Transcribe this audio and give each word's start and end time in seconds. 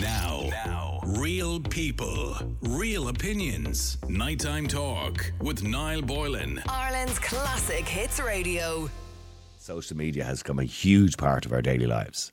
Now, 0.00 0.42
now, 0.50 1.00
real 1.04 1.58
people, 1.60 2.36
real 2.60 3.08
opinions. 3.08 3.96
Nighttime 4.08 4.66
talk 4.66 5.32
with 5.40 5.62
Niall 5.62 6.02
Boylan. 6.02 6.62
Ireland's 6.68 7.18
classic 7.18 7.86
hits 7.86 8.20
radio. 8.20 8.90
Social 9.58 9.96
media 9.96 10.24
has 10.24 10.42
become 10.42 10.58
a 10.58 10.64
huge 10.64 11.16
part 11.16 11.46
of 11.46 11.52
our 11.52 11.62
daily 11.62 11.86
lives. 11.86 12.30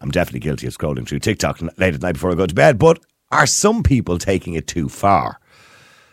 I'm 0.00 0.10
definitely 0.10 0.40
guilty 0.40 0.66
of 0.66 0.76
scrolling 0.76 1.08
through 1.08 1.20
TikTok 1.20 1.62
late 1.78 1.94
at 1.94 2.02
night 2.02 2.12
before 2.12 2.32
I 2.32 2.34
go 2.34 2.46
to 2.46 2.54
bed, 2.54 2.78
but 2.78 3.00
are 3.30 3.46
some 3.46 3.82
people 3.82 4.18
taking 4.18 4.52
it 4.52 4.66
too 4.66 4.90
far? 4.90 5.40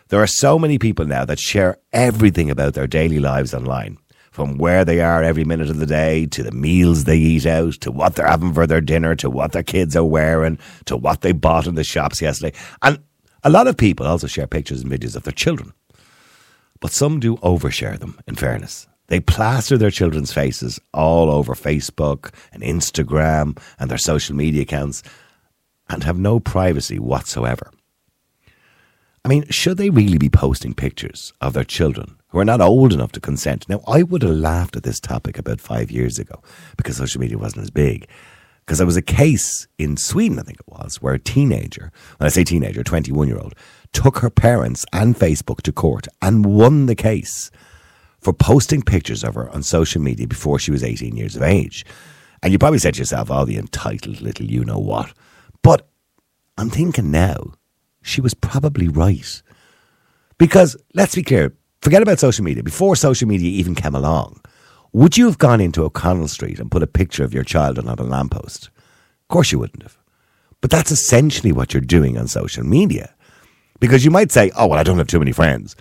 There 0.08 0.22
are 0.22 0.26
so 0.26 0.58
many 0.58 0.78
people 0.78 1.04
now 1.04 1.26
that 1.26 1.38
share 1.38 1.76
everything 1.92 2.50
about 2.50 2.72
their 2.74 2.86
daily 2.86 3.18
lives 3.20 3.52
online 3.52 3.98
from 4.36 4.58
where 4.58 4.84
they 4.84 5.00
are 5.00 5.22
every 5.22 5.44
minute 5.44 5.70
of 5.70 5.78
the 5.78 5.86
day 5.86 6.26
to 6.26 6.42
the 6.42 6.52
meals 6.52 7.04
they 7.04 7.16
eat 7.16 7.46
out 7.46 7.72
to 7.72 7.90
what 7.90 8.14
they're 8.14 8.26
having 8.26 8.52
for 8.52 8.66
their 8.66 8.82
dinner 8.82 9.16
to 9.16 9.30
what 9.30 9.52
their 9.52 9.62
kids 9.62 9.96
are 9.96 10.04
wearing 10.04 10.58
to 10.84 10.94
what 10.94 11.22
they 11.22 11.32
bought 11.32 11.66
in 11.66 11.74
the 11.74 11.82
shops 11.82 12.20
yesterday. 12.20 12.54
And 12.82 12.98
a 13.44 13.48
lot 13.48 13.66
of 13.66 13.78
people 13.78 14.06
also 14.06 14.26
share 14.26 14.46
pictures 14.46 14.82
and 14.82 14.92
videos 14.92 15.16
of 15.16 15.22
their 15.22 15.32
children. 15.32 15.72
But 16.80 16.92
some 16.92 17.18
do 17.18 17.38
overshare 17.38 17.98
them, 17.98 18.20
in 18.26 18.34
fairness. 18.34 18.86
They 19.06 19.20
plaster 19.20 19.78
their 19.78 19.90
children's 19.90 20.34
faces 20.34 20.78
all 20.92 21.30
over 21.30 21.54
Facebook 21.54 22.30
and 22.52 22.62
Instagram 22.62 23.58
and 23.78 23.90
their 23.90 23.96
social 23.96 24.36
media 24.36 24.64
accounts 24.64 25.02
and 25.88 26.04
have 26.04 26.18
no 26.18 26.40
privacy 26.40 26.98
whatsoever. 26.98 27.70
I 29.24 29.28
mean, 29.28 29.46
should 29.48 29.78
they 29.78 29.88
really 29.88 30.18
be 30.18 30.28
posting 30.28 30.74
pictures 30.74 31.32
of 31.40 31.54
their 31.54 31.64
children 31.64 32.18
who 32.36 32.40
are 32.40 32.44
not 32.44 32.60
old 32.60 32.92
enough 32.92 33.12
to 33.12 33.18
consent? 33.18 33.66
Now, 33.66 33.80
I 33.88 34.02
would 34.02 34.20
have 34.20 34.30
laughed 34.30 34.76
at 34.76 34.82
this 34.82 35.00
topic 35.00 35.38
about 35.38 35.58
five 35.58 35.90
years 35.90 36.18
ago 36.18 36.42
because 36.76 36.98
social 36.98 37.18
media 37.18 37.38
wasn't 37.38 37.62
as 37.62 37.70
big. 37.70 38.06
Because 38.60 38.76
there 38.76 38.86
was 38.86 38.98
a 38.98 39.00
case 39.00 39.66
in 39.78 39.96
Sweden, 39.96 40.38
I 40.38 40.42
think 40.42 40.60
it 40.60 40.68
was, 40.68 41.00
where 41.00 41.14
a 41.14 41.18
teenager, 41.18 41.90
when 42.18 42.26
I 42.26 42.28
say 42.28 42.44
teenager, 42.44 42.84
21 42.84 43.26
year 43.26 43.38
old, 43.38 43.54
took 43.94 44.18
her 44.18 44.28
parents 44.28 44.84
and 44.92 45.16
Facebook 45.16 45.62
to 45.62 45.72
court 45.72 46.08
and 46.20 46.44
won 46.44 46.84
the 46.84 46.94
case 46.94 47.50
for 48.20 48.34
posting 48.34 48.82
pictures 48.82 49.24
of 49.24 49.34
her 49.34 49.48
on 49.48 49.62
social 49.62 50.02
media 50.02 50.26
before 50.26 50.58
she 50.58 50.70
was 50.70 50.84
18 50.84 51.16
years 51.16 51.36
of 51.36 51.42
age. 51.42 51.86
And 52.42 52.52
you 52.52 52.58
probably 52.58 52.80
said 52.80 52.92
to 52.94 52.98
yourself, 52.98 53.30
oh, 53.30 53.46
the 53.46 53.56
entitled 53.56 54.20
little 54.20 54.44
you 54.44 54.62
know 54.62 54.78
what. 54.78 55.10
But 55.62 55.88
I'm 56.58 56.68
thinking 56.68 57.10
now, 57.10 57.54
she 58.02 58.20
was 58.20 58.34
probably 58.34 58.88
right. 58.88 59.42
Because 60.36 60.76
let's 60.92 61.14
be 61.14 61.22
clear, 61.22 61.54
forget 61.86 62.02
about 62.02 62.18
social 62.18 62.44
media. 62.44 62.64
Before 62.64 62.96
social 62.96 63.28
media 63.28 63.48
even 63.48 63.76
came 63.76 63.94
along, 63.94 64.40
would 64.92 65.16
you 65.16 65.26
have 65.26 65.38
gone 65.38 65.60
into 65.60 65.84
O'Connell 65.84 66.26
Street 66.26 66.58
and 66.58 66.68
put 66.68 66.82
a 66.82 66.86
picture 66.88 67.22
of 67.22 67.32
your 67.32 67.44
child 67.44 67.78
on 67.78 67.86
a 67.86 68.02
lamppost? 68.02 68.66
Of 68.66 69.28
course 69.28 69.52
you 69.52 69.60
wouldn't 69.60 69.84
have. 69.84 69.96
But 70.60 70.72
that's 70.72 70.90
essentially 70.90 71.52
what 71.52 71.72
you're 71.72 71.80
doing 71.80 72.18
on 72.18 72.26
social 72.26 72.64
media. 72.64 73.14
Because 73.78 74.04
you 74.04 74.10
might 74.10 74.32
say, 74.32 74.50
oh, 74.56 74.66
well, 74.66 74.80
I 74.80 74.82
don't 74.82 74.98
have 74.98 75.06
too 75.06 75.20
many 75.20 75.30
friends. 75.30 75.76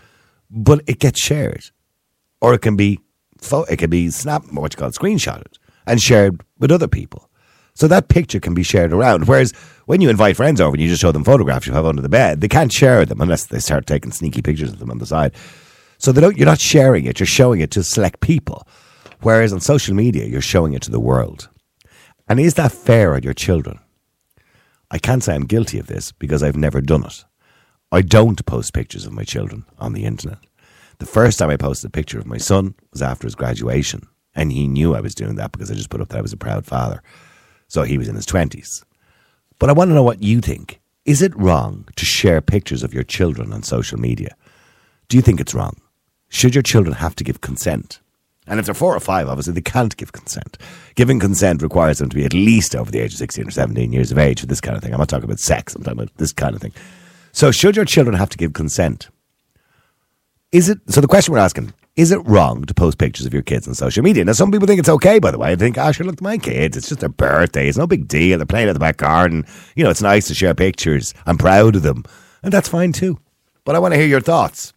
But 0.52 0.83
it 0.86 1.00
gets 1.00 1.20
shared. 1.20 1.72
Or 2.39 2.53
it 2.53 2.61
can 2.61 2.76
be, 2.76 3.00
it 3.67 3.78
can 3.78 3.89
be 3.89 4.11
snap, 4.11 4.44
what 4.52 4.76
you 4.76 4.78
call 4.78 4.92
screenshotted 4.92 5.58
and 5.88 6.00
shared 6.00 6.39
with 6.59 6.72
other 6.72 6.88
people. 6.88 7.31
So 7.73 7.88
that 7.88 8.09
picture 8.09 8.39
can 8.39 8.53
be 8.53 8.61
shared 8.61 8.94
around. 8.94 9.28
Whereas 9.28 9.53
when 9.88 10.02
you 10.02 10.11
invite 10.11 10.38
friends 10.38 10.61
over 10.61 10.76
and 10.76 10.83
you 10.83 10.88
just 10.88 11.02
show 11.02 11.11
them 11.11 11.23
photographs 11.23 11.66
you 11.66 11.73
have 11.73 11.88
under 11.88 12.03
the 12.03 12.09
bed, 12.09 12.42
they 12.42 12.48
can't 12.48 12.72
share 12.72 13.06
them 13.06 13.22
unless 13.22 13.48
they 13.48 13.58
start 13.58 13.88
taking 13.88 14.11
sneaky 14.11 14.44
pictures 14.44 14.72
of 14.72 14.78
them 14.78 14.92
on 14.92 15.00
the 15.00 15.08
side. 15.08 15.33
So 15.98 16.12
they 16.12 16.22
don't, 16.22 16.38
you're 16.38 16.46
not 16.46 16.60
sharing 16.60 17.06
it, 17.06 17.20
you're 17.20 17.28
showing 17.28 17.62
it 17.62 17.72
to 17.72 17.84
select 17.84 18.20
people. 18.20 18.68
Whereas 19.22 19.54
on 19.54 19.60
social 19.60 19.96
media, 19.96 20.26
you're 20.26 20.42
showing 20.42 20.74
it 20.74 20.82
to 20.84 20.92
the 20.92 21.00
world. 21.00 21.50
And 22.28 22.40
is 22.40 22.56
that 22.56 22.72
fair 22.72 23.16
on 23.16 23.24
your 23.24 23.34
children? 23.34 23.80
I 24.92 25.00
can't 25.00 25.23
say 25.23 25.34
I'm 25.34 25.46
guilty 25.46 25.80
of 25.80 25.88
this 25.88 26.12
because 26.12 26.44
I've 26.44 26.58
never 26.58 26.82
done 26.82 27.06
it. 27.06 27.26
I 27.92 28.02
don't 28.02 28.46
post 28.46 28.73
pictures 28.73 29.06
of 29.06 29.14
my 29.14 29.23
children 29.23 29.66
on 29.80 29.94
the 29.94 30.06
internet. 30.06 30.40
The 31.00 31.06
first 31.06 31.40
time 31.40 31.50
I 31.50 31.58
posted 31.58 31.90
a 31.90 31.92
picture 31.92 32.20
of 32.20 32.26
my 32.26 32.38
son 32.38 32.76
was 32.92 33.02
after 33.02 33.28
his 33.28 33.36
graduation. 33.36 34.08
And 34.34 34.52
he 34.52 34.67
knew 34.67 34.95
I 34.95 35.02
was 35.02 35.16
doing 35.16 35.36
that 35.36 35.52
because 35.52 35.72
I 35.72 35.76
just 35.76 35.89
put 35.89 36.02
up 36.02 36.10
that 36.10 36.17
I 36.17 36.22
was 36.22 36.34
a 36.34 36.38
proud 36.38 36.66
father. 36.66 37.02
So 37.67 37.84
he 37.84 37.98
was 37.98 38.08
in 38.08 38.16
his 38.16 38.26
20s. 38.26 38.84
But 39.60 39.70
I 39.70 39.73
want 39.73 39.89
to 39.89 39.95
know 39.95 40.04
what 40.04 40.22
you 40.22 40.42
think. 40.42 40.82
Is 41.05 41.22
it 41.22 41.36
wrong 41.36 41.88
to 41.95 42.05
share 42.05 42.42
pictures 42.42 42.84
of 42.84 42.94
your 42.94 43.04
children 43.04 43.54
on 43.54 43.64
social 43.64 44.00
media? 44.00 44.36
Do 45.08 45.17
you 45.17 45.22
think 45.22 45.39
it's 45.39 45.54
wrong? 45.54 45.80
Should 46.30 46.55
your 46.55 46.61
children 46.61 46.95
have 46.95 47.15
to 47.15 47.23
give 47.23 47.41
consent? 47.41 47.99
And 48.47 48.59
if 48.59 48.65
they're 48.65 48.75
four 48.75 48.95
or 48.95 48.99
five, 48.99 49.27
obviously 49.27 49.53
they 49.53 49.61
can't 49.61 49.95
give 49.97 50.11
consent. 50.11 50.58
Giving 50.95 51.19
consent 51.19 51.61
requires 51.61 51.97
them 51.97 52.09
to 52.09 52.15
be 52.15 52.25
at 52.25 52.33
least 52.33 52.75
over 52.75 52.91
the 52.91 52.99
age 52.99 53.13
of 53.13 53.17
16 53.17 53.47
or 53.47 53.52
17 53.52 53.91
years 53.91 54.11
of 54.11 54.19
age 54.19 54.41
for 54.41 54.45
this 54.45 54.61
kind 54.61 54.77
of 54.77 54.83
thing. 54.83 54.93
I'm 54.93 54.99
not 54.99 55.09
talking 55.09 55.25
about 55.25 55.39
sex, 55.39 55.75
I'm 55.75 55.83
talking 55.83 55.99
about 55.99 56.15
this 56.17 56.31
kind 56.31 56.55
of 56.55 56.61
thing. 56.61 56.73
So, 57.31 57.52
should 57.52 57.75
your 57.75 57.86
children 57.86 58.15
have 58.15 58.30
to 58.30 58.37
give 58.37 58.53
consent? 58.53 59.09
Is 60.52 60.69
it 60.69 60.80
so? 60.87 61.02
The 61.02 61.08
question 61.08 61.33
we're 61.33 61.39
asking 61.39 61.73
is 61.95 62.11
it 62.11 62.25
wrong 62.25 62.65
to 62.65 62.73
post 62.73 62.97
pictures 62.97 63.25
of 63.25 63.33
your 63.33 63.42
kids 63.42 63.67
on 63.67 63.73
social 63.73 64.03
media? 64.03 64.25
Now, 64.25 64.33
some 64.33 64.52
people 64.52 64.67
think 64.67 64.80
it's 64.80 64.89
okay, 64.89 65.17
by 65.17 65.31
the 65.31 65.37
way. 65.37 65.52
I 65.52 65.55
think, 65.55 65.77
oh, 65.77 65.92
sure, 65.93 66.05
look, 66.05 66.15
at 66.15 66.21
my 66.21 66.37
kids, 66.37 66.75
it's 66.75 66.89
just 66.89 66.99
their 66.99 67.09
birthday. 67.09 67.69
It's 67.69 67.77
no 67.77 67.87
big 67.87 68.07
deal. 68.07 68.37
They're 68.37 68.45
playing 68.45 68.67
in 68.67 68.73
the 68.73 68.80
back 68.80 68.97
garden. 68.97 69.45
You 69.75 69.86
know, 69.86 69.89
it's 69.89 70.02
nice 70.02 70.27
to 70.27 70.33
share 70.33 70.53
pictures. 70.53 71.13
I'm 71.25 71.37
proud 71.37 71.75
of 71.75 71.83
them. 71.83 72.03
And 72.43 72.52
that's 72.52 72.67
fine 72.67 72.92
too. 72.92 73.17
But 73.63 73.75
I 73.75 73.80
want 73.80 73.93
to 73.93 73.97
hear 73.97 74.07
your 74.07 74.21
thoughts. 74.21 74.73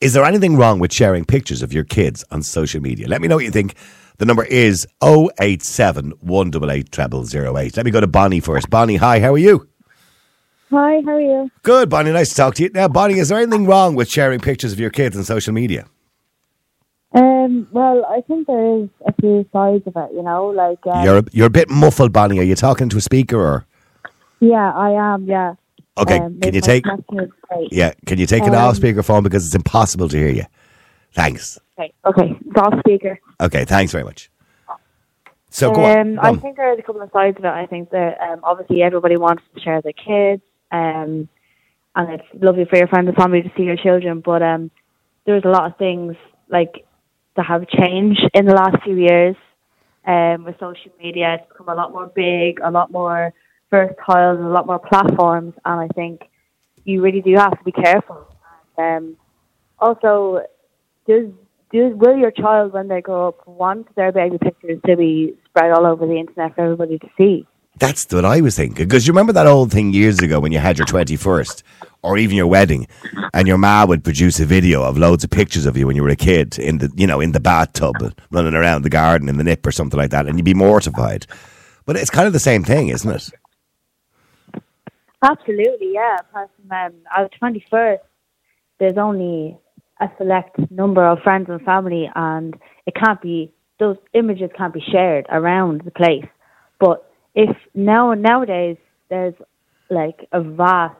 Is 0.00 0.12
there 0.12 0.24
anything 0.24 0.56
wrong 0.56 0.78
with 0.78 0.92
sharing 0.92 1.24
pictures 1.24 1.60
of 1.60 1.72
your 1.72 1.82
kids 1.82 2.24
on 2.30 2.42
social 2.44 2.80
media? 2.80 3.08
Let 3.08 3.20
me 3.20 3.26
know 3.26 3.34
what 3.34 3.44
you 3.44 3.50
think. 3.50 3.74
The 4.18 4.26
number 4.26 4.44
is 4.44 4.86
087 5.02 6.12
188 6.20 7.26
0008. 7.26 7.76
Let 7.76 7.84
me 7.84 7.90
go 7.90 8.00
to 8.00 8.06
Bonnie 8.06 8.38
first. 8.38 8.70
Bonnie, 8.70 8.94
hi, 8.96 9.18
how 9.18 9.34
are 9.34 9.38
you? 9.38 9.68
Hi, 10.70 11.00
how 11.04 11.12
are 11.12 11.20
you? 11.20 11.50
Good, 11.62 11.88
Bonnie. 11.90 12.12
Nice 12.12 12.28
to 12.28 12.34
talk 12.36 12.54
to 12.56 12.62
you. 12.64 12.70
Now, 12.72 12.86
Bonnie, 12.86 13.18
is 13.18 13.28
there 13.28 13.38
anything 13.38 13.66
wrong 13.66 13.96
with 13.96 14.08
sharing 14.08 14.38
pictures 14.38 14.72
of 14.72 14.78
your 14.78 14.90
kids 14.90 15.16
on 15.16 15.24
social 15.24 15.52
media? 15.52 15.86
Um, 17.12 17.66
well, 17.72 18.04
I 18.04 18.20
think 18.20 18.46
there 18.46 18.82
is 18.82 18.88
a 19.04 19.12
few 19.20 19.48
sides 19.52 19.84
of 19.86 19.96
it, 19.96 20.10
you 20.14 20.22
know, 20.22 20.46
like 20.48 20.86
um, 20.86 21.04
You're 21.04 21.18
a, 21.18 21.24
you're 21.32 21.46
a 21.46 21.50
bit 21.50 21.70
muffled, 21.70 22.12
Bonnie. 22.12 22.38
Are 22.38 22.44
you 22.44 22.54
talking 22.54 22.88
to 22.90 22.98
a 22.98 23.00
speaker 23.00 23.40
or? 23.40 23.66
yeah, 24.40 24.72
I 24.72 24.90
am, 24.90 25.24
yeah. 25.24 25.54
Okay, 25.98 26.18
Um, 26.18 26.38
can 26.40 26.54
you 26.54 26.60
take 26.60 26.84
connection 26.84 27.20
is 27.20 27.30
great. 27.48 27.72
yeah? 27.72 27.92
Can 28.06 28.18
you 28.18 28.26
take 28.26 28.42
it 28.44 28.48
Um, 28.54 28.54
off 28.54 28.76
speakerphone 28.76 29.22
because 29.22 29.46
it's 29.46 29.54
impossible 29.54 30.08
to 30.08 30.16
hear 30.16 30.28
you? 30.30 30.44
Thanks. 31.12 31.58
Okay, 31.78 31.92
okay, 32.04 32.36
it's 32.46 32.56
off 32.58 32.78
speaker. 32.80 33.18
Okay, 33.40 33.64
thanks 33.64 33.92
very 33.92 34.04
much. 34.04 34.30
So 35.50 35.72
go 35.72 35.84
on. 35.84 35.98
Um, 35.98 36.14
Go 36.16 36.20
I 36.20 36.28
on. 36.28 36.40
think 36.40 36.56
there's 36.56 36.78
a 36.78 36.82
couple 36.82 37.00
of 37.02 37.10
sides 37.12 37.38
of 37.38 37.44
it. 37.44 37.48
I 37.48 37.66
think 37.66 37.90
that 37.90 38.20
um, 38.20 38.40
obviously 38.42 38.82
everybody 38.82 39.16
wants 39.16 39.42
to 39.54 39.60
share 39.60 39.80
their 39.80 39.92
kids, 39.94 40.42
um, 40.70 41.28
and 41.96 42.10
it's 42.12 42.24
lovely 42.34 42.66
for 42.66 42.76
your 42.76 42.86
friends 42.88 43.08
and 43.08 43.16
family 43.16 43.42
to 43.42 43.50
see 43.56 43.62
your 43.62 43.76
children. 43.76 44.20
But 44.20 44.42
um, 44.42 44.70
there's 45.24 45.44
a 45.44 45.48
lot 45.48 45.64
of 45.70 45.76
things 45.78 46.16
like 46.50 46.84
that 47.36 47.46
have 47.46 47.66
changed 47.68 48.28
in 48.34 48.44
the 48.44 48.54
last 48.54 48.82
few 48.84 48.96
years 48.96 49.36
um, 50.06 50.44
with 50.44 50.58
social 50.60 50.92
media. 51.02 51.34
It's 51.40 51.48
become 51.48 51.68
a 51.70 51.74
lot 51.74 51.92
more 51.92 52.06
big, 52.08 52.60
a 52.62 52.70
lot 52.70 52.90
more 52.92 53.32
versatile, 53.70 54.36
and 54.36 54.44
a 54.44 54.48
lot 54.48 54.66
more 54.66 54.78
platforms. 54.78 55.54
And 55.64 55.80
I 55.80 55.88
think 55.94 56.22
you 56.84 57.02
really 57.02 57.20
do 57.20 57.34
have 57.34 57.58
to 57.58 57.64
be 57.64 57.72
careful. 57.72 58.26
Um, 58.76 59.16
also, 59.78 60.40
does 61.06 61.30
do 61.70 61.88
will 61.96 62.16
your 62.16 62.30
child 62.30 62.72
when 62.72 62.88
they 62.88 63.00
grow 63.00 63.28
up 63.28 63.46
want 63.46 63.94
their 63.94 64.12
baby 64.12 64.38
pictures 64.38 64.80
to 64.86 64.96
be 64.96 65.34
spread 65.46 65.70
all 65.70 65.86
over 65.86 66.06
the 66.06 66.18
internet 66.18 66.54
for 66.54 66.62
everybody 66.62 66.98
to 66.98 67.08
see? 67.16 67.46
That's 67.78 68.06
what 68.10 68.24
I 68.24 68.40
was 68.40 68.56
thinking. 68.56 68.86
Because 68.86 69.06
you 69.06 69.12
remember 69.12 69.32
that 69.34 69.46
old 69.46 69.70
thing 69.70 69.92
years 69.92 70.18
ago 70.18 70.40
when 70.40 70.50
you 70.50 70.58
had 70.58 70.78
your 70.78 70.86
21st 70.86 71.62
or 72.02 72.18
even 72.18 72.36
your 72.36 72.48
wedding 72.48 72.88
and 73.32 73.46
your 73.46 73.58
ma 73.58 73.84
would 73.86 74.02
produce 74.02 74.40
a 74.40 74.46
video 74.46 74.82
of 74.82 74.98
loads 74.98 75.22
of 75.22 75.30
pictures 75.30 75.64
of 75.64 75.76
you 75.76 75.86
when 75.86 75.94
you 75.94 76.02
were 76.02 76.08
a 76.08 76.16
kid 76.16 76.58
in 76.58 76.78
the, 76.78 76.90
you 76.96 77.06
know, 77.06 77.20
in 77.20 77.32
the 77.32 77.40
bathtub 77.40 77.94
running 78.32 78.54
around 78.54 78.82
the 78.82 78.90
garden 78.90 79.28
in 79.28 79.36
the 79.36 79.44
nip 79.44 79.64
or 79.64 79.70
something 79.70 79.98
like 79.98 80.10
that 80.10 80.26
and 80.26 80.38
you'd 80.38 80.44
be 80.44 80.54
mortified. 80.54 81.26
But 81.86 81.96
it's 81.96 82.10
kind 82.10 82.26
of 82.26 82.32
the 82.32 82.40
same 82.40 82.64
thing, 82.64 82.88
isn't 82.88 83.10
it? 83.10 83.30
Absolutely, 85.22 85.92
yeah. 85.94 86.16
Apart 86.20 86.50
from 86.56 86.70
um, 86.70 86.92
our 87.16 87.28
twenty 87.38 87.64
first, 87.70 88.02
there's 88.78 88.96
only 88.96 89.58
a 90.00 90.08
select 90.16 90.58
number 90.70 91.06
of 91.06 91.18
friends 91.24 91.48
and 91.48 91.60
family, 91.62 92.08
and 92.14 92.56
it 92.86 92.94
can't 92.94 93.20
be 93.20 93.52
those 93.80 93.96
images 94.14 94.50
can't 94.56 94.74
be 94.74 94.82
shared 94.92 95.26
around 95.30 95.82
the 95.84 95.90
place. 95.90 96.26
But 96.78 97.10
if 97.34 97.56
now 97.74 98.14
nowadays 98.14 98.76
there's 99.08 99.34
like 99.90 100.28
a 100.32 100.40
vast 100.40 100.96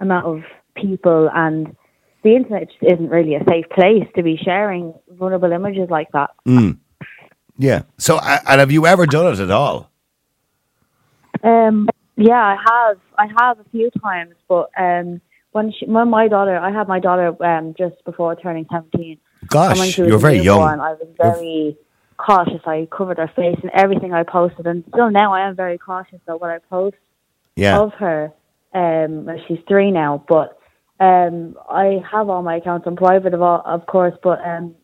amount 0.00 0.26
of 0.26 0.42
people, 0.76 1.30
and 1.34 1.74
the 2.22 2.36
internet 2.36 2.68
just 2.68 2.82
isn't 2.82 3.08
really 3.08 3.34
a 3.34 3.44
safe 3.48 3.68
place 3.70 4.06
to 4.16 4.22
be 4.22 4.36
sharing 4.36 4.92
vulnerable 5.10 5.52
images 5.52 5.88
like 5.88 6.10
that. 6.12 6.30
Yeah. 7.56 7.82
So, 7.98 8.18
and 8.20 8.60
have 8.60 8.70
you 8.70 8.86
ever 8.86 9.06
done 9.06 9.32
it 9.32 9.40
at 9.40 9.50
all? 9.50 9.90
Um, 11.42 11.88
yeah, 12.18 12.34
I 12.34 12.56
have. 12.66 12.98
I 13.18 13.26
have 13.40 13.58
a 13.60 13.64
few 13.70 13.90
times, 14.02 14.34
but 14.48 14.70
um, 14.78 15.20
when 15.52 15.72
she, 15.72 15.86
when 15.86 16.10
my 16.10 16.28
daughter, 16.28 16.58
I 16.58 16.70
had 16.70 16.88
my 16.88 17.00
daughter 17.00 17.28
um, 17.44 17.74
just 17.78 18.04
before 18.04 18.34
turning 18.36 18.66
seventeen. 18.70 19.18
Gosh, 19.46 19.70
and 19.70 19.78
when 19.78 19.90
she 19.90 20.02
was 20.02 20.08
you 20.08 20.14
were 20.14 20.18
very 20.18 20.38
young. 20.38 20.58
newborn, 20.58 20.80
I 20.80 20.92
was 20.92 21.08
very 21.16 21.76
cautious. 22.16 22.60
I 22.66 22.86
covered 22.94 23.18
her 23.18 23.30
face 23.34 23.58
and 23.62 23.70
everything 23.72 24.12
I 24.12 24.24
posted, 24.24 24.66
and 24.66 24.84
still 24.92 25.10
now 25.10 25.32
I 25.32 25.48
am 25.48 25.56
very 25.56 25.78
cautious 25.78 26.18
about 26.26 26.40
what 26.40 26.50
I 26.50 26.58
post. 26.58 26.96
Yeah. 27.56 27.80
of 27.80 27.92
her. 27.94 28.32
Um, 28.72 29.28
she's 29.48 29.58
three 29.66 29.90
now, 29.90 30.24
but 30.28 30.58
um, 31.00 31.56
I 31.68 32.00
have 32.10 32.28
all 32.28 32.42
my 32.42 32.56
accounts 32.56 32.86
on 32.86 32.94
private, 32.94 33.34
of, 33.34 33.42
all, 33.42 33.62
of 33.64 33.86
course. 33.86 34.14
But 34.22 34.38
um, 34.44 34.74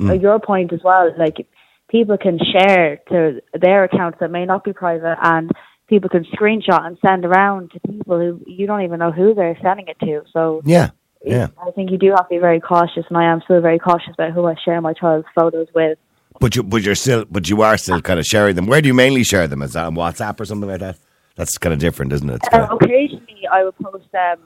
Mm. 0.00 0.20
your 0.20 0.40
point 0.40 0.72
as 0.72 0.80
well, 0.82 1.12
like 1.16 1.46
people 1.88 2.18
can 2.18 2.38
share 2.38 3.00
to 3.10 3.40
their 3.52 3.84
accounts 3.84 4.18
that 4.20 4.30
may 4.30 4.44
not 4.44 4.64
be 4.64 4.72
private, 4.72 5.16
and 5.22 5.50
people 5.94 6.10
can 6.10 6.24
screenshot 6.24 6.84
and 6.84 6.98
send 7.00 7.24
around 7.24 7.70
to 7.70 7.80
people 7.80 8.18
who 8.18 8.40
you 8.46 8.66
don't 8.66 8.82
even 8.82 8.98
know 8.98 9.12
who 9.12 9.32
they're 9.32 9.56
sending 9.62 9.86
it 9.86 9.98
to. 10.00 10.22
So 10.32 10.60
Yeah. 10.64 10.90
Yeah. 11.24 11.48
I 11.66 11.70
think 11.70 11.90
you 11.90 11.98
do 11.98 12.10
have 12.10 12.28
to 12.28 12.34
be 12.34 12.38
very 12.38 12.60
cautious, 12.60 13.04
and 13.08 13.16
I 13.16 13.24
am 13.32 13.40
still 13.44 13.60
very 13.60 13.78
cautious 13.78 14.12
about 14.12 14.32
who 14.32 14.44
I 14.44 14.56
share 14.62 14.80
my 14.80 14.92
child's 14.92 15.26
photos 15.34 15.68
with. 15.74 15.96
But 16.40 16.54
you, 16.56 16.62
but 16.62 16.82
you're 16.82 16.96
still, 16.96 17.24
but 17.30 17.48
you 17.48 17.62
are 17.62 17.78
still 17.78 18.02
kind 18.02 18.18
of 18.18 18.26
sharing 18.26 18.56
them. 18.56 18.66
Where 18.66 18.82
do 18.82 18.88
you 18.88 18.94
mainly 18.94 19.24
share 19.24 19.46
them? 19.46 19.62
Is 19.62 19.72
that 19.72 19.86
on 19.86 19.94
WhatsApp 19.94 20.38
or 20.40 20.44
something 20.44 20.68
like 20.68 20.80
that? 20.80 20.98
That's 21.36 21.56
kind 21.56 21.72
of 21.72 21.78
different, 21.78 22.12
isn't 22.12 22.28
it? 22.28 22.40
Uh, 22.52 22.68
occasionally, 22.72 23.46
I 23.50 23.64
would 23.64 23.78
post 23.78 24.08
um, 24.14 24.40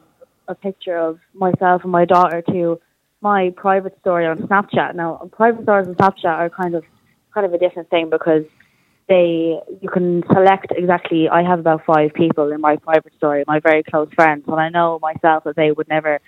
a 0.46 0.54
picture 0.54 0.96
of 0.96 1.18
myself 1.34 1.82
and 1.82 1.90
my 1.90 2.04
daughter 2.04 2.42
to 2.42 2.78
my 3.22 3.52
private 3.56 3.98
story 4.00 4.26
on 4.26 4.38
Snapchat. 4.38 4.94
Now, 4.94 5.28
private 5.32 5.64
stories 5.64 5.88
on 5.88 5.94
Snapchat 5.96 6.26
are 6.26 6.50
kind 6.50 6.74
of 6.76 6.84
kind 7.34 7.44
of 7.44 7.52
a 7.52 7.58
different 7.58 7.90
thing 7.90 8.08
because 8.10 8.44
they 9.08 9.58
you 9.80 9.88
can 9.88 10.22
select 10.32 10.72
exactly. 10.76 11.28
I 11.28 11.42
have 11.42 11.58
about 11.58 11.84
five 11.84 12.12
people 12.14 12.52
in 12.52 12.60
my 12.60 12.76
private 12.76 13.12
story, 13.16 13.44
my 13.46 13.60
very 13.60 13.82
close 13.82 14.08
friends, 14.14 14.44
and 14.46 14.60
I 14.60 14.68
know 14.68 14.98
myself 15.00 15.44
that 15.44 15.56
they 15.56 15.72
would 15.72 15.88
never 15.88 16.20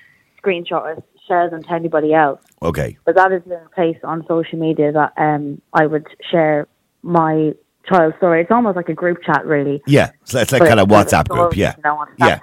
screenshot 0.43 0.83
or 0.83 1.03
share 1.29 1.51
them 1.51 1.63
to 1.63 1.73
anybody 1.73 2.13
else. 2.15 2.41
okay. 2.63 2.97
But 3.05 3.15
that 3.17 3.33
is 3.33 3.43
the 3.47 3.61
place 3.75 3.99
on 4.03 4.25
social 4.27 4.59
media 4.59 4.93
that 4.93 5.13
um, 5.17 5.61
I 5.73 5.87
would 5.87 6.07
share 6.31 6.67
my 7.03 7.53
child's 7.89 8.17
story. 8.17 8.43
It's 8.43 8.51
almost 8.51 8.77
like 8.77 8.89
a 8.89 8.95
group 8.95 9.19
chat, 9.25 9.45
really. 9.45 9.83
Yeah. 9.87 10.11
So 10.25 10.41
it's 10.41 10.53
like 10.53 10.61
But 10.61 10.69
kind 10.69 10.81
of 10.81 10.89
WhatsApp 10.89 11.29
group. 11.29 11.57
Yeah. 11.57 11.75
You 11.77 11.83
know, 11.85 12.05
Yeah. 12.19 12.39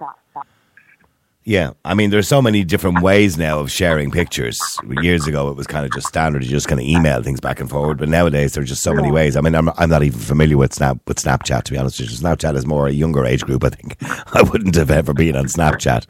Yeah, 1.47 1.71
I 1.85 1.93
mean, 1.93 2.09
there's 2.09 2.27
so 2.27 2.41
many 2.41 2.65
different 2.65 3.01
ways 3.01 3.37
now 3.37 3.59
of 3.59 3.71
sharing 3.71 4.11
pictures. 4.11 4.59
Years 5.01 5.27
ago, 5.27 5.47
it 5.47 5.55
was 5.55 5.65
kind 5.65 5.85
of 5.85 5.93
just 5.93 6.05
standard; 6.05 6.43
you 6.43 6.49
just 6.49 6.67
kind 6.67 6.81
of 6.81 6.85
email 6.85 7.23
things 7.23 7.39
back 7.39 7.61
and 7.61 7.69
forward. 7.69 7.99
But 7.99 8.09
nowadays, 8.09 8.53
there's 8.53 8.67
just 8.67 8.83
so 8.83 8.93
many 8.93 9.09
ways. 9.13 9.37
I 9.37 9.39
mean, 9.39 9.55
I'm 9.55 9.69
I'm 9.77 9.89
not 9.89 10.03
even 10.03 10.19
familiar 10.19 10.57
with 10.57 10.73
Snap 10.73 10.97
with 11.07 11.23
Snapchat 11.23 11.63
to 11.63 11.71
be 11.71 11.77
honest. 11.77 12.01
with 12.01 12.11
you. 12.11 12.17
Snapchat 12.17 12.57
is 12.57 12.65
more 12.65 12.87
a 12.87 12.91
younger 12.91 13.25
age 13.25 13.45
group. 13.45 13.63
I 13.63 13.69
think 13.69 13.95
I 14.35 14.41
wouldn't 14.41 14.75
have 14.75 14.91
ever 14.91 15.13
been 15.13 15.37
on 15.37 15.45
Snapchat. 15.45 16.05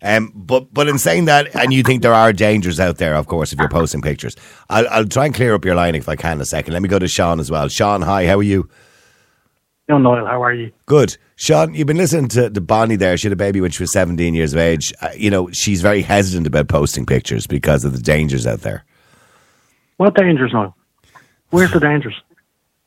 Um, 0.00 0.32
but 0.34 0.72
but 0.72 0.88
in 0.88 0.96
saying 0.98 1.26
that, 1.26 1.54
and 1.54 1.74
you 1.74 1.82
think 1.82 2.00
there 2.00 2.14
are 2.14 2.32
dangers 2.32 2.80
out 2.80 2.96
there, 2.96 3.14
of 3.14 3.26
course, 3.26 3.52
if 3.52 3.58
you're 3.58 3.68
posting 3.68 4.00
pictures. 4.00 4.36
I'll, 4.70 4.88
I'll 4.88 5.04
try 5.04 5.26
and 5.26 5.34
clear 5.34 5.52
up 5.52 5.66
your 5.66 5.74
line 5.74 5.96
if 5.96 6.08
I 6.08 6.16
can 6.16 6.38
in 6.38 6.40
a 6.40 6.46
second. 6.46 6.72
Let 6.72 6.80
me 6.80 6.88
go 6.88 6.98
to 6.98 7.08
Sean 7.08 7.40
as 7.40 7.50
well. 7.50 7.68
Sean, 7.68 8.00
hi, 8.00 8.26
how 8.26 8.38
are 8.38 8.42
you? 8.42 8.70
No, 9.88 9.98
Noel, 9.98 10.26
how 10.26 10.42
are 10.42 10.54
you? 10.54 10.70
Good. 10.86 11.16
Sean, 11.36 11.74
you've 11.74 11.88
been 11.88 11.96
listening 11.96 12.28
to, 12.28 12.48
to 12.50 12.60
Bonnie 12.60 12.96
there. 12.96 13.16
She 13.16 13.26
had 13.26 13.32
a 13.32 13.36
baby 13.36 13.60
when 13.60 13.72
she 13.72 13.82
was 13.82 13.92
17 13.92 14.32
years 14.34 14.52
of 14.52 14.60
age. 14.60 14.92
Uh, 15.00 15.10
you 15.16 15.28
know, 15.30 15.50
she's 15.50 15.82
very 15.82 16.02
hesitant 16.02 16.46
about 16.46 16.68
posting 16.68 17.04
pictures 17.04 17.46
because 17.46 17.84
of 17.84 17.92
the 17.92 18.00
dangers 18.00 18.46
out 18.46 18.60
there. 18.60 18.84
What 19.96 20.14
dangers, 20.14 20.52
Noel? 20.52 20.76
Where's 21.50 21.72
the 21.72 21.80
dangers? 21.80 22.14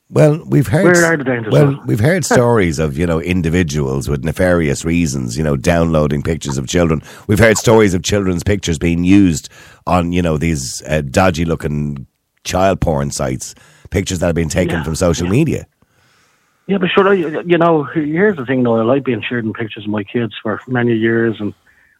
Well, 0.08 0.42
we've 0.46 0.68
heard. 0.68 0.84
Where 0.84 1.04
are 1.04 1.16
the 1.16 1.24
dangers, 1.24 1.52
Well, 1.52 1.82
we've 1.84 2.00
heard 2.00 2.24
stories 2.24 2.78
of 2.78 2.96
you 2.96 3.06
know 3.06 3.20
individuals 3.20 4.08
with 4.08 4.24
nefarious 4.24 4.84
reasons, 4.84 5.36
you 5.36 5.42
know, 5.42 5.56
downloading 5.56 6.22
pictures 6.22 6.58
of 6.58 6.68
children. 6.68 7.02
We've 7.26 7.40
heard 7.40 7.58
stories 7.58 7.92
of 7.92 8.04
children's 8.04 8.44
pictures 8.44 8.78
being 8.78 9.02
used 9.02 9.48
on 9.86 10.12
you 10.12 10.22
know 10.22 10.36
these 10.38 10.80
uh, 10.86 11.00
dodgy 11.02 11.44
looking 11.44 12.06
child 12.44 12.80
porn 12.80 13.10
sites, 13.10 13.54
pictures 13.90 14.20
that 14.20 14.26
have 14.26 14.34
been 14.36 14.48
taken 14.48 14.76
Yeah, 14.76 14.84
from 14.84 14.94
social 14.94 15.26
yeah. 15.26 15.32
media. 15.32 15.66
Yeah, 16.66 16.78
but 16.78 16.88
sure, 16.90 17.08
I- 17.08 17.14
you 17.14 17.58
know, 17.58 17.84
here's 17.84 18.36
the 18.36 18.44
thing, 18.44 18.62
Noel. 18.62 18.90
I've 18.90 19.04
been 19.04 19.22
sharing 19.22 19.52
pictures 19.52 19.84
of 19.84 19.90
my 19.90 20.02
kids 20.04 20.34
for 20.42 20.60
many 20.66 20.94
years, 20.94 21.36
and 21.40 21.54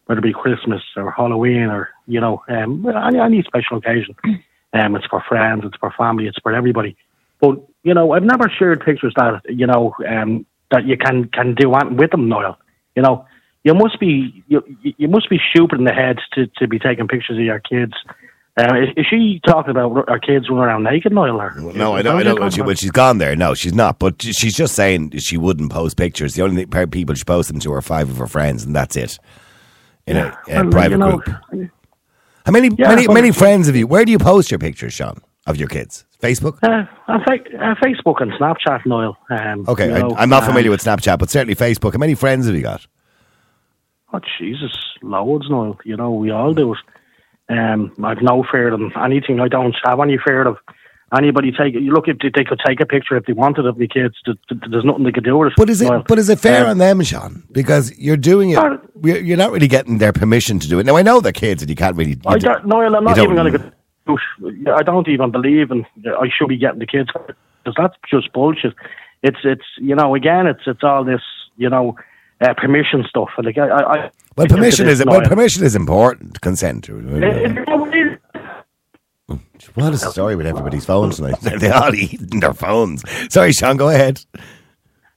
whether 0.05 0.19
it 0.19 0.23
be 0.23 0.33
Christmas 0.33 0.81
or 0.95 1.11
Halloween 1.11 1.63
or, 1.69 1.89
you 2.07 2.19
know, 2.19 2.43
um, 2.49 2.85
any, 2.87 3.19
any 3.19 3.43
special 3.43 3.77
occasion. 3.77 4.15
Um, 4.73 4.97
it's 4.97 5.05
for 5.05 5.23
friends, 5.29 5.63
it's 5.63 5.77
for 5.77 5.91
family, 5.97 6.27
it's 6.27 6.37
for 6.43 6.53
everybody. 6.53 6.97
But, 7.39 7.57
you 7.83 7.93
know, 7.93 8.11
I've 8.11 8.21
never 8.23 8.49
shared 8.49 8.81
pictures 8.83 9.13
that, 9.15 9.41
you 9.47 9.65
know, 9.65 9.95
um, 10.07 10.45
that 10.71 10.85
you 10.85 10.97
can, 10.97 11.29
can 11.29 11.55
do 11.55 11.69
with 11.69 12.11
them, 12.11 12.27
Noel. 12.27 12.59
You 12.93 13.01
know, 13.01 13.25
you 13.63 13.73
must 13.73 13.97
be, 13.97 14.43
you, 14.49 14.61
you 14.83 15.07
must 15.07 15.29
be 15.29 15.39
stupid 15.51 15.79
in 15.79 15.85
the 15.85 15.93
head 15.93 16.19
to, 16.33 16.47
to 16.57 16.67
be 16.67 16.79
taking 16.79 17.07
pictures 17.07 17.37
of 17.37 17.43
your 17.45 17.61
kids. 17.61 17.93
Uh, 18.59 18.73
is, 18.81 18.89
is 18.97 19.05
she 19.07 19.39
talking 19.45 19.69
about 19.69 20.09
our 20.09 20.17
kids 20.17 20.49
running 20.49 20.63
around 20.63 20.83
naked, 20.83 21.11
Noel? 21.13 21.39
Or, 21.39 21.51
No, 21.73 21.95
I 21.95 22.01
know, 22.01 22.17
I 22.17 22.23
know. 22.23 22.35
Well, 22.35 22.49
she, 22.49 22.61
well, 22.63 22.73
she's 22.75 22.89
gone 22.91 23.19
there. 23.19 23.35
No, 23.35 23.53
she's 23.53 23.73
not. 23.73 23.99
But 23.99 24.21
she's 24.21 24.55
just 24.55 24.73
saying 24.75 25.11
she 25.17 25.37
wouldn't 25.37 25.71
post 25.71 25.95
pictures. 25.95 26.33
The 26.33 26.41
only 26.41 26.65
thing- 26.65 26.89
people 26.89 27.13
she 27.13 27.23
posts 27.23 27.51
them 27.51 27.59
to 27.61 27.73
are 27.73 27.81
five 27.83 28.09
of 28.09 28.17
her 28.17 28.25
friends, 28.25 28.63
and 28.63 28.75
that's 28.75 28.95
it. 28.95 29.19
In 30.07 30.17
a, 30.17 30.35
a 30.47 30.63
Well, 30.63 30.69
private 30.71 30.91
you 30.93 30.97
know, 30.97 31.17
group. 31.17 31.37
How 32.45 32.51
many 32.51 32.69
Yeah, 32.77 32.89
many 32.95 33.07
many 33.07 33.31
friends 33.31 33.67
have 33.67 33.75
you? 33.75 33.85
Where 33.85 34.05
do 34.05 34.11
you 34.11 34.17
post 34.17 34.49
your 34.49 34.57
pictures, 34.57 34.93
Sean, 34.93 35.19
of 35.45 35.57
your 35.57 35.67
kids? 35.67 36.05
Facebook. 36.23 36.57
Uh, 36.63 36.85
on 37.07 37.21
fa- 37.25 37.57
uh, 37.59 37.75
Facebook 37.75 38.21
and 38.23 38.31
Snapchat, 38.31 38.85
Noel. 38.87 39.15
Um, 39.29 39.65
Okay, 39.67 39.87
you 39.89 39.93
know, 39.99 40.11
I, 40.15 40.23
I'm 40.23 40.29
not 40.29 40.43
um, 40.43 40.49
familiar 40.49 40.71
with 40.71 40.81
Snapchat, 40.81 41.19
but 41.19 41.29
certainly 41.29 41.53
Facebook. 41.55 41.91
How 41.91 41.99
many 41.99 42.15
friends 42.15 42.47
have 42.47 42.55
you 42.55 42.63
got? 42.63 42.87
Oh, 44.13 44.19
Jesus, 44.39 44.75
loads, 45.03 45.47
Noel. 45.49 45.77
You 45.83 45.95
know, 45.97 46.11
we 46.11 46.31
all 46.31 46.53
do 46.55 46.73
it. 46.73 46.79
Um, 47.49 47.93
I've 48.03 48.21
no 48.21 48.43
fear 48.51 48.73
of 48.73 48.79
them. 48.79 48.91
Anything, 49.03 49.39
I 49.39 49.47
don't 49.47 49.75
have 49.85 49.99
any 49.99 50.17
fear 50.17 50.45
of 50.47 50.57
anybody 51.17 51.51
take 51.51 51.73
You 51.73 51.93
look, 51.93 52.07
if 52.07 52.17
they 52.19 52.43
could 52.43 52.59
take 52.65 52.81
a 52.81 52.85
picture 52.85 53.15
if 53.15 53.25
they 53.25 53.33
wanted 53.33 53.65
of 53.65 53.77
the 53.77 53.87
kids, 53.87 54.15
th- 54.25 54.37
th- 54.49 54.61
there's 54.69 54.83
nothing 54.83 55.03
they 55.05 55.11
could 55.13 55.23
do 55.23 55.37
with 55.37 55.47
it. 55.49 55.53
But 55.55 55.69
is 55.69 55.81
it 55.81 55.89
but 56.07 56.19
is 56.19 56.27
it 56.29 56.39
fair 56.39 56.65
Um, 56.65 56.71
on 56.71 56.77
them, 56.79 57.01
Sean? 57.03 57.43
Because 57.51 57.97
you're 57.97 58.17
doing 58.17 58.49
it. 58.49 58.57
Uh, 58.57 58.77
You're 59.03 59.37
not 59.37 59.51
really 59.51 59.69
getting 59.69 59.99
their 59.99 60.11
permission 60.11 60.59
to 60.59 60.67
do 60.67 60.79
it. 60.79 60.85
Now 60.85 60.97
I 60.97 61.03
know 61.03 61.21
they're 61.21 61.31
kids, 61.31 61.61
and 61.63 61.69
you 61.69 61.75
can't 61.77 61.95
really. 61.95 62.11
you 62.15 62.21
I 62.25 62.37
do- 62.37 62.47
don't, 62.47 62.95
I'm 62.95 63.03
not 63.05 63.17
even 63.17 63.35
going 63.35 63.53
to. 63.53 63.71
I 64.73 64.83
don't 64.83 65.07
even 65.07 65.31
believe 65.31 65.71
in. 65.71 65.85
I 66.05 66.27
should 66.37 66.47
be 66.49 66.57
getting 66.57 66.79
the 66.79 66.85
kids 66.85 67.09
because 67.13 67.75
that's 67.77 67.95
just 68.09 68.31
bullshit. 68.33 68.73
It's 69.23 69.39
it's 69.43 69.65
you 69.77 69.95
know 69.95 70.15
again 70.15 70.47
it's 70.47 70.61
it's 70.65 70.83
all 70.83 71.03
this 71.03 71.21
you 71.57 71.69
know 71.69 71.95
uh, 72.41 72.53
permission 72.53 73.03
stuff 73.09 73.29
and 73.37 73.45
like 73.45 73.57
I 73.57 73.67
I- 73.69 74.11
Well, 74.37 74.47
permission 74.47 74.87
is 74.87 75.03
well, 75.03 75.21
permission 75.21 75.65
is 75.65 75.75
important. 75.75 76.39
Consent 76.41 76.87
What 76.87 77.23
is 79.93 80.01
the 80.01 80.11
story 80.11 80.35
with 80.35 80.45
everybody's 80.45 80.85
phones 80.85 81.15
tonight? 81.15 81.37
They're 81.41 81.73
all 81.73 81.95
eating 81.95 82.39
their 82.39 82.53
phones. 82.53 83.01
Sorry, 83.33 83.51
Sean, 83.51 83.77
go 83.77 83.89
ahead. 83.89 84.23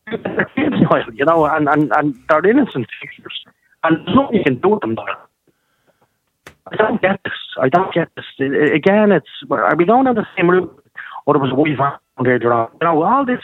they're 0.07 0.49
kids, 0.57 0.77
you 1.13 1.27
know, 1.27 1.45
and, 1.45 1.69
and, 1.69 1.93
and 1.95 2.19
they're 2.29 2.47
innocent 2.47 2.87
pictures. 3.01 3.45
And 3.85 3.99
there's 3.99 4.17
nothing 4.17 4.39
you 4.39 4.45
can 4.45 4.59
do 4.59 4.71
with 4.71 4.81
them, 4.81 4.95
Noel. 4.95 5.07
I 6.73 6.77
don't 6.77 7.03
get 7.03 7.21
this. 7.25 7.35
I 7.61 7.69
don't 7.69 7.93
get 7.93 8.09
this. 8.17 8.25
Again, 8.39 9.13
it's, 9.13 9.29
are 9.51 9.77
we 9.77 9.85
going 9.85 10.07
down 10.07 10.15
the 10.15 10.27
same 10.37 10.49
route? 10.51 10.83
Or 11.27 11.35
there 11.35 11.43
was 11.43 11.53
a 11.53 11.55
white 11.55 11.77
van 11.77 11.99
there, 12.25 12.43
you 12.43 12.49
know, 12.49 12.71
all 13.03 13.27
this. 13.27 13.41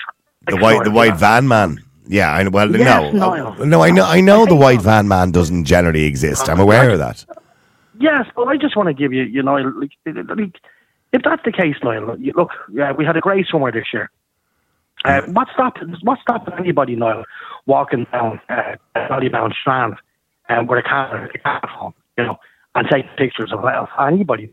The 0.46 0.56
white 0.56 0.84
the 0.84 0.90
white 0.90 1.16
van 1.16 1.46
man. 1.46 1.82
Yeah, 2.08 2.30
I, 2.30 2.46
well, 2.48 2.70
Yes, 2.74 3.12
no, 3.12 3.18
Niall. 3.18 3.66
no, 3.66 3.82
I 3.82 3.90
know, 3.90 4.04
I 4.04 4.20
know 4.20 4.46
the 4.46 4.54
white 4.54 4.80
van 4.80 5.08
man 5.08 5.30
doesn't 5.32 5.64
generally 5.64 6.04
exist. 6.04 6.48
I'm 6.48 6.60
aware 6.60 6.90
of 6.90 6.98
that. 6.98 7.24
Yes, 7.98 8.26
but 8.36 8.44
I 8.48 8.56
just 8.56 8.76
want 8.76 8.88
to 8.88 8.94
give 8.94 9.12
you, 9.12 9.22
you 9.22 9.42
know, 9.42 9.54
like, 9.54 9.90
like, 10.04 10.60
if 11.12 11.22
that's 11.22 11.42
the 11.44 11.52
case, 11.52 11.76
Niall, 11.82 12.16
look, 12.34 12.50
yeah, 12.72 12.92
we 12.92 13.04
had 13.04 13.16
a 13.16 13.20
great 13.20 13.46
summer 13.50 13.72
this 13.72 13.86
year. 13.92 14.10
Uh, 15.04 15.22
what's 15.28 15.50
stopping? 15.52 15.94
What's 16.02 16.20
stopping 16.22 16.54
anybody, 16.58 16.96
Niall, 16.96 17.24
walking 17.66 18.06
down 18.12 18.40
uh, 18.48 18.76
Ballybound 18.94 19.52
Strand 19.60 19.94
um, 20.48 20.66
with 20.66 20.78
a 20.78 20.82
camera, 20.82 21.28
a 21.34 21.38
camera 21.38 21.70
phone, 21.78 21.94
you 22.18 22.24
know, 22.24 22.38
and 22.74 22.88
taking 22.90 23.10
pictures 23.16 23.52
of, 23.52 23.64
of 23.64 23.88
anybody, 24.00 24.52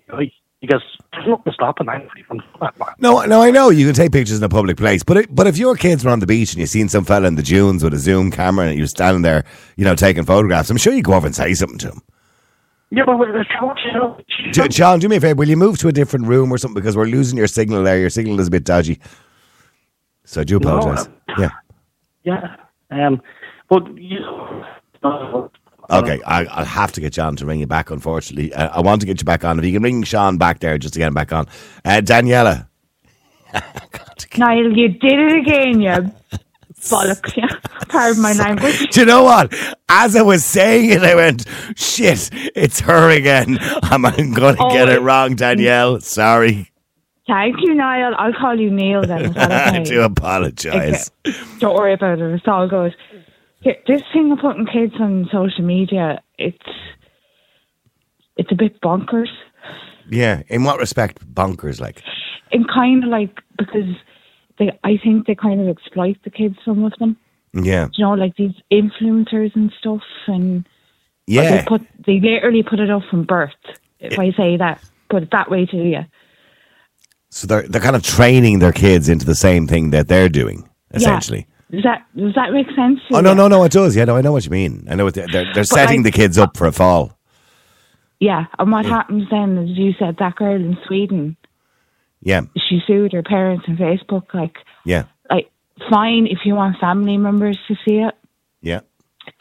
right? 0.63 0.69
Because 0.69 0.83
there's 1.11 1.27
nothing 1.27 1.53
stopping 1.53 1.89
anybody 1.89 2.23
from 2.23 2.41
that. 2.61 2.77
man. 2.79 2.87
No, 2.99 3.23
no, 3.25 3.41
I 3.41 3.51
know 3.51 3.69
you 3.69 3.85
can 3.85 3.95
take 3.95 4.11
pictures 4.11 4.37
in 4.37 4.43
a 4.43 4.49
public 4.49 4.77
place, 4.77 5.03
but 5.03 5.17
it, 5.17 5.33
but 5.35 5.47
if 5.47 5.57
your 5.57 5.75
kids 5.75 6.03
were 6.05 6.11
on 6.11 6.19
the 6.19 6.25
beach 6.27 6.53
and 6.53 6.59
you 6.59 6.65
seen 6.65 6.89
some 6.89 7.05
fella 7.05 7.27
in 7.27 7.35
the 7.35 7.43
dunes 7.43 7.83
with 7.83 7.93
a 7.93 7.99
zoom 7.99 8.31
camera 8.31 8.67
and 8.67 8.77
you're 8.77 8.87
standing 8.87 9.21
there, 9.21 9.43
you 9.77 9.85
know, 9.85 9.95
taking 9.95 10.23
photographs, 10.25 10.69
I'm 10.69 10.77
sure 10.77 10.93
you 10.93 11.03
go 11.03 11.13
over 11.13 11.25
and 11.27 11.35
say 11.35 11.53
something 11.53 11.77
to 11.79 11.89
him. 11.89 12.01
Yeah, 12.91 13.03
but 13.05 13.17
with 13.17 13.29
the 13.29 13.43
short, 13.59 13.79
you 13.85 13.91
know, 13.93 14.19
J- 14.51 14.67
John, 14.67 14.99
do 14.99 15.09
me 15.09 15.15
a 15.15 15.21
favor. 15.21 15.35
Will 15.39 15.49
you 15.49 15.57
move 15.57 15.79
to 15.79 15.87
a 15.87 15.91
different 15.91 16.27
room 16.27 16.51
or 16.51 16.57
something 16.59 16.75
because 16.75 16.95
we're 16.95 17.05
losing 17.05 17.37
your 17.37 17.47
signal 17.47 17.83
there. 17.83 17.97
Your 17.97 18.11
signal 18.11 18.39
is 18.39 18.47
a 18.47 18.51
bit 18.51 18.63
dodgy. 18.63 18.99
So 20.25 20.41
I 20.41 20.43
do 20.43 20.59
No, 20.59 20.77
apologise. 20.77 21.07
Yeah. 21.37 21.49
yeah. 22.23 22.55
Um, 22.91 23.21
but 23.67 23.97
you 23.97 24.19
know, 24.19 24.63
Okay, 25.89 26.21
I, 26.25 26.45
I'll 26.45 26.65
have 26.65 26.91
to 26.93 27.01
get 27.01 27.13
John 27.13 27.35
to 27.37 27.45
ring 27.45 27.59
you 27.59 27.67
back. 27.67 27.91
Unfortunately, 27.91 28.53
uh, 28.53 28.69
I 28.77 28.81
want 28.81 29.01
to 29.01 29.07
get 29.07 29.19
you 29.19 29.25
back 29.25 29.43
on. 29.43 29.59
If 29.59 29.65
you 29.65 29.73
can 29.73 29.83
ring 29.83 30.03
Sean 30.03 30.37
back 30.37 30.59
there 30.59 30.77
just 30.77 30.93
to 30.93 30.99
get 30.99 31.07
him 31.07 31.13
back 31.13 31.33
on, 31.33 31.47
uh, 31.85 32.01
Daniela. 32.03 32.67
Niall, 34.37 34.75
you 34.75 34.89
did 34.89 35.19
it 35.19 35.37
again, 35.39 35.81
you 35.81 35.89
bollocks. 36.89 37.35
Yeah. 37.37 37.47
Pardon 37.89 38.21
my 38.21 38.33
language. 38.33 38.89
Do 38.91 39.01
you 39.01 39.05
know 39.05 39.23
what? 39.23 39.53
As 39.89 40.15
I 40.15 40.21
was 40.21 40.43
saying 40.43 40.89
it, 40.89 41.03
I 41.03 41.15
went, 41.15 41.45
"Shit, 41.75 42.29
it's 42.55 42.79
her 42.81 43.09
again." 43.09 43.57
I'm, 43.83 44.01
going 44.01 44.33
to 44.33 44.55
Oh, 44.59 44.71
get 44.71 44.89
it 44.89 45.01
wrong, 45.01 45.35
Danielle. 45.35 45.99
Sorry, 45.99 46.71
Thank 47.27 47.55
you, 47.61 47.73
Niall. 47.73 48.15
I'll 48.17 48.33
call 48.33 48.59
you 48.59 48.69
Neil 48.69 49.01
then. 49.03 49.31
That 49.33 49.51
I 49.51 49.69
okay? 49.79 49.83
do 49.83 50.01
apologise. 50.01 51.09
Don't 51.59 51.75
worry 51.75 51.93
about 51.93 52.19
it. 52.19 52.33
It's 52.33 52.47
all 52.47 52.67
good. 52.67 52.93
This 53.63 54.01
thing 54.11 54.31
of 54.31 54.39
putting 54.39 54.65
kids 54.65 54.93
on 54.99 55.29
social 55.31 55.63
media, 55.63 56.21
it's 56.37 56.57
it's 58.37 58.51
a 58.51 58.55
bit 58.55 58.81
bonkers. 58.81 59.29
Yeah. 60.09 60.43
In 60.47 60.63
what 60.63 60.79
respect, 60.79 61.25
bonkers? 61.33 61.79
Like, 61.79 62.01
In 62.51 62.65
kind 62.65 63.03
of 63.03 63.09
like 63.09 63.39
because 63.57 63.95
they, 64.59 64.77
I 64.83 64.97
think 64.97 65.27
they 65.27 65.35
kind 65.35 65.61
of 65.61 65.67
exploit 65.67 66.17
the 66.23 66.29
kids. 66.29 66.55
Some 66.65 66.83
of 66.83 66.93
them, 66.99 67.17
yeah, 67.53 67.87
you 67.93 68.05
know, 68.05 68.13
like 68.13 68.35
these 68.35 68.53
influencers 68.71 69.55
and 69.55 69.71
stuff, 69.79 70.01
and 70.27 70.67
yeah. 71.27 71.57
they 71.57 71.65
put 71.65 71.81
they 72.05 72.19
literally 72.19 72.63
put 72.63 72.79
it 72.79 72.89
up 72.89 73.03
from 73.09 73.23
birth. 73.23 73.51
If 73.99 74.19
I 74.19 74.31
say 74.31 74.57
that, 74.57 74.83
put 75.09 75.23
it 75.23 75.31
that 75.31 75.49
way 75.49 75.65
to 75.65 75.77
you. 75.77 75.99
So 77.29 77.47
they're 77.47 77.67
they're 77.67 77.81
kind 77.81 77.95
of 77.95 78.03
training 78.03 78.59
their 78.59 78.73
kids 78.73 79.09
into 79.09 79.25
the 79.25 79.35
same 79.35 79.67
thing 79.67 79.91
that 79.91 80.07
they're 80.07 80.29
doing, 80.29 80.69
essentially. 80.91 81.47
Yeah. 81.73 81.81
Does 81.81 81.83
that 81.83 82.05
does 82.15 82.35
that 82.35 82.51
make 82.53 82.67
sense? 82.75 82.99
Oh 83.11 83.19
no, 83.21 83.33
no, 83.33 83.47
no! 83.47 83.63
It 83.63 83.71
does. 83.71 83.95
Yeah, 83.95 84.05
no, 84.05 84.15
I 84.15 84.21
know 84.21 84.31
what 84.31 84.45
you 84.45 84.51
mean. 84.51 84.87
I 84.89 84.95
know 84.95 85.05
what 85.05 85.15
they're 85.15 85.27
they're, 85.31 85.53
they're 85.53 85.63
setting 85.63 86.01
I- 86.01 86.03
the 86.03 86.11
kids 86.11 86.37
up 86.37 86.55
for 86.55 86.67
a 86.67 86.71
fall. 86.71 87.17
Yeah, 88.19 88.45
and 88.57 88.71
what 88.71 88.85
happens 88.85 89.27
then 89.29 89.57
is 89.57 89.77
you 89.77 89.93
said 89.99 90.15
that 90.19 90.35
girl 90.35 90.55
in 90.55 90.77
Sweden, 90.87 91.35
Yeah, 92.21 92.41
she 92.69 92.79
sued 92.87 93.11
her 93.13 93.23
parents 93.23 93.65
on 93.67 93.75
Facebook. 93.75 94.33
Like, 94.33 94.55
yeah, 94.85 95.05
like 95.29 95.49
fine 95.91 96.27
if 96.27 96.39
you 96.45 96.55
want 96.55 96.77
family 96.79 97.17
members 97.17 97.57
to 97.67 97.75
see 97.85 97.95
it, 97.97 98.13
yeah, 98.61 98.79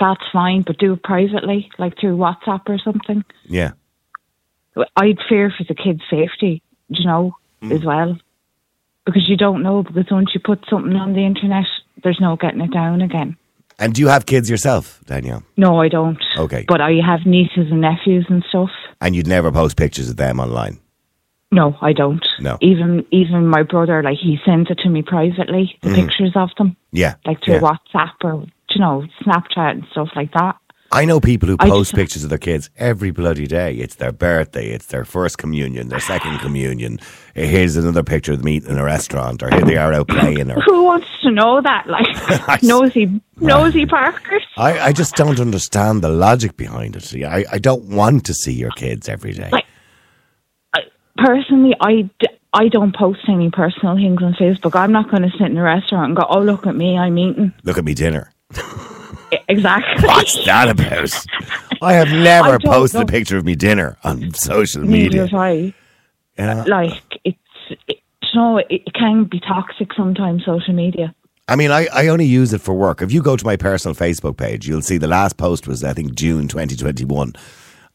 that's 0.01 0.25
fine, 0.33 0.63
but 0.63 0.79
do 0.79 0.95
it 0.95 1.03
privately, 1.05 1.71
like 1.79 1.99
through 2.01 2.17
WhatsApp 2.17 2.63
or 2.69 2.79
something. 2.79 3.25
yeah. 3.45 3.73
I'd 4.97 5.19
fear 5.29 5.53
for 5.57 5.65
the 5.69 5.75
kids' 5.75 6.01
safety, 6.11 6.63
you 6.89 7.05
know, 7.05 7.37
Mm. 7.63 7.73
as 7.73 7.85
well, 7.85 8.19
because 9.05 9.29
you 9.29 9.37
don't 9.37 9.63
know. 9.63 9.83
Because 9.83 10.07
once 10.11 10.31
you 10.35 10.41
put 10.41 10.65
something 10.71 10.97
on 10.97 11.13
the 11.13 11.25
internet, 11.27 11.67
there's 12.03 12.21
no 12.21 12.37
getting 12.37 12.61
it 12.61 12.73
down 12.73 13.01
again. 13.03 13.37
And 13.79 13.95
do 13.95 14.01
you 14.01 14.09
have 14.09 14.27
kids 14.27 14.49
yourself, 14.49 15.01
Danielle? 15.07 15.43
No, 15.57 15.81
I 15.81 15.89
don't. 15.89 16.23
Okay. 16.37 16.65
But 16.69 16.81
I 16.81 16.93
have 17.05 17.27
nieces 17.27 17.71
and 17.71 17.81
nephews 17.81 18.27
and 18.29 18.45
stuff. 18.49 18.71
And 19.01 19.17
you'd 19.17 19.27
never 19.27 19.51
post 19.51 19.77
pictures 19.77 20.09
of 20.09 20.17
them 20.17 20.39
online. 20.39 20.79
No, 21.51 21.77
I 21.83 21.93
don't. 21.93 22.27
No. 22.41 22.57
Even 22.63 23.05
even 23.11 23.47
my 23.47 23.63
brother, 23.63 24.03
like 24.03 24.19
he 24.19 24.39
sends 24.45 24.71
it 24.71 24.79
to 24.79 24.89
me 24.89 25.03
privately, 25.03 25.77
the 25.83 25.91
mm-hmm. 25.91 26.07
pictures 26.07 26.33
of 26.35 26.49
them, 26.57 26.77
Yeah, 26.93 27.17
like 27.27 27.45
through 27.45 27.55
yeah. 27.55 27.61
WhatsApp 27.61 28.13
or 28.25 28.47
you 28.71 28.81
know 28.81 29.05
Snapchat 29.23 29.73
and 29.73 29.85
stuff 29.91 30.09
like 30.17 30.33
that. 30.33 30.57
I 30.91 31.05
know 31.05 31.21
people 31.21 31.49
who 31.49 31.59
post 31.59 31.91
just- 31.91 31.95
pictures 31.95 32.25
of 32.25 32.31
their 32.31 32.39
kids 32.39 32.71
every 32.79 33.11
bloody 33.11 33.47
day. 33.47 33.75
It's 33.75 33.97
their 33.97 34.13
birthday, 34.13 34.71
it's 34.71 34.87
their 34.87 35.05
first 35.05 35.37
communion, 35.37 35.89
their 35.89 36.01
second 36.01 36.39
communion. 36.41 37.01
Here's 37.35 37.77
another 37.77 38.03
picture 38.03 38.33
of 38.33 38.39
them 38.39 38.49
eating 38.49 38.71
in 38.71 38.79
a 38.79 38.85
restaurant, 38.85 39.43
or 39.43 39.51
here 39.51 39.63
they 39.65 39.77
are 39.77 39.93
out 39.93 40.09
playing. 40.09 40.51
Or 40.51 40.61
Who 40.61 40.85
wants 40.85 41.07
to 41.23 41.31
know 41.31 41.63
that? 41.63 41.87
Like 41.87 42.63
nosy, 42.63 43.21
nosy 43.41 43.87
Parkers. 43.87 44.43
I, 44.57 44.79
I 44.81 44.93
just 44.93 45.17
don't 45.17 45.41
understand 45.41 46.03
the 46.03 46.11
logic 46.11 46.57
behind 46.59 46.95
it. 46.97 47.03
See, 47.05 47.25
I, 47.25 47.45
I 47.51 47.59
don't 47.59 47.85
want 47.85 48.27
to 48.27 48.35
see 48.35 48.53
your 48.53 48.71
kids 48.73 49.09
every 49.09 49.33
day. 49.33 49.49
Like- 49.51 49.65
Personally, 51.19 51.75
I, 51.79 52.09
d- 52.21 52.27
I 52.55 52.69
don't 52.69 52.97
post 52.97 53.21
any 53.29 53.51
personal 53.51 53.97
things 53.97 54.23
on 54.23 54.33
Facebook. 54.35 54.75
I'm 54.75 54.93
not 54.93 55.11
going 55.11 55.23
to 55.23 55.31
sit 55.31 55.43
in 55.49 55.59
a 55.59 55.63
restaurant 55.63 56.07
and 56.07 56.17
go, 56.17 56.25
"Oh, 56.29 56.41
look 56.41 56.67
at 56.67 56.75
me, 56.75 56.97
I'm 56.97 57.19
eating." 57.19 57.53
Look 57.65 57.77
at 57.77 57.85
me 57.85 57.93
dinner. 57.93 58.33
Exactly. 59.49 60.07
What's 60.09 60.43
that 60.47 60.69
about? 60.71 61.27
I 61.83 61.93
have 61.95 62.09
never 62.09 62.55
I 62.55 62.59
posted 62.59 63.03
a 63.03 63.07
picture 63.07 63.37
of 63.37 63.45
me 63.45 63.55
dinner 63.55 63.99
on 64.03 64.33
social 64.35 64.83
Neither 64.83 65.23
media. 65.25 65.39
I. 65.39 65.75
Yeah. 66.39 66.65
Like 66.67 67.03
it, 67.89 67.99
you 68.23 68.29
know, 68.41 68.59
it, 68.59 68.67
it 68.71 68.95
can 68.95 69.25
be 69.25 69.41
toxic 69.41 69.93
sometimes. 69.95 70.45
Social 70.45 70.75
media. 70.75 71.15
I 71.49 71.57
mean, 71.57 71.71
I, 71.71 71.87
I 71.93 72.07
only 72.09 72.25
use 72.25 72.53
it 72.53 72.61
for 72.61 72.73
work. 72.73 73.03
If 73.03 73.13
you 73.13 73.21
go 73.23 73.37
to 73.37 73.45
my 73.45 73.57
personal 73.57 73.95
Facebook 73.95 74.37
page, 74.37 74.67
you'll 74.69 74.81
see 74.83 74.97
the 74.97 75.09
last 75.09 75.37
post 75.37 75.67
was, 75.67 75.83
I 75.85 75.93
think, 75.93 76.15
June 76.15 76.49
2021. 76.49 77.33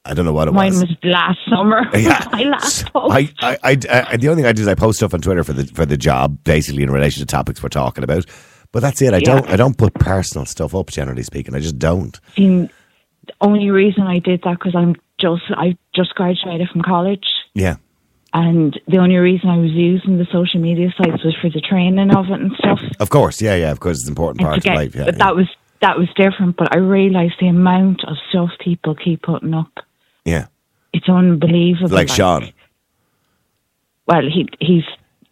I 0.06 0.14
don't 0.14 0.26
know 0.26 0.34
what 0.34 0.48
it 0.48 0.52
Mine 0.52 0.72
was. 0.72 0.80
Mine 0.82 0.88
was 0.90 1.12
last 1.12 1.40
summer. 1.50 1.82
Yeah. 1.98 2.28
my 2.32 2.44
last 2.44 2.92
post. 2.94 3.14
I, 3.14 3.30
I, 3.42 3.58
I, 3.64 3.78
I, 4.12 4.18
the 4.18 4.28
only 4.30 4.44
thing 4.44 4.50
I 4.50 4.54
do 4.54 4.62
is 4.62 4.68
I 4.68 4.76
post 4.76 4.98
stuff 5.00 5.14
on 5.14 5.22
Twitter 5.22 5.44
for 5.44 5.54
the 5.54 5.66
for 5.66 5.86
the 5.86 5.98
job, 5.98 6.44
basically 6.44 6.84
in 6.84 6.92
relation 6.92 7.20
to 7.22 7.26
topics 7.26 7.64
we're 7.64 7.70
talking 7.70 8.04
about. 8.04 8.26
But 8.72 8.82
that's 8.82 9.02
it. 9.02 9.14
I 9.14 9.18
Yeah. 9.18 9.24
don't 9.40 9.50
I 9.50 9.56
don't 9.56 9.78
put 9.78 9.94
personal 9.96 10.46
stuff 10.46 10.76
up. 10.76 10.90
Generally 10.92 11.24
speaking, 11.24 11.56
I 11.56 11.60
just 11.60 11.80
don't. 11.80 12.20
seen 12.36 12.70
the 13.26 13.34
only 13.42 13.70
reason 13.72 14.04
I 14.04 14.20
did 14.20 14.42
that 14.44 14.60
because 14.60 14.76
I'm 14.76 14.96
just 15.20 15.44
I 15.52 15.78
just 15.96 16.14
graduated 16.16 16.70
from 16.70 16.82
college, 16.84 17.26
Yeah, 17.54 17.78
and 18.34 18.80
the 18.88 18.98
only 18.98 19.16
reason 19.18 19.50
I 19.50 19.58
was 19.58 19.72
using 19.72 20.18
the 20.18 20.28
social 20.32 20.60
media 20.60 20.94
sites 20.98 21.24
was 21.24 21.36
for 21.42 21.50
the 21.50 21.62
training 21.62 22.14
of 22.16 22.26
it 22.26 22.40
and 22.40 22.52
stuff. 22.58 22.80
of 23.00 23.10
course. 23.10 23.42
Yeah, 23.42 23.56
yeah. 23.56 23.72
Of 23.72 23.80
course, 23.80 23.98
it's 23.98 24.06
an 24.08 24.12
important 24.12 24.42
And 24.42 24.48
part 24.48 24.66
of 24.66 24.74
life. 24.74 24.96
Yeah, 24.96 25.06
but 25.06 25.16
yeah. 25.16 25.26
that 25.26 25.36
was 25.36 25.48
that 25.82 25.98
was 25.98 26.08
different. 26.16 26.58
But 26.58 26.76
I 26.76 26.80
realised 26.80 27.36
the 27.40 27.48
amount 27.48 28.04
of 28.06 28.18
stuff 28.30 28.50
people 28.60 28.96
keep 28.96 29.22
putting 29.24 29.54
up. 29.54 29.72
yeah. 30.26 30.48
It's 30.94 31.10
unbelievable. 31.10 31.90
Like 31.96 32.10
Sean. 32.10 32.52
Well, 34.08 34.22
he 34.24 34.48
he's 34.60 34.84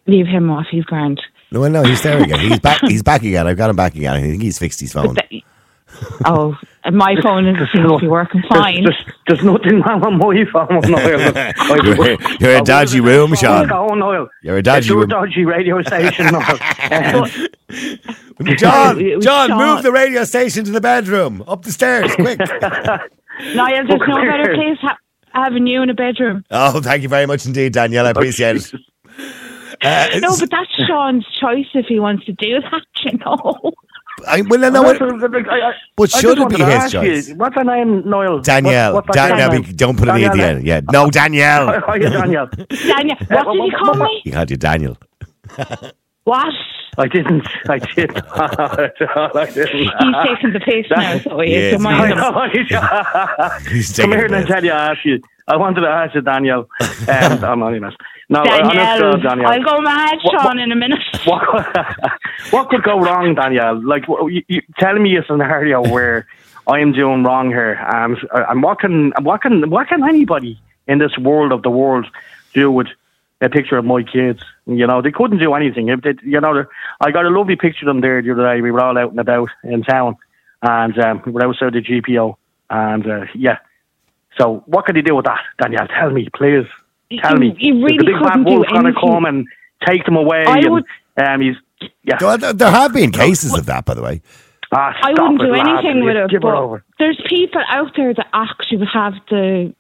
leave 0.05 0.27
him 0.27 0.49
off. 0.51 0.67
He's 0.69 0.83
grand. 0.83 1.21
No, 1.51 1.61
well, 1.61 1.69
no, 1.71 1.83
he's 1.83 2.01
there 2.03 2.21
again. 2.21 2.39
He's 2.39 2.59
back. 2.59 2.81
He's 2.81 3.01
back 3.01 3.21
again. 3.23 3.47
I've 3.47 3.57
got 3.57 3.69
him 3.69 3.75
back 3.75 3.95
again. 3.95 4.13
I 4.13 4.21
think 4.21 4.41
he's 4.43 4.59
fixed 4.59 4.79
his 4.81 4.93
phone. 4.93 5.15
Oh, 6.25 6.55
and 6.83 6.95
my 6.95 7.15
phone 7.21 7.47
is 7.47 7.55
seems 7.73 7.87
to 7.89 7.97
be 7.99 8.07
working 8.07 8.43
fine. 8.49 8.83
There's, 8.83 8.95
there's, 9.27 9.39
there's 9.39 9.43
nothing 9.43 9.81
wrong 9.81 10.01
with 10.01 10.47
my 10.47 10.67
phone, 10.67 10.81
Noel. 10.91 11.19
You're- 11.85 12.17
you're 12.39 12.51
a 12.55 12.57
I 12.57 12.61
dodgy 12.61 12.99
room, 12.99 13.33
Sean. 13.35 13.67
phone, 13.69 13.99
Noel. 13.99 14.27
You're 14.43 14.57
a 14.57 14.61
dodgy 14.63 14.77
It's 14.79 14.87
your 14.87 14.99
room. 14.99 15.09
dodgy 15.09 15.45
radio 15.45 15.81
station, 15.83 16.27
Noel. 16.27 16.59
Um, 16.91 17.29
John, 18.57 18.99
John, 19.21 19.47
Sean. 19.49 19.57
move 19.57 19.83
the 19.83 19.91
radio 19.93 20.23
station 20.25 20.65
to 20.65 20.71
the 20.71 20.81
bedroom, 20.81 21.43
up 21.47 21.63
the 21.63 21.71
stairs, 21.71 22.13
quick. 22.15 22.39
Niall, 22.39 23.85
there's 23.87 24.01
no 24.07 24.15
better 24.15 24.53
place 24.55 24.77
ha- 24.81 24.97
having 25.33 25.65
you 25.67 25.81
in 25.81 25.89
a 25.89 25.93
bedroom. 25.93 26.43
oh, 26.51 26.81
thank 26.81 27.03
you 27.03 27.09
very 27.09 27.25
much 27.25 27.45
indeed, 27.45 27.73
Danielle. 27.73 28.07
I 28.07 28.11
appreciate 28.11 28.57
it. 28.57 28.73
Uh, 29.81 30.19
No, 30.19 30.35
but 30.39 30.49
that's 30.51 30.71
Sean's 30.87 31.25
choice 31.39 31.67
if 31.73 31.85
he 31.87 31.99
wants 31.99 32.25
to 32.25 32.33
do 32.33 32.59
that, 32.61 32.81
you 33.03 33.17
know. 33.19 33.71
I, 34.27 34.41
well, 34.41 34.60
no, 34.60 34.70
no, 34.70 34.82
What's 34.84 35.00
what- 35.00 35.20
the- 35.22 35.27
the- 35.29 35.50
I- 35.50 35.70
I- 35.70 35.74
But 35.96 36.10
should 36.12 36.38
just 36.38 36.51
it 36.53 36.58
be 36.58 36.63
his 36.63 36.91
choice? 36.91 37.27
You, 37.29 37.36
what's 37.36 37.55
her 37.55 37.63
name, 37.63 38.03
Noel? 38.10 38.39
Danielle. 38.41 38.94
What, 38.94 39.08
what's 39.08 39.17
that 39.17 39.29
Danielle, 39.29 39.51
name? 39.51 39.62
be- 39.63 39.74
don't 39.74 39.98
put 39.98 40.08
an 40.10 40.17
E 40.20 40.25
at 40.25 40.34
the 40.34 40.44
end. 40.44 40.65
Yeah, 40.65 40.82
no, 40.91 41.10
Danielle. 41.20 41.82
Oh, 41.88 41.94
yeah, 41.96 42.10
Danielle. 42.10 42.48
Daniel, 42.70 43.17
what 43.29 43.53
did 43.53 43.63
he 43.63 43.72
call 43.72 43.94
me? 43.96 44.22
You 44.25 44.32
called 44.32 44.51
you 44.51 44.58
Daniel. 44.58 44.98
What? 46.24 46.53
I 46.98 47.08
didn't. 47.08 47.46
I 47.70 47.77
didn't. 47.79 48.17
I 48.32 49.46
didn't. 49.53 49.70
He's 49.70 49.91
taking 50.25 50.53
the 50.53 50.62
piss 50.63 50.86
now, 50.89 51.20
so 51.20 51.39
he 51.41 51.51
Yes, 51.51 51.75
is. 51.75 51.84
Don't 51.84 52.51
he 52.51 53.79
is. 53.79 53.91
Come 53.98 54.12
here 54.12 54.22
a 54.22 54.32
and 54.32 54.34
piss. 54.34 54.48
tell 54.48 54.63
you, 54.63 54.72
I 54.72 54.91
asked 54.91 55.05
you. 55.05 55.22
I 55.47 55.57
wanted 55.57 55.81
to 55.81 55.87
ask 55.87 56.15
you, 56.15 56.21
Daniel. 56.21 56.67
Um, 57.07 57.43
I'm 57.43 57.61
only 57.61 57.79
mess. 57.79 57.93
No, 58.29 58.43
Danielle, 58.43 59.03
honest, 59.05 59.23
Danielle. 59.23 59.51
I'll 59.51 59.63
go 59.63 59.79
mad, 59.79 60.17
What- 60.23 60.31
Sean, 60.31 60.45
what- 60.45 60.57
in 60.57 60.71
a 60.71 60.75
minute. 60.75 61.03
what, 61.25 61.43
what 62.49 62.69
could 62.69 62.81
go 62.81 62.99
wrong, 62.99 63.35
Danielle? 63.35 63.79
Like, 63.85 64.07
you, 64.07 64.41
you, 64.47 64.61
tell 64.79 64.95
me 64.97 65.15
a 65.17 65.23
scenario 65.23 65.83
where 65.87 66.25
I 66.67 66.79
am 66.79 66.93
doing 66.93 67.23
wrong 67.23 67.49
here. 67.49 67.75
Um, 67.93 68.17
and 68.33 68.63
what 68.63 68.79
can 68.79 69.13
what 69.21 69.41
can 69.41 69.69
what 69.69 69.87
can 69.87 70.03
anybody 70.03 70.59
in 70.87 70.97
this 70.97 71.15
world 71.17 71.51
of 71.51 71.61
the 71.61 71.69
world 71.69 72.07
do 72.55 72.71
with 72.71 72.87
a 73.39 73.49
picture 73.49 73.77
of 73.77 73.85
my 73.85 74.01
kids? 74.01 74.41
You 74.65 74.87
know, 74.87 75.03
they 75.03 75.11
couldn't 75.11 75.37
do 75.37 75.53
anything. 75.53 75.89
If 75.89 76.01
they, 76.01 76.15
you 76.23 76.41
know, 76.41 76.65
I 77.01 77.11
got 77.11 77.25
a 77.25 77.29
lovely 77.29 77.55
picture 77.55 77.85
of 77.85 77.87
them 77.87 78.01
there 78.01 78.19
the 78.23 78.31
other 78.31 78.47
day. 78.55 78.61
We 78.61 78.71
were 78.71 78.81
all 78.81 78.97
out 78.97 79.11
and 79.11 79.19
about 79.19 79.49
in 79.63 79.83
town, 79.83 80.17
and 80.63 80.97
um, 80.97 81.21
we 81.23 81.33
were 81.33 81.45
outside 81.45 81.73
the 81.73 81.81
GPO, 81.81 82.35
and 82.71 83.05
uh, 83.05 83.25
yeah. 83.35 83.59
So, 84.39 84.63
what 84.65 84.85
can 84.85 84.95
they 84.95 85.01
do 85.01 85.15
with 85.15 85.25
that, 85.25 85.39
Danielle? 85.61 85.87
Tell 85.87 86.09
me, 86.11 86.27
please. 86.35 86.65
Tell 87.21 87.33
You- 87.35 87.39
me. 87.39 87.55
you 87.59 87.75
Is 87.77 87.83
really 87.83 87.97
the 87.99 88.03
big 88.05 88.13
bad 88.21 88.31
couldn't 88.31 88.43
do 88.45 88.51
wolf 88.55 88.65
going 88.71 88.85
to 88.93 88.93
come 88.99 89.25
and 89.25 89.45
take 89.87 90.03
them 90.05 90.15
away? 90.17 90.43
I 90.47 90.57
and, 90.59 90.69
would- 90.71 90.83
um, 91.17 91.41
he's 91.41 91.55
yeah. 92.03 92.17
There- 92.19 92.37
There 92.37 92.53
there 92.53 92.71
have 92.71 92.93
been 92.93 93.11
cases 93.11 93.53
of 93.57 93.65
that, 93.67 93.85
by 93.85 93.93
the 93.93 94.01
way. 94.01 94.21
Ah, 94.73 94.93
I 95.03 95.11
wouldn't 95.11 95.41
it, 95.41 95.45
do 95.45 95.51
lad. 95.51 95.67
anything 95.67 96.03
with 96.03 96.15
it, 96.17 96.29
Give 96.31 96.41
her 96.41 96.55
over. 96.55 96.83
there's 96.99 97.21
people 97.29 97.61
out 97.69 97.91
there 97.95 98.13
that 98.13 98.27
actually 98.33 98.77
would 98.79 98.87
have 98.93 99.13
the 99.29 99.73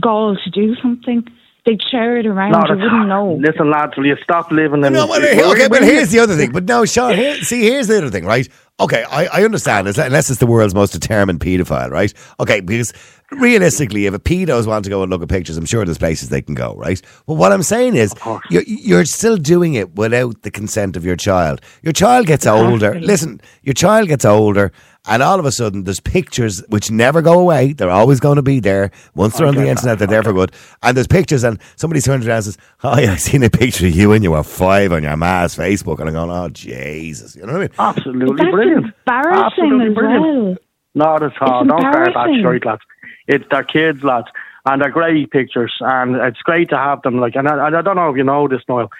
goal 0.00 0.36
to 0.42 0.50
do 0.50 0.74
something. 0.76 1.24
They'd 1.66 1.82
share 1.90 2.16
it 2.18 2.26
around. 2.26 2.52
No, 2.52 2.74
you 2.74 2.80
wouldn't 2.82 3.08
know. 3.08 3.34
Listen, 3.40 3.70
lads, 3.70 3.96
will 3.96 4.06
you 4.06 4.16
stop 4.22 4.50
living 4.50 4.84
in? 4.84 4.92
No, 4.94 5.06
well, 5.06 5.52
okay, 5.52 5.68
but 5.68 5.82
here's 5.82 6.10
the 6.10 6.18
other 6.20 6.36
thing. 6.40 6.50
But 6.52 6.64
no, 6.64 6.84
Sean, 6.84 7.14
here, 7.14 7.36
see, 7.42 7.62
here's 7.62 7.88
the 7.88 7.98
other 7.98 8.10
thing, 8.10 8.24
right? 8.24 8.48
Okay, 8.80 9.04
I, 9.04 9.26
I 9.26 9.44
understand, 9.44 9.86
it's- 9.86 10.04
unless 10.04 10.28
it's 10.30 10.40
the 10.40 10.46
world's 10.46 10.74
most 10.74 10.92
determined 10.92 11.40
paedophile, 11.40 11.90
right? 11.90 12.12
Okay, 12.40 12.60
because 12.60 12.92
realistically, 13.30 14.06
if 14.06 14.14
a 14.14 14.18
pedos 14.18 14.66
want 14.66 14.82
to 14.84 14.90
go 14.90 15.02
and 15.02 15.10
look 15.10 15.22
at 15.22 15.28
pictures, 15.28 15.56
I'm 15.56 15.66
sure 15.66 15.84
there's 15.84 15.98
places 15.98 16.30
they 16.30 16.42
can 16.42 16.54
go, 16.54 16.74
right? 16.76 17.00
But 17.26 17.34
what 17.34 17.52
I'm 17.52 17.62
saying 17.62 17.94
is, 17.96 18.12
you're, 18.50 18.62
you're 18.66 19.04
still 19.04 19.36
doing 19.36 19.74
it 19.74 19.94
without 19.94 20.42
the 20.42 20.50
consent 20.50 20.96
of 20.96 21.04
your 21.04 21.16
child. 21.16 21.60
Your 21.82 21.92
child 21.92 22.26
gets 22.26 22.46
older. 22.46 22.98
Listen, 22.98 23.40
your 23.62 23.74
child 23.74 24.08
gets 24.08 24.24
older, 24.24 24.72
and 25.06 25.22
all 25.22 25.38
of 25.38 25.44
a 25.44 25.52
sudden 25.52 25.84
there's 25.84 26.00
pictures 26.00 26.62
which 26.68 26.90
never 26.90 27.22
go 27.22 27.38
away. 27.40 27.72
They're 27.72 27.90
always 27.90 28.20
going 28.20 28.36
to 28.36 28.42
be 28.42 28.60
there. 28.60 28.90
Once 29.14 29.36
they're 29.36 29.46
on 29.46 29.54
the 29.54 29.68
internet, 29.68 29.98
that. 29.98 30.08
they're 30.08 30.22
there 30.22 30.22
for 30.22 30.32
good. 30.32 30.52
And 30.82 30.96
there's 30.96 31.06
pictures, 31.08 31.44
and 31.44 31.58
somebody 31.76 32.00
turns 32.00 32.26
around 32.26 32.36
and 32.36 32.44
says, 32.44 32.58
"Oh 32.84 32.98
yeah, 32.98 33.12
I 33.12 33.16
seen 33.16 33.42
a 33.42 33.50
picture 33.50 33.86
of 33.86 33.92
you 33.94 34.10
when 34.10 34.22
you 34.22 34.30
were 34.32 34.42
five 34.42 34.92
on 34.92 35.02
your 35.02 35.16
ma's 35.16 35.56
Facebook," 35.56 35.98
and 35.98 36.08
I'm 36.08 36.14
going, 36.14 36.30
"Oh 36.30 36.48
Jesus," 36.50 37.34
you 37.36 37.42
know 37.46 37.52
what 37.54 37.56
I 37.56 37.60
mean? 37.60 37.70
Absolutely 37.78 38.36
That's 38.36 38.50
brilliant. 38.50 38.86
embarrassing 39.06 39.42
Absolutely 39.44 39.86
as 39.88 39.94
brilliant. 39.94 40.22
well. 40.46 40.56
Not 40.94 41.22
at 41.22 41.32
all. 41.40 41.62
It's 41.62 41.70
Don't 41.70 41.80
start 41.80 41.94
that 41.94 42.28
embarrassing. 42.28 42.60
lads. 42.66 42.82
It's 43.28 43.44
their 43.50 43.64
kids, 43.64 44.02
lads, 44.04 44.26
and 44.66 44.82
they're 44.82 44.90
great 44.90 45.30
pictures, 45.30 45.72
and 45.80 46.16
it's 46.16 46.40
great 46.42 46.68
to 46.70 46.76
have 46.76 47.02
them. 47.02 47.18
Like, 47.18 47.34
and 47.34 47.48
I, 47.48 47.68
I 47.68 47.82
don't 47.82 47.96
know 47.96 48.10
if 48.10 48.16
you 48.16 48.24
know 48.24 48.46
this, 48.48 48.60
Noel. 48.68 48.90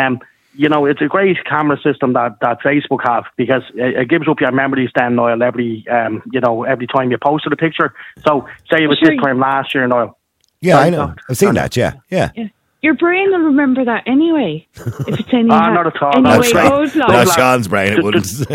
Um, 0.00 0.20
you 0.54 0.68
know, 0.68 0.84
it's 0.86 1.00
a 1.00 1.06
great 1.06 1.38
camera 1.44 1.78
system 1.82 2.12
that, 2.12 2.38
that 2.40 2.60
Facebook 2.60 3.00
have 3.06 3.24
because 3.36 3.62
it, 3.74 3.96
it 4.02 4.08
gives 4.08 4.28
up 4.28 4.40
your 4.40 4.52
memories 4.52 4.90
then, 4.94 5.14
Noel, 5.16 5.42
every 5.42 5.86
um, 5.88 6.22
you 6.30 6.40
know, 6.40 6.64
every 6.64 6.86
time 6.86 7.10
you 7.10 7.18
posted 7.18 7.52
a 7.52 7.56
picture. 7.56 7.94
So, 8.26 8.46
say 8.70 8.82
it 8.84 8.86
was 8.88 8.98
Sure. 8.98 9.10
this 9.10 9.20
time 9.20 9.38
last 9.38 9.74
year, 9.74 9.86
Noel. 9.86 10.18
Yeah, 10.60 10.74
Sorry, 10.74 10.86
I 10.86 10.90
know. 10.90 11.06
no. 11.06 11.14
I've 11.28 11.36
seen 11.36 11.54
that. 11.54 11.76
Yeah, 11.76 11.94
yeah. 12.10 12.30
Yeah. 12.36 12.48
Your 12.82 12.94
brain 12.94 13.30
will 13.30 13.38
remember 13.40 13.84
that 13.84 14.02
anyway. 14.06 14.66
If 14.74 15.20
it's 15.20 15.28
any 15.32 15.48
Ah, 15.50 15.72
not 15.72 15.86
at 15.86 16.02
all. 16.02 16.16
Anyway, 16.16 16.36
That's 16.38 16.52
right. 16.54 16.68
goes 16.70 16.96
Not 16.96 17.08
like. 17.10 17.26
like- 17.28 17.38
Sean's 17.38 17.68
brain. 17.68 17.92
It 17.92 18.02
wouldn't. 18.02 18.26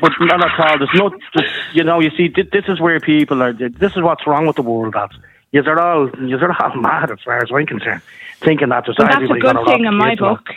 But 0.00 0.12
not 0.20 0.44
at 0.44 0.60
all. 0.70 0.78
There's 0.78 0.90
not, 0.94 1.12
just, 1.36 1.52
you 1.74 1.84
know, 1.84 2.00
you 2.00 2.10
see, 2.16 2.28
this 2.28 2.64
is 2.66 2.80
where 2.80 2.98
people 2.98 3.42
are. 3.42 3.52
This 3.52 3.92
is 3.96 4.02
what's 4.02 4.26
wrong 4.26 4.46
with 4.46 4.56
the 4.56 4.62
world. 4.62 4.94
That's 4.94 5.14
you're 5.52 5.78
all 5.80 6.08
you're 6.20 6.50
all 6.62 6.76
mad 6.76 7.10
as 7.10 7.18
far 7.24 7.42
as 7.42 7.50
I'm 7.54 7.66
concerned, 7.66 8.00
thinking 8.40 8.70
that 8.70 8.86
just 8.86 8.98
Well, 8.98 9.06
that's 9.08 9.18
a 9.20 9.24
everybody 9.24 9.40
good 9.42 9.54
gonna 9.56 9.70
thing 9.70 9.84
in 9.84 9.94
my 9.96 10.14
book. 10.14 10.48
man. 10.48 10.56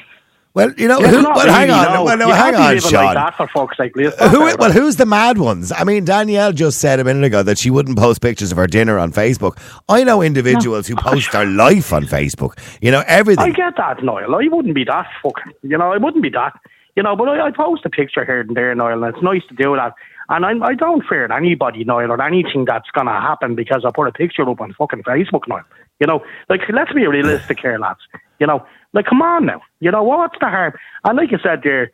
Well, 0.55 0.73
you 0.77 0.87
know, 0.87 0.99
who, 1.01 1.23
well, 1.23 1.47
hang 1.47 1.67
really, 1.67 1.79
on. 1.79 1.93
no. 1.93 2.03
Well, 2.05 2.17
no, 2.17 2.27
You 2.27 2.33
hang 2.33 2.55
on, 2.55 2.79
Sean. 2.79 3.05
Like 3.05 3.15
that 3.15 3.35
for 3.35 3.47
fuck's 3.47 3.77
sake. 3.77 3.93
Who, 3.95 4.39
well, 4.57 4.71
who's 4.71 4.95
the 4.95 5.05
mad 5.05 5.37
ones? 5.37 5.71
I 5.71 5.83
mean, 5.83 6.05
Danielle 6.05 6.53
just 6.53 6.79
said 6.79 6.99
a 7.01 7.03
minute 7.03 7.25
ago 7.25 7.43
that 7.43 7.57
she 7.57 7.69
wouldn't 7.69 7.97
post 7.97 8.21
pictures 8.21 8.51
of 8.53 8.57
her 8.57 8.65
dinner 8.65 8.97
on 8.97 9.11
Facebook. 9.11 9.57
I 9.89 10.05
know 10.05 10.21
individuals 10.21 10.87
who 10.87 10.95
post 10.95 11.33
their 11.33 11.45
life 11.45 11.91
on 11.91 12.05
Facebook. 12.05 12.57
You 12.81 12.89
know, 12.91 13.03
everything. 13.05 13.45
I 13.45 13.49
get 13.49 13.75
that, 13.77 14.01
Niall. 14.01 14.33
I 14.33 14.47
wouldn't 14.47 14.73
be 14.73 14.85
that 14.85 15.07
fucking. 15.21 15.51
You 15.61 15.77
know, 15.77 15.91
I 15.91 15.97
wouldn't 15.97 16.23
be 16.23 16.29
that. 16.29 16.57
You 16.95 17.03
know, 17.03 17.15
but 17.17 17.27
I, 17.27 17.47
I 17.47 17.51
post 17.51 17.85
a 17.85 17.89
picture 17.89 18.23
here 18.23 18.39
and 18.39 18.55
there, 18.55 18.73
Niall, 18.73 19.03
and 19.03 19.13
it's 19.13 19.21
nice 19.21 19.41
to 19.49 19.55
do 19.55 19.75
that. 19.75 19.93
And 20.29 20.45
I, 20.45 20.53
I 20.65 20.73
don't 20.73 21.03
fear 21.05 21.29
anybody, 21.31 21.83
Niall, 21.83 22.11
or 22.11 22.21
anything 22.21 22.65
that's 22.65 22.89
going 22.91 23.07
to 23.07 23.13
happen 23.13 23.55
because 23.55 23.83
I 23.85 23.91
put 23.93 24.07
a 24.07 24.11
picture 24.11 24.49
up 24.49 24.61
on 24.61 24.73
fucking 24.73 25.03
Facebook, 25.03 25.47
Niall. 25.47 25.63
You 25.99 26.07
know, 26.07 26.23
like, 26.49 26.61
let's 26.73 26.93
be 26.93 27.05
realistic 27.05 27.59
here, 27.59 27.77
lads. 27.77 27.99
You 28.39 28.47
know, 28.47 28.65
like, 28.95 29.05
come 29.05 29.21
on 29.21 29.45
now. 29.45 29.61
You 29.79 29.91
know, 29.91 30.01
what's 30.03 30.35
the 30.39 30.47
harm? 30.47 30.73
And 31.03 31.17
like 31.17 31.31
you 31.31 31.37
said 31.43 31.61
there 31.63 31.91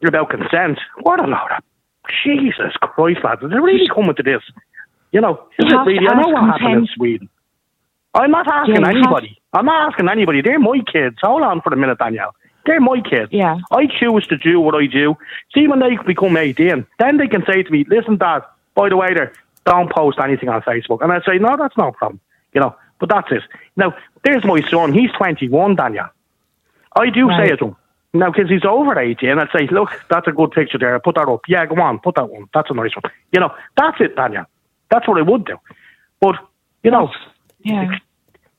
you're 0.00 0.08
about 0.08 0.30
consent, 0.30 0.78
what 1.02 1.20
a 1.20 1.24
load 1.26 1.50
of 1.56 1.62
Jesus 2.24 2.72
Christ, 2.80 3.20
lads. 3.24 3.42
Is 3.42 3.50
it 3.52 3.54
really 3.56 3.88
coming 3.88 4.14
to 4.16 4.22
this? 4.22 4.42
You 5.12 5.20
know, 5.20 5.44
is 5.58 5.66
it 5.72 5.76
really? 5.86 6.06
I 6.08 6.20
know 6.20 6.28
what 6.28 6.44
happened 6.60 6.78
in. 6.82 6.88
Sweden. 6.94 7.28
I'm 8.14 8.30
not 8.30 8.46
asking 8.48 8.74
Yeah, 8.76 8.80
you 8.80 8.86
have- 8.86 8.96
anybody. 8.96 9.38
I'm 9.52 9.64
not 9.66 9.92
asking 9.92 10.08
anybody. 10.08 10.40
They're 10.42 10.58
my 10.58 10.80
kids. 10.92 11.16
Hold 11.22 11.42
on 11.42 11.60
for 11.60 11.72
a 11.72 11.76
minute, 11.76 11.98
Danielle. 11.98 12.34
They're 12.66 12.80
my 12.80 13.00
kids. 13.00 13.32
Yeah. 13.32 13.56
I 13.70 13.86
choose 13.86 14.26
to 14.26 14.36
do 14.36 14.60
what 14.60 14.74
I 14.74 14.86
do. 14.86 15.16
See, 15.54 15.66
when 15.66 15.80
they 15.80 15.96
become 16.06 16.36
18, 16.36 16.86
then 16.98 17.16
they 17.16 17.26
can 17.26 17.42
say 17.46 17.62
to 17.62 17.70
me, 17.70 17.84
listen, 17.88 18.16
Dad, 18.18 18.42
by 18.74 18.90
the 18.90 18.96
way, 18.96 19.14
there, 19.14 19.32
don't 19.64 19.90
post 19.90 20.18
anything 20.22 20.48
on 20.50 20.60
Facebook. 20.62 21.00
And 21.02 21.10
I 21.12 21.20
say, 21.20 21.38
no, 21.38 21.56
that's 21.58 21.76
no 21.78 21.92
problem. 21.92 22.20
You 22.52 22.60
know, 22.60 22.76
but 23.00 23.08
that's 23.08 23.28
it. 23.32 23.42
Now, 23.76 23.94
there's 24.22 24.44
my 24.44 24.60
son. 24.70 24.92
He's 24.92 25.10
21, 25.12 25.76
Danielle. 25.76 26.10
I 26.98 27.10
do 27.10 27.28
Right. 27.28 27.46
say 27.48 27.52
it 27.54 27.58
to 27.58 27.66
him. 27.66 27.76
Now, 28.14 28.30
because 28.30 28.48
he's 28.48 28.64
over 28.64 28.98
18, 28.98 29.38
I'd 29.38 29.48
say, 29.56 29.66
look, 29.70 29.90
that's 30.10 30.26
a 30.26 30.32
good 30.32 30.50
picture 30.52 30.78
there. 30.78 30.98
Put 30.98 31.16
that 31.16 31.28
up. 31.28 31.42
Yeah, 31.46 31.66
go 31.66 31.80
on. 31.80 31.98
Put 31.98 32.14
that 32.16 32.28
one. 32.30 32.48
That's 32.54 32.70
a 32.70 32.74
nice 32.74 32.90
one. 32.96 33.12
You 33.32 33.40
know, 33.40 33.52
that's 33.76 34.00
it, 34.00 34.16
Danielle. 34.16 34.46
That's 34.90 35.06
what 35.06 35.18
I 35.18 35.22
would 35.22 35.44
do. 35.44 35.56
But, 36.20 36.36
you 36.82 36.90
know, 36.90 37.10
Yeah. 37.60 37.96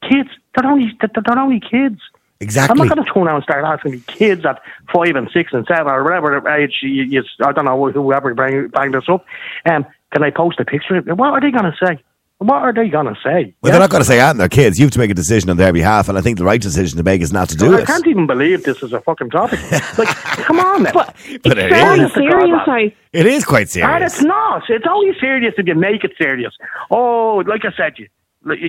kids, 0.08 0.30
they're 0.56 0.70
only, 0.72 0.96
they're, 1.02 1.40
only 1.40 1.60
kids. 1.60 2.00
Exactly. 2.42 2.72
I'm 2.72 2.78
not 2.88 2.96
going 2.96 3.06
to 3.06 3.12
turn 3.12 3.24
around 3.28 3.36
and 3.38 3.44
start 3.44 3.66
asking 3.66 3.92
me 3.94 4.04
kids 4.08 4.46
at 4.46 4.62
five 4.94 5.16
and 5.16 5.30
six 5.34 5.52
and 5.52 5.66
seven 5.68 5.88
or 5.92 6.04
whatever 6.04 6.48
age 6.48 6.78
you, 6.82 7.04
you, 7.04 7.24
I 7.44 7.52
don't 7.52 7.66
know 7.66 7.92
whoever 7.92 8.34
bring, 8.34 8.68
bring 8.68 8.92
this 8.92 9.04
up. 9.10 9.26
Um, 9.66 9.86
can 10.14 10.24
I 10.24 10.30
post 10.30 10.60
a 10.60 10.66
picture? 10.66 11.02
What 11.02 11.34
are 11.34 11.42
they 11.42 11.52
going 11.52 11.66
to 11.72 11.76
say? 11.86 12.02
What 12.40 12.62
are 12.62 12.74
they 12.74 12.88
going 12.88 13.06
to 13.06 13.16
say? 13.24 13.54
Well, 13.62 13.70
Yeah? 13.70 13.72
they're 13.72 13.80
not 13.80 13.90
going 13.90 14.02
to 14.02 14.08
say 14.08 14.16
that, 14.18 14.32
and 14.32 14.40
they're 14.40 14.48
kids. 14.50 14.80
You 14.80 14.86
have 14.86 14.92
to 14.94 15.00
make 15.00 15.12
a 15.12 15.14
decision 15.14 15.50
on 15.50 15.58
their 15.58 15.74
behalf, 15.74 16.08
and 16.08 16.18
I 16.18 16.22
think 16.22 16.38
the 16.38 16.46
right 16.46 16.62
decision 16.62 16.98
to 16.98 17.04
make 17.04 17.22
is 17.22 17.34
not 17.34 17.50
to 17.50 17.56
do 17.58 17.74
I 17.76 17.80
it. 17.80 17.82
I 17.84 17.86
can't 17.86 18.08
even 18.08 18.28
believe 18.28 18.64
this 18.64 18.82
is 18.82 18.94
a 18.94 19.02
fucking 19.02 19.30
topic. 19.30 19.60
like, 19.98 20.08
come 20.48 20.60
on 20.60 20.84
now. 20.84 20.92
But 20.94 21.16
But 21.44 21.58
it's 21.58 21.66
it 21.66 21.70
very 21.70 22.00
is. 22.06 22.14
serious. 22.14 22.62
I 22.66 22.94
It 23.12 23.26
is 23.26 23.44
quite 23.44 23.64
And 23.64 23.70
serious. 23.72 24.14
it's 24.14 24.24
not. 24.24 24.64
It's 24.70 24.86
only 24.90 25.12
serious 25.20 25.54
if 25.58 25.68
you 25.68 25.76
make 25.76 26.04
it 26.06 26.12
serious. 26.18 26.54
Oh, 26.90 27.44
like 27.46 27.66
I 27.66 27.72
said, 27.76 27.94
you, 28.00 28.08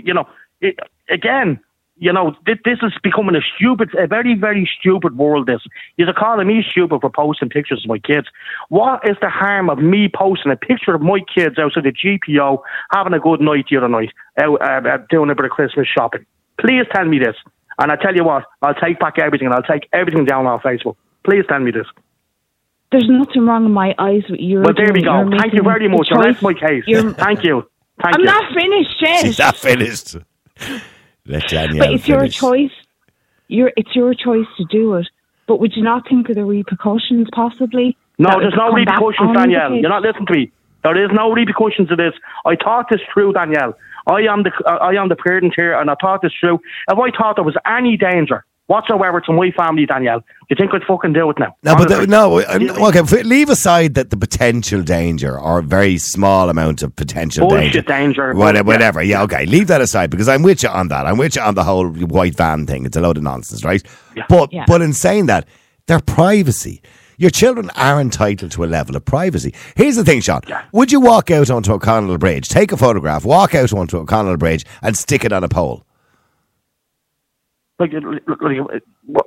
you 0.05 0.15
know, 0.15 0.25
it, 0.61 0.77
again, 1.09 1.61
you 2.03 2.11
know, 2.13 2.35
this, 2.47 2.57
this 2.65 2.79
is 2.83 2.93
becoming 3.03 3.37
a 3.37 3.41
stupid, 3.57 3.91
a 3.99 4.07
very, 4.07 4.35
very 4.35 4.69
stupid 4.81 5.19
world. 5.19 5.47
This 5.47 5.61
you're 5.99 6.13
calling 6.15 6.49
me 6.49 6.65
stupid 6.69 7.03
for 7.03 7.11
posting 7.11 7.51
pictures 7.51 7.85
of 7.85 7.89
my 7.91 7.99
kids. 7.99 8.27
What 8.71 9.09
is 9.09 9.17
the 9.21 9.29
harm 9.29 9.69
of 9.69 9.79
me 9.79 10.09
posting 10.13 10.51
a 10.51 10.57
picture 10.57 10.95
of 10.95 11.03
my 11.03 11.19
kids 11.33 11.59
outside 11.59 11.85
the 11.85 11.93
GPO 11.93 12.59
having 12.91 13.13
a 13.13 13.21
good 13.21 13.41
night 13.43 13.67
the 13.71 13.77
other 13.77 13.89
night, 13.89 14.11
out, 14.41 14.61
uh, 14.63 14.89
uh, 14.89 14.99
doing 15.11 15.31
a 15.31 15.35
bit 15.35 15.45
of 15.45 15.51
Christmas 15.51 15.87
shopping? 15.87 16.25
Please 16.59 16.87
tell 16.95 17.05
me 17.05 17.19
this, 17.19 17.37
and 17.79 17.93
I 17.93 17.97
tell 17.97 18.17
you 18.17 18.25
what, 18.25 18.45
I'll 18.63 18.75
take 18.75 18.99
back 18.99 19.19
everything, 19.19 19.47
and 19.49 19.55
I'll 19.55 19.63
take 19.63 19.87
everything 19.93 20.25
down 20.25 20.47
on 20.47 20.59
Facebook. 20.61 20.97
Please 21.25 21.45
tell 21.49 21.61
me 21.61 21.71
this. 21.71 21.87
there's 22.93 23.09
nothing 23.09 23.45
wrong 23.47 23.67
in 23.67 23.73
my 23.73 23.95
eyes 23.99 24.23
with 24.31 24.41
you. 24.41 24.63
But 24.63 24.77
there 24.77 24.93
we 24.93 25.03
go. 25.03 25.29
Thank 25.39 25.53
you 25.53 25.63
very 25.63 25.89
much. 25.89 26.09
That's 26.11 26.41
my 26.43 26.55
case. 26.55 26.85
You're- 26.87 27.13
Thank 27.13 27.45
you. 27.45 27.69
Thank 28.03 28.15
I'm 28.17 28.21
you. 28.21 28.27
not 28.27 28.55
finished 28.55 28.97
yet. 29.03 29.21
She's 29.21 29.39
not 29.39 29.57
finished. 29.57 30.17
Let 31.27 31.49
Danielle 31.49 31.79
but 31.79 31.93
it's 31.95 32.09
your 32.09 32.21
finish. 32.21 32.39
choice. 32.39 32.71
Your 33.49 33.73
it's 33.77 33.95
your 33.95 34.15
choice 34.15 34.47
to 34.57 34.65
do 34.71 34.95
it. 34.95 35.07
But 35.47 35.61
would 35.61 35.77
you 35.77 35.83
not 35.83 36.09
think 36.09 36.29
of 36.29 36.37
the 36.37 36.45
repercussions 36.45 37.29
possibly? 37.35 37.97
No, 38.19 38.39
there's 38.39 38.55
no 38.57 38.73
repercussions, 38.73 39.37
Danielle. 39.37 39.75
You're 39.75 39.89
not 39.89 40.03
listening 40.03 40.27
to 40.27 40.33
me. 40.33 40.53
There 40.83 41.05
is 41.05 41.11
no 41.13 41.33
repercussions 41.33 41.89
to 41.89 41.97
this. 41.97 42.13
I 42.47 42.57
thought 42.57 42.87
this 42.91 43.01
through, 43.13 43.33
Danielle. 43.33 43.75
I 44.07 44.21
am 44.23 44.43
the 44.45 44.53
I 44.67 44.93
am 44.93 45.09
the 45.09 45.17
parent 45.17 45.53
here, 45.57 45.79
and 45.79 45.91
I 45.91 45.95
thought 46.01 46.23
this 46.23 46.33
through. 46.39 46.61
If 46.89 46.99
I 46.99 47.11
thought 47.17 47.37
there 47.37 47.45
was 47.45 47.57
any 47.67 47.97
danger 47.97 48.45
whatsoever 48.71 49.21
to 49.21 49.33
my 49.33 49.51
family, 49.51 49.85
Danielle, 49.85 50.23
you 50.49 50.55
think 50.57 50.73
I'd 50.73 50.85
fucking 50.85 51.13
do 51.13 51.29
it 51.31 51.39
now? 51.41 51.57
No, 51.65 51.75
but 51.75 51.89
the, 51.89 52.07
no. 52.07 52.39
uh, 52.39 52.89
Okay, 52.89 53.23
leave 53.25 53.51
aside 53.51 53.95
that 53.95 54.11
the 54.11 54.17
potential 54.17 54.83
danger 54.83 55.39
or 55.39 55.59
a 55.59 55.63
very 55.63 55.99
small 55.99 56.49
amount 56.49 56.83
of 56.83 56.95
potential 56.95 57.49
Bullshit 57.49 57.73
danger, 57.73 57.83
danger, 57.83 58.35
Whatever, 58.35 58.73
but, 58.79 58.81
yeah. 58.81 59.01
Yeah, 59.19 59.23
okay. 59.25 59.45
Leave 59.45 59.67
that 59.67 59.81
aside 59.81 60.09
because 60.11 60.29
I'm 60.29 60.43
with 60.45 60.63
you 60.63 60.69
on 60.69 60.87
that. 60.89 61.05
I'm 61.07 61.19
with 61.19 61.35
you 61.35 61.43
on 61.43 61.57
the 61.57 61.65
whole 61.65 61.89
white 61.89 62.37
van 62.37 62.65
thing. 62.67 62.87
It's 62.87 62.97
a 62.97 63.01
load 63.01 63.17
of 63.17 63.25
nonsense, 63.25 63.65
right? 63.65 63.83
Yeah. 64.17 64.25
But 64.29 64.53
Yeah. 64.53 64.65
but 64.69 64.83
in 64.83 64.93
saying 64.93 65.27
that, 65.27 65.49
their 65.87 66.01
privacy. 66.01 66.81
Your 67.19 67.31
children 67.31 67.71
are 67.77 68.01
entitled 68.01 68.53
to 68.53 68.65
a 68.65 68.67
level 68.67 68.97
of 68.97 69.05
privacy. 69.05 69.53
Here's 69.77 69.97
the 69.97 70.05
thing, 70.05 70.21
Sean. 70.23 70.41
Would 70.73 70.91
you 70.91 71.01
walk 71.01 71.31
out 71.31 71.51
onto 71.51 71.73
O'Connell 71.73 72.17
Bridge, 72.17 72.49
take 72.49 72.73
a 72.73 72.79
photograph, 72.79 73.27
walk 73.27 73.55
out 73.55 73.75
onto 73.75 73.99
O'Connell 73.99 74.39
Bridge, 74.39 74.65
and 74.81 74.97
stick 74.97 75.25
it 75.25 75.33
on 75.33 75.45
a 75.45 75.49
pole? 75.49 75.85
Like, 77.81 77.93
like, 77.93 78.41
like, 78.41 78.83
what, 79.07 79.27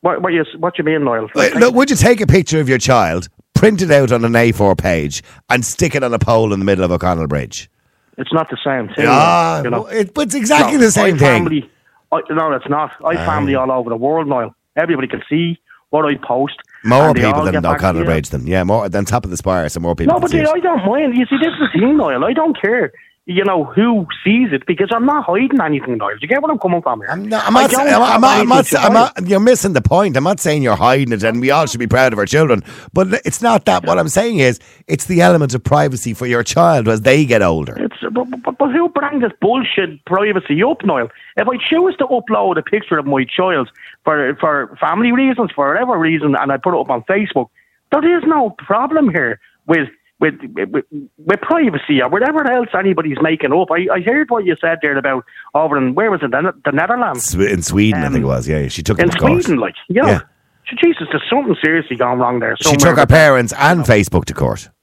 what, 0.00 0.22
what, 0.22 0.32
you, 0.32 0.44
what 0.58 0.78
you 0.78 0.84
mean, 0.84 1.04
Niall? 1.04 1.28
Wait, 1.34 1.54
look, 1.54 1.74
would 1.74 1.90
you 1.90 1.96
take 1.96 2.20
a 2.20 2.26
picture 2.26 2.60
of 2.60 2.68
your 2.68 2.78
child, 2.78 3.28
print 3.54 3.82
it 3.82 3.90
out 3.90 4.10
on 4.10 4.24
an 4.24 4.32
A4 4.32 4.76
page, 4.76 5.22
and 5.48 5.64
stick 5.64 5.94
it 5.94 6.02
on 6.02 6.12
a 6.12 6.18
pole 6.18 6.52
in 6.52 6.58
the 6.58 6.64
middle 6.64 6.84
of 6.84 6.90
O'Connell 6.90 7.28
Bridge? 7.28 7.70
it's 8.18 8.32
not 8.32 8.50
the 8.50 8.58
same 8.62 8.88
thing. 8.94 9.06
Ah, 9.08 9.62
you 9.62 9.70
know. 9.70 9.86
it, 9.86 10.12
but 10.12 10.22
it's 10.22 10.34
exactly 10.34 10.76
No, 10.76 10.80
the 10.84 10.90
same 10.90 11.14
I 11.14 11.18
thing. 11.18 11.44
Family, 11.44 11.70
I, 12.12 12.20
no, 12.30 12.52
it's 12.52 12.68
not. 12.68 12.90
I 13.04 13.14
family 13.16 13.54
all 13.54 13.70
over 13.70 13.88
the 13.88 13.96
world, 13.96 14.28
Niall. 14.28 14.54
Everybody 14.76 15.06
can 15.06 15.22
see 15.30 15.58
what 15.90 16.04
I 16.04 16.16
post. 16.16 16.56
More 16.84 17.14
people 17.14 17.44
than 17.44 17.64
O'Connell. 17.64 18.04
Bridge 18.04 18.30
than 18.30 18.46
yeah, 18.46 18.64
more 18.64 18.88
than 18.88 19.04
top 19.04 19.24
of 19.24 19.30
the 19.30 19.36
spire, 19.36 19.68
so 19.68 19.80
more 19.80 19.94
people. 19.94 20.14
No, 20.14 20.20
but 20.20 20.34
it. 20.34 20.46
I 20.46 20.58
don't 20.58 20.84
mind. 20.84 21.16
You 21.16 21.26
see, 21.26 21.38
this 21.38 21.48
is 21.48 21.60
the 21.60 21.78
thing, 21.78 21.96
Niall. 21.96 22.24
I 22.24 22.32
don't 22.32 22.60
care. 22.60 22.92
You 23.30 23.44
know 23.44 23.64
who 23.64 24.06
sees 24.24 24.54
it 24.54 24.64
because 24.66 24.88
I'm 24.90 25.04
not 25.04 25.24
hiding 25.26 25.60
anything, 25.62 25.98
Niall. 25.98 26.12
Do 26.12 26.16
you 26.22 26.28
get 26.28 26.40
what 26.40 26.50
I'm 26.50 26.58
coming 26.58 26.80
from 26.80 27.00
here? 27.00 27.10
I'm 27.10 27.28
not, 27.28 27.44
I'm 27.46 27.54
I 27.58 27.62
not, 27.64 27.70
don't 27.70 27.88
I'm, 27.88 28.02
I'm 28.02 28.10
have 28.12 28.20
not, 28.22 28.40
I'm 28.40 28.48
anything 28.48 28.48
not, 28.48 28.66
to 28.68 28.78
I'm 28.80 28.92
hide. 28.94 29.12
not- 29.18 29.28
you're 29.28 29.38
missing 29.38 29.74
the 29.74 29.82
point. 29.82 30.16
I'm 30.16 30.24
not 30.24 30.40
saying 30.40 30.62
you're 30.62 30.76
hiding 30.76 31.12
it 31.12 31.22
and 31.22 31.38
we 31.38 31.50
all 31.50 31.66
should 31.66 31.78
be 31.78 31.86
proud 31.86 32.14
of 32.14 32.18
our 32.18 32.24
children. 32.24 32.64
But 32.94 33.20
it's 33.26 33.42
not 33.42 33.66
that. 33.66 33.84
What 33.84 33.98
I'm 33.98 34.08
saying 34.08 34.38
is, 34.38 34.58
it's 34.86 35.04
the 35.04 35.20
element 35.20 35.52
of 35.54 35.62
privacy 35.62 36.14
for 36.14 36.26
your 36.26 36.42
child 36.42 36.88
as 36.88 37.02
they 37.02 37.26
get 37.26 37.42
older. 37.42 37.76
It's 37.78 37.96
but, 38.12 38.30
but, 38.42 38.56
but 38.56 38.72
who 38.72 38.88
brings 38.88 39.20
this 39.22 39.32
bullshit 39.42 40.02
privacy 40.06 40.62
up, 40.62 40.82
Niall? 40.82 41.10
If 41.36 41.46
I 41.48 41.56
choose 41.58 41.96
to 41.98 42.06
upload 42.06 42.56
a 42.58 42.62
picture 42.62 42.96
of 42.96 43.04
my 43.04 43.26
child 43.26 43.70
for 44.04 44.34
for 44.40 44.74
family 44.80 45.12
reasons, 45.12 45.50
for 45.54 45.68
whatever 45.74 45.98
reason, 45.98 46.34
and 46.34 46.50
I 46.50 46.56
put 46.56 46.74
it 46.74 46.80
up 46.80 46.88
on 46.88 47.02
Facebook, 47.02 47.50
there 47.92 48.16
is 48.18 48.24
no 48.26 48.56
problem 48.58 49.10
here 49.10 49.38
with. 49.66 49.88
With, 50.20 50.34
with 50.56 50.84
with 51.16 51.40
privacy 51.42 52.02
or 52.02 52.08
whatever 52.08 52.44
else 52.50 52.70
anybody's 52.76 53.18
making 53.22 53.52
up. 53.52 53.68
I, 53.70 53.86
I 53.92 54.00
heard 54.00 54.28
what 54.30 54.44
you 54.44 54.56
said 54.60 54.78
there 54.82 54.96
about 54.98 55.24
over 55.54 55.78
in 55.78 55.94
where 55.94 56.10
was 56.10 56.20
it 56.24 56.32
the, 56.32 56.52
the 56.64 56.72
Netherlands 56.72 57.34
In 57.34 57.62
Sweden, 57.62 58.02
I 58.02 58.08
think 58.08 58.22
it 58.24 58.26
was. 58.26 58.48
Yeah, 58.48 58.66
she 58.66 58.82
took 58.82 58.98
it 58.98 59.04
in. 59.04 59.12
Sweden, 59.12 59.58
like. 59.60 59.74
Yeah. 59.88 60.22
So 60.68 60.76
Jesus, 60.82 61.06
there's 61.12 61.22
something 61.30 61.54
seriously 61.62 61.96
gone 61.96 62.18
wrong 62.18 62.40
there. 62.40 62.56
She 62.60 62.76
took 62.76 62.98
her 62.98 63.06
parents 63.06 63.52
and 63.56 63.82
Facebook 63.84 64.24
to 64.26 64.34
court. 64.34 64.68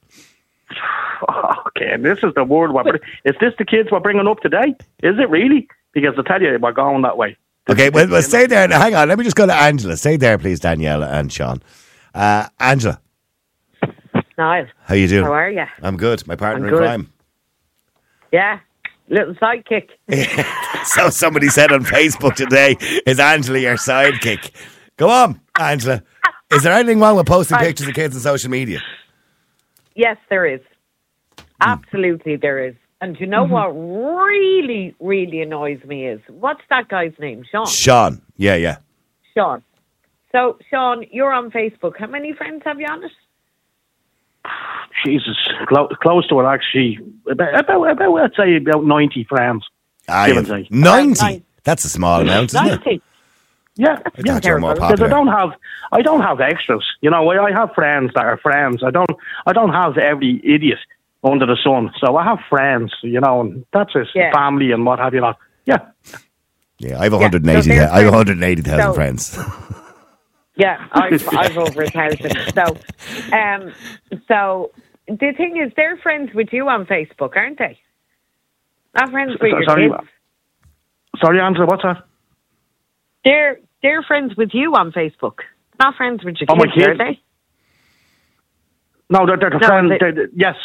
Okay, 1.68 1.96
this 1.98 2.18
is 2.22 2.32
the 2.34 2.44
word. 2.44 2.72
We're, 2.72 2.96
is 3.24 3.34
this 3.40 3.52
the 3.58 3.64
kids 3.64 3.90
we're 3.90 4.00
bringing 4.00 4.26
up 4.26 4.40
today? 4.40 4.74
Is 5.02 5.18
it 5.18 5.28
really? 5.28 5.68
Because 5.92 6.14
I 6.18 6.22
tell 6.22 6.40
you, 6.40 6.58
we're 6.60 6.72
going 6.72 7.02
that 7.02 7.16
way. 7.18 7.36
Okay, 7.68 7.90
well, 7.90 8.08
well, 8.08 8.22
stay 8.22 8.46
there. 8.46 8.66
Hang 8.68 8.94
on. 8.94 9.08
Let 9.08 9.18
me 9.18 9.24
just 9.24 9.36
go 9.36 9.44
to 9.46 9.54
Angela. 9.54 9.96
Stay 9.96 10.16
there, 10.16 10.38
please, 10.38 10.60
Danielle 10.60 11.02
and 11.02 11.32
Sean. 11.32 11.62
Uh, 12.14 12.48
Angela, 12.60 13.00
Niall, 14.38 14.66
how 14.84 14.94
you 14.94 15.08
doing? 15.08 15.24
how 15.24 15.32
are 15.32 15.50
you? 15.50 15.64
I'm 15.82 15.96
good. 15.96 16.26
My 16.26 16.36
partner 16.36 16.68
I'm 16.68 16.74
in 16.74 16.78
crime. 16.78 17.12
Yeah, 18.32 18.60
little 19.08 19.34
sidekick. 19.34 19.90
So 20.86 21.10
somebody 21.10 21.48
said 21.48 21.72
on 21.72 21.82
Facebook 21.82 22.36
today, 22.36 22.76
"Is 23.06 23.18
Angela 23.18 23.58
your 23.58 23.74
sidekick?" 23.74 24.52
Go 24.96 25.10
on, 25.10 25.40
Angela. 25.58 26.00
Is 26.52 26.62
there 26.62 26.72
anything 26.72 27.00
wrong 27.00 27.16
with 27.16 27.26
posting 27.26 27.56
Right. 27.56 27.66
pictures 27.66 27.88
of 27.88 27.94
kids 27.94 28.14
on 28.14 28.20
social 28.22 28.50
media? 28.50 28.80
Yes, 29.96 30.16
there 30.30 30.46
is. 30.46 30.60
Hmm. 31.38 31.44
Absolutely, 31.60 32.36
there 32.36 32.64
is. 32.64 32.76
And 33.00 33.18
you 33.18 33.26
know 33.26 33.44
mm-hmm. 33.44 33.52
what 33.52 33.72
really, 33.72 34.94
really 35.00 35.42
annoys 35.42 35.82
me 35.84 36.06
is 36.06 36.20
what's 36.28 36.62
that 36.70 36.88
guy's 36.88 37.12
name? 37.18 37.44
Sean. 37.50 37.66
Sean. 37.66 38.22
Yeah, 38.36 38.54
yeah. 38.54 38.76
Sean. 39.34 39.62
So, 40.30 40.58
Sean, 40.70 41.04
you're 41.10 41.32
on 41.32 41.50
Facebook. 41.50 41.98
How 41.98 42.06
many 42.06 42.32
friends 42.32 42.62
have 42.64 42.78
you 42.78 42.86
on 42.86 43.02
it? 43.02 43.10
Jesus, 45.04 45.36
clo- 45.66 45.88
close 46.02 46.26
to 46.28 46.40
it 46.40 46.44
actually. 46.44 46.98
About, 47.30 47.58
about, 47.60 47.90
about 47.90 48.20
I'd 48.20 48.34
say 48.36 48.56
about 48.56 48.84
ninety 48.84 49.24
friends. 49.24 49.64
I 50.08 50.28
Give 50.28 50.36
and 50.38 50.46
have 50.46 50.56
take. 50.56 50.70
ninety. 50.70 51.44
That's 51.64 51.84
a 51.84 51.88
small 51.88 52.20
amount, 52.20 52.54
isn't 52.54 52.66
it? 52.66 52.68
Ninety. 52.70 53.02
Yeah, 53.78 53.98
I 54.06 54.10
yeah. 54.24 54.32
thought 54.34 54.44
you 54.46 54.52
were 54.52 54.58
more 54.60 54.74
Because 54.74 55.02
I 55.02 55.08
don't 55.08 55.26
have, 55.26 55.50
I 55.92 56.00
don't 56.00 56.22
have 56.22 56.40
extras. 56.40 56.82
You 57.02 57.10
know, 57.10 57.28
I, 57.28 57.44
I 57.48 57.52
have 57.52 57.72
friends 57.74 58.10
that 58.14 58.24
are 58.24 58.38
friends. 58.38 58.82
I 58.82 58.90
don't, 58.90 59.10
I 59.46 59.52
don't 59.52 59.70
have 59.72 59.98
every 59.98 60.40
idiot 60.42 60.78
under 61.22 61.44
the 61.44 61.58
sun. 61.62 61.90
So 62.00 62.16
I 62.16 62.24
have 62.24 62.38
friends. 62.48 62.94
You 63.02 63.20
know, 63.20 63.42
and 63.42 63.66
that's 63.74 63.92
his 63.92 64.08
Yeah. 64.14 64.32
family 64.32 64.72
and 64.72 64.86
what 64.86 64.98
have 64.98 65.12
you. 65.12 65.20
Not. 65.20 65.36
Yeah. 65.66 65.78
Yeah, 66.78 66.98
I 67.00 67.04
have 67.04 67.12
so 67.12 67.18
180. 67.18 67.68
they're 67.68 67.82
I 67.92 68.02
have 68.02 68.12
friends. 68.14 68.26
180,000 68.26 68.80
So- 68.80 68.94
friends. 68.94 69.82
Yeah, 70.56 70.86
I've, 70.92 71.28
I've 71.34 71.58
over 71.58 71.82
a 71.82 71.90
thousand. 71.90 72.32
So, 72.54 72.76
um, 73.36 73.72
so 74.28 74.70
the 75.06 75.32
thing 75.36 75.60
is, 75.64 75.72
they're 75.76 75.96
friends 75.98 76.30
with 76.34 76.48
you 76.52 76.68
on 76.68 76.86
Facebook, 76.86 77.36
aren't 77.36 77.58
they? 77.58 77.78
Not 78.94 79.10
friends 79.10 79.32
with 79.32 79.40
So- 79.40 79.46
your 79.48 79.64
sorry, 79.64 79.90
kids. 79.90 80.08
Sorry, 81.22 81.40
Angela. 81.40 81.66
What's 81.66 81.82
that? 81.82 82.02
They're 83.24 83.58
they're 83.82 84.02
friends 84.02 84.34
with 84.36 84.50
you 84.52 84.72
on 84.74 84.92
Facebook. 84.92 85.40
Not 85.78 85.94
friends 85.96 86.24
with 86.24 86.36
your 86.40 86.46
Oh, 86.50 86.56
my 86.56 86.66
kids, 86.72 86.86
are 86.86 86.96
they? 86.96 87.20
No, 89.10 89.26
they're, 89.26 89.36
they're 89.38 89.50
No, 89.50 89.66
friends. 89.66 89.90
they- 89.90 89.98
they're 90.00 90.12
the- 90.12 90.30
yes. 90.34 90.56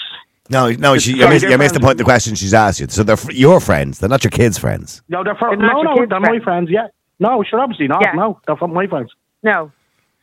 No, 0.49 0.69
no, 0.71 0.97
she, 0.97 1.13
you, 1.13 1.27
missed, 1.29 1.45
you 1.45 1.57
missed 1.57 1.75
the 1.75 1.79
point 1.79 1.93
of 1.93 1.97
the 1.99 2.03
question 2.03 2.35
she's 2.35 2.53
asked 2.53 2.79
you. 2.81 2.87
So 2.89 3.03
they're 3.03 3.15
fr- 3.15 3.31
your 3.31 3.61
friends. 3.61 3.99
They're 3.99 4.09
not 4.09 4.23
your 4.23 4.31
kids' 4.31 4.57
friends. 4.57 5.01
No, 5.07 5.23
they're, 5.23 5.35
fr- 5.35 5.49
They're 5.49 5.57
no, 5.57 5.81
no, 5.81 5.95
kids' 5.95 6.09
they're 6.09 6.19
my 6.19 6.27
friends. 6.27 6.43
friends. 6.43 6.69
Yeah. 6.71 6.87
No, 7.19 7.41
sure, 7.49 7.59
obviously 7.61 7.87
not. 7.87 8.01
Yeah. 8.03 8.13
No, 8.13 8.39
they're 8.45 8.57
from 8.57 8.73
my 8.73 8.85
friends. 8.87 9.11
No. 9.43 9.71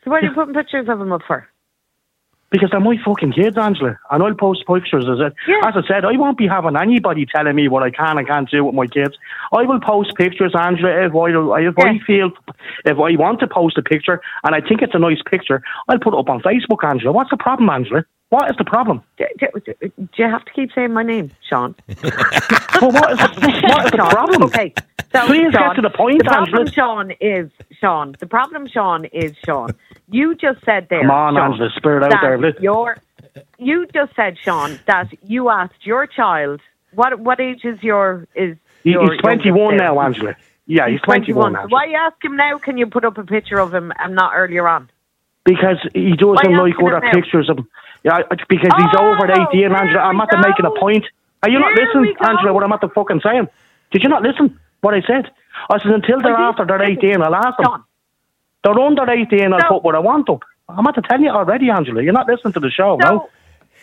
So 0.03 0.11
what 0.11 0.23
are 0.23 0.27
you 0.27 0.33
putting 0.33 0.53
pictures 0.53 0.87
of 0.89 0.99
them 0.99 1.11
up 1.11 1.21
for? 1.27 1.47
Because 2.51 2.69
they're 2.71 2.79
my 2.79 2.95
fucking 3.05 3.33
kids, 3.33 3.57
Angela. 3.57 3.99
And 4.09 4.23
I'll 4.23 4.33
post 4.33 4.65
pictures 4.65 5.05
as 5.05 5.19
it. 5.19 5.33
Yeah. 5.47 5.67
As 5.67 5.75
I 5.77 5.87
said, 5.87 6.03
I 6.03 6.17
won't 6.17 6.37
be 6.37 6.47
having 6.47 6.75
anybody 6.75 7.27
telling 7.27 7.55
me 7.55 7.67
what 7.67 7.83
I 7.83 7.91
can 7.91 8.17
and 8.17 8.27
can't 8.27 8.49
do 8.49 8.65
with 8.65 8.73
my 8.73 8.87
kids. 8.87 9.15
I 9.53 9.63
will 9.63 9.79
post 9.79 10.15
pictures, 10.15 10.53
Angela, 10.59 11.05
if 11.05 11.13
I, 11.13 11.61
if 11.61 11.77
I 11.77 11.99
feel, 12.07 12.31
if 12.85 12.97
I 12.97 13.21
want 13.21 13.39
to 13.41 13.47
post 13.47 13.77
a 13.77 13.83
picture 13.83 14.19
and 14.43 14.55
I 14.55 14.61
think 14.61 14.81
it's 14.81 14.95
a 14.95 14.99
nice 14.99 15.21
picture, 15.29 15.61
I'll 15.87 15.99
put 15.99 16.15
it 16.15 16.19
up 16.19 16.29
on 16.29 16.41
Facebook, 16.41 16.83
Angela. 16.83 17.11
What's 17.11 17.29
the 17.29 17.37
problem, 17.37 17.69
Angela? 17.69 18.03
What 18.29 18.49
is 18.49 18.57
the 18.57 18.65
problem? 18.65 19.03
Do, 19.17 19.25
do, 19.39 19.71
do 19.97 20.07
you 20.17 20.25
have 20.25 20.45
to 20.45 20.51
keep 20.51 20.71
saying 20.73 20.93
my 20.93 21.03
name, 21.03 21.31
Sean? 21.47 21.75
Well, 22.81 22.91
what 22.91 23.11
is, 23.11 23.19
what 23.19 23.85
is 23.85 23.91
the 23.91 23.97
Sean, 23.97 24.09
problem? 24.09 24.43
Okay. 24.43 24.73
So, 25.11 25.25
Please 25.25 25.51
get 25.51 25.73
to 25.73 25.81
the 25.81 25.89
point, 25.89 26.19
The 26.19 26.23
problem, 26.25 26.59
Angela. 26.59 26.71
Sean, 26.71 27.11
is 27.19 27.51
Sean. 27.81 28.15
The 28.19 28.27
problem, 28.27 28.67
Sean, 28.67 29.05
is 29.05 29.33
Sean. 29.43 29.71
You 30.11 30.35
just 30.35 30.63
said 30.65 30.87
there. 30.89 31.01
Come 31.01 31.11
on, 31.11 31.35
Sean, 31.35 31.51
Angela, 31.51 31.69
spirit 31.75 32.03
out 32.03 32.21
there? 32.21 32.61
Your, 32.61 32.97
you 33.57 33.85
just 33.93 34.15
said, 34.15 34.37
Sean, 34.43 34.79
that 34.87 35.07
you 35.23 35.49
asked 35.49 35.85
your 35.85 36.07
child. 36.07 36.61
What 36.93 37.19
what 37.19 37.39
age 37.39 37.63
is 37.63 37.81
your 37.83 38.27
is? 38.35 38.57
He, 38.83 38.91
your 38.91 39.11
he's 39.11 39.21
21 39.21 39.77
now, 39.77 39.99
Angela. 39.99 40.35
Yeah, 40.65 40.89
he's 40.89 41.01
21, 41.01 41.33
So 41.33 41.47
Angela. 41.47 41.67
why 41.69 41.91
ask 41.93 42.23
him 42.23 42.35
now? 42.35 42.57
Can 42.57 42.77
you 42.77 42.87
put 42.87 43.05
up 43.05 43.17
a 43.17 43.23
picture 43.23 43.59
of 43.59 43.73
him 43.73 43.91
and 43.99 44.15
not 44.15 44.31
earlier 44.35 44.67
on? 44.67 44.89
Because 45.45 45.77
he 45.93 46.11
doesn't 46.15 46.51
Why 46.51 46.63
like 46.63 46.75
other 46.79 47.01
pictures 47.11 47.49
of 47.49 47.59
him. 47.59 47.67
Yeah, 48.03 48.21
because 48.47 48.71
he's 48.77 48.93
Oh, 48.97 49.13
over 49.13 49.31
18, 49.31 49.47
there 49.51 49.75
Angela. 49.75 50.01
I'm 50.03 50.17
not 50.17 50.29
making 50.31 50.65
a 50.65 50.79
point. 50.79 51.05
Are 51.43 51.49
you 51.49 51.59
not 51.59 51.73
listening. 51.73 52.15
Angela, 52.21 52.53
what 52.53 52.63
I'm 52.63 52.71
at 52.71 52.81
the 52.81 52.89
fucking 52.89 53.21
saying? 53.23 53.47
Did 53.91 54.03
you 54.03 54.09
not 54.09 54.21
listen 54.23 54.59
what 54.81 54.93
I 54.93 55.01
said? 55.01 55.29
I 55.69 55.79
said, 55.79 55.91
until 55.91 56.21
they're 56.21 56.35
after 56.35 56.65
they're 56.65 56.81
18, 56.83 57.21
I'll 57.21 57.35
ask 57.35 57.57
them. 57.57 57.65
Sean, 57.65 57.83
They're 58.63 58.79
under 58.79 59.09
18, 59.09 59.53
I'll 59.53 59.59
So- 59.61 59.67
put 59.75 59.83
what 59.83 59.95
I 59.95 59.99
want 59.99 60.29
up. 60.29 60.43
I'm 60.67 60.85
at 60.87 60.95
to 60.95 61.01
tell 61.01 61.19
you 61.19 61.29
already, 61.29 61.69
Angela. 61.69 62.03
You're 62.03 62.13
not 62.13 62.27
listening 62.27 62.53
to 62.53 62.59
the 62.59 62.69
show, 62.69 62.97
So 63.01 63.09
no? 63.09 63.29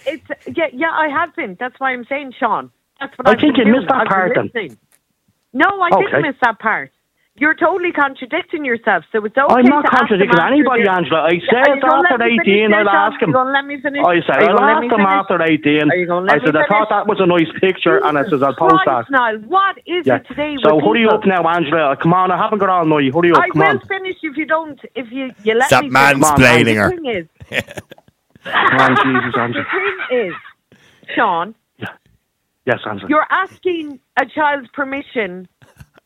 it's 0.07 0.25
yeah, 0.57 0.69
yeah. 0.73 0.91
I 0.93 1.09
have 1.09 1.35
been. 1.35 1.57
That's 1.59 1.75
why 1.81 1.93
I'm 1.93 2.05
saying, 2.05 2.35
Sean. 2.39 2.71
That's 3.01 3.17
what 3.19 3.27
I 3.27 3.33
I've 3.33 3.41
think 3.41 3.57
you 3.57 3.65
missed 3.67 3.89
that 3.89 4.03
I've 4.03 4.07
part 4.09 4.33
then. 4.55 4.77
No, 5.53 5.67
I 5.81 5.89
Okay. 5.93 6.05
didn't 6.07 6.23
miss 6.23 6.37
that 6.43 6.59
part. 6.61 6.93
You're 7.39 7.55
totally 7.55 7.93
contradicting 7.93 8.65
yourself. 8.65 9.05
So 9.13 9.25
it's 9.25 9.37
okay. 9.37 9.45
I'm 9.53 9.65
not 9.69 9.85
to 9.85 9.91
contradicting 9.93 10.37
them 10.37 10.49
anybody, 10.53 10.83
this. 10.83 10.91
Angela. 10.97 11.21
I 11.29 11.37
said 11.45 11.81
gonna 11.85 12.09
after 12.09 12.23
18, 12.25 12.73
I'll 12.73 12.89
ask 12.89 13.21
him. 13.21 13.33
Let 13.33 13.65
me 13.67 13.77
finish? 13.81 14.01
I 14.05 14.21
said, 14.25 14.49
I'll 14.49 14.61
ask 14.61 14.81
me 14.81 14.89
them 14.89 15.05
finish? 15.05 15.21
after 15.21 15.43
18. 15.43 15.91
Are 15.91 15.97
you 15.97 16.07
gonna 16.07 16.27
let 16.27 16.41
I 16.41 16.45
said, 16.45 16.57
I 16.57 16.65
thought 16.67 16.89
that 16.89 17.07
was 17.07 17.21
a 17.21 17.27
nice 17.29 17.51
picture, 17.61 18.01
and 18.05 18.17
I 18.17 18.25
said, 18.25 18.41
I'll 18.43 18.57
post 18.57 18.81
that. 18.89 19.05
Christ, 19.05 19.11
Niall, 19.13 19.39
what 19.49 19.77
is 19.87 20.07
Yeah. 20.07 20.17
it 20.17 20.27
today? 20.29 20.57
So 20.65 20.77
with 20.77 20.85
hurry 20.85 21.05
people? 21.05 21.15
up 21.21 21.27
now, 21.27 21.45
Angela. 21.45 21.97
Come 22.01 22.15
on, 22.15 22.31
I 22.33 22.37
haven't 22.41 22.59
got 22.59 22.71
all 22.71 22.87
night. 22.87 23.13
Hurry 23.13 23.33
up, 23.33 23.45
I 23.45 23.49
come 23.53 23.61
will 23.61 23.69
on. 23.69 23.81
finish 23.87 24.17
if 24.23 24.37
you 24.37 24.47
don't. 24.47 24.81
If 24.95 25.13
you 25.13 25.33
you 25.45 25.55
let 25.55 25.67
Stop 25.69 25.85
me. 25.85 25.91
finish. 25.93 26.25
mansplaining 26.25 26.77
her. 26.81 26.89
The 26.89 26.97
thing 26.97 27.07
is, 27.07 27.27
on, 28.49 28.97
Jesus, 29.05 29.35
the 29.35 29.65
thing 29.77 29.99
is, 30.33 30.35
Sean, 31.15 31.55
Yes, 32.67 32.81
Angela. 32.89 33.09
you're 33.09 33.27
asking 33.31 34.01
a 34.21 34.27
child's 34.27 34.69
permission 34.75 35.47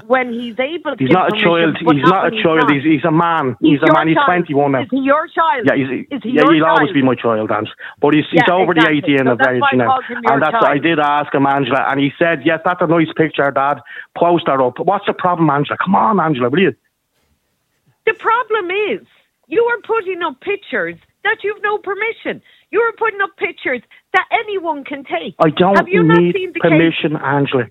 when 0.06 0.32
he's 0.32 0.58
able 0.58 0.96
to. 0.96 1.04
He's 1.04 1.08
give 1.08 1.12
not 1.12 1.28
a 1.30 1.36
child. 1.36 1.76
He's 1.80 2.04
not 2.04 2.26
not 2.26 2.26
a 2.26 2.32
child. 2.32 2.68
not. 2.68 2.70
He's, 2.70 2.84
he's 2.84 3.04
a 3.04 3.10
man. 3.12 3.56
He's, 3.60 3.80
a 3.82 3.86
your 3.86 3.94
man. 3.94 4.08
He's 4.08 4.16
child. 4.16 4.26
21 4.26 4.72
now. 4.72 4.82
Is 4.82 4.88
he 4.90 4.98
your 5.00 5.28
child? 5.28 5.66
Yeah, 5.66 5.76
he's, 5.76 6.06
is 6.10 6.22
he 6.22 6.30
yeah, 6.30 6.42
he'll 6.48 6.64
child? 6.64 6.78
always 6.80 6.92
be 6.92 7.02
my 7.02 7.14
child, 7.16 7.50
Angela. 7.50 7.74
But 8.00 8.14
he's, 8.14 8.24
he's 8.32 8.42
Yeah, 8.48 8.54
over 8.54 8.72
exactly. 8.72 8.74
the 8.74 8.90
18 8.90 9.18
So 9.24 9.36
age 9.50 9.60
why 9.60 9.70
I 9.72 9.76
now. 9.76 9.86
called 9.86 10.04
him 10.06 10.20
your 10.24 10.34
And 10.34 10.42
that's, 10.42 10.52
child. 10.52 10.64
I 10.64 10.78
did 10.78 10.98
ask 10.98 11.34
him, 11.34 11.46
Angela, 11.46 11.84
and 11.88 12.00
he 12.00 12.10
said, 12.18 12.42
yes, 12.44 12.60
that's 12.64 12.82
a 12.82 12.86
nice 12.86 13.12
picture, 13.16 13.50
Dad. 13.50 13.80
Post 14.16 14.46
that 14.46 14.60
up. 14.60 14.78
What's 14.80 15.06
the 15.06 15.14
problem, 15.14 15.50
Angela? 15.50 15.78
Come 15.82 15.96
on, 15.96 16.20
Angela, 16.20 16.50
will 16.50 16.60
you? 16.60 16.74
The 18.06 18.14
problem 18.14 18.70
is 18.90 19.06
you 19.48 19.62
are 19.64 19.80
putting 19.86 20.22
up 20.22 20.40
pictures 20.40 20.96
that 21.24 21.38
you've 21.44 21.62
no 21.62 21.78
permission. 21.78 22.42
You 22.70 22.80
are 22.80 22.92
putting 22.98 23.20
up 23.20 23.30
pictures 23.36 23.82
that 24.14 24.26
anyone 24.32 24.84
can 24.84 25.04
take. 25.04 25.34
I 25.38 25.50
don't 25.50 25.76
Have 25.76 25.88
you 25.88 26.02
not 26.02 26.18
need 26.22 26.34
seen 26.34 26.52
the 26.52 26.60
case? 26.60 26.94
Angela. 27.22 27.64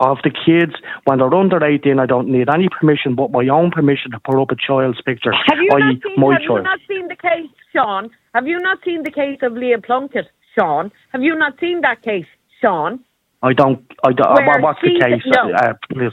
Of 0.00 0.18
the 0.24 0.30
kids, 0.30 0.74
when 1.04 1.18
they're 1.18 1.32
under 1.32 1.64
18, 1.64 2.00
I 2.00 2.06
don't 2.06 2.28
need 2.28 2.48
any 2.52 2.68
permission 2.68 3.14
but 3.14 3.30
my 3.30 3.46
own 3.46 3.70
permission 3.70 4.10
to 4.10 4.18
put 4.18 4.40
up 4.40 4.50
a 4.50 4.56
child's 4.56 5.00
picture, 5.02 5.30
Have 5.46 5.58
you, 5.62 5.68
not 5.68 6.02
seen, 6.02 6.32
have 6.32 6.42
you 6.42 6.62
not 6.62 6.80
seen 6.88 7.06
the 7.06 7.14
case, 7.14 7.50
Sean? 7.72 8.10
Have 8.34 8.48
you 8.48 8.58
not 8.58 8.78
seen 8.84 9.04
the 9.04 9.12
case 9.12 9.38
of 9.42 9.52
Leah 9.52 9.80
Plunkett, 9.80 10.26
Sean? 10.58 10.90
Have 11.12 11.22
you 11.22 11.36
not 11.38 11.60
seen 11.60 11.82
that 11.82 12.02
case, 12.02 12.26
Sean? 12.60 13.04
I 13.44 13.52
don't. 13.52 13.84
I 14.02 14.12
don't. 14.12 14.34
Where 14.34 14.60
what's 14.60 14.80
the 14.82 14.98
case? 14.98 15.22
no. 15.26 15.54
Uh, 15.54 15.74
please. 15.92 16.10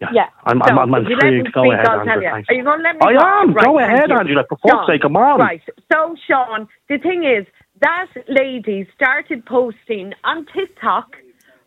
Yeah. 0.00 0.08
Yeah. 0.14 0.28
I'm, 0.44 0.62
so, 0.64 0.70
I'm, 0.70 0.94
I'm 0.94 1.02
if 1.02 1.10
you 1.10 1.16
let 1.16 1.26
me 1.26 1.38
intrigued. 1.40 1.54
Go 1.54 1.72
ahead, 1.72 1.86
Angela. 1.86 2.22
you. 2.22 2.44
Are 2.48 2.54
you 2.54 2.64
going 2.64 2.78
to 2.78 2.84
let 2.84 2.94
me 2.94 3.00
I 3.02 3.12
talk? 3.12 3.42
am. 3.42 3.52
Right, 3.52 3.66
Go 3.66 3.78
ahead, 3.80 4.08
you. 4.08 4.16
Angela. 4.16 4.44
For 4.48 4.58
fuck's 4.62 4.86
sake, 4.86 5.02
come 5.02 5.16
on. 5.16 5.40
Right. 5.40 5.60
So, 5.92 6.14
Sean, 6.26 6.68
the 6.88 6.98
thing 6.98 7.24
is, 7.24 7.46
that 7.80 8.06
lady 8.28 8.86
started 8.94 9.44
posting 9.44 10.12
on 10.24 10.46
TikTok 10.54 11.16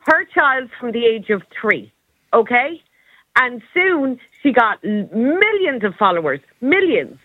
her 0.06 0.26
child 0.26 0.70
from 0.80 0.92
the 0.92 1.06
age 1.06 1.30
of 1.30 1.42
three, 1.60 1.92
okay? 2.34 2.82
And 3.40 3.62
soon 3.74 4.20
she 4.42 4.52
got 4.52 4.84
millions 4.84 5.84
of 5.84 5.96
followers, 5.98 6.40
millions. 6.60 7.18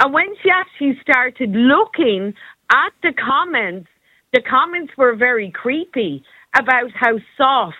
And 0.00 0.12
when 0.12 0.34
she 0.42 0.50
actually 0.50 0.98
started 1.02 1.50
looking 1.50 2.34
at 2.72 2.92
the 3.02 3.12
comments, 3.12 3.88
the 4.32 4.40
comments 4.40 4.92
were 4.96 5.14
very 5.14 5.50
creepy 5.50 6.24
about 6.58 6.90
how 6.94 7.18
soft 7.36 7.76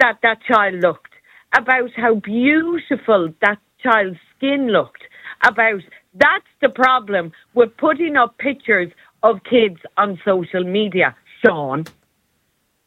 that 0.00 0.18
that 0.22 0.38
child 0.42 0.80
looked, 0.80 1.12
about 1.56 1.90
how 1.96 2.14
beautiful 2.14 3.32
that 3.42 3.58
child's 3.82 4.18
skin 4.36 4.68
looked, 4.68 5.02
about 5.46 5.80
that's 6.14 6.46
the 6.60 6.68
problem 6.68 7.32
with 7.54 7.76
putting 7.76 8.16
up 8.16 8.36
pictures 8.38 8.90
of 9.22 9.40
kids 9.48 9.76
on 9.96 10.18
social 10.24 10.64
media, 10.64 11.14
Sean. 11.44 11.84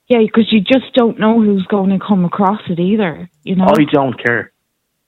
Yeah, 0.08 0.20
because 0.20 0.52
you 0.52 0.62
just 0.62 0.94
don't 0.94 1.20
know 1.20 1.42
who's 1.42 1.66
going 1.68 1.90
to 1.98 2.00
come 2.06 2.26
across 2.26 2.62
it 2.70 2.80
either. 2.80 3.30
You 3.44 3.56
know. 3.56 3.66
I 3.66 3.86
don't 3.92 4.22
care. 4.22 4.52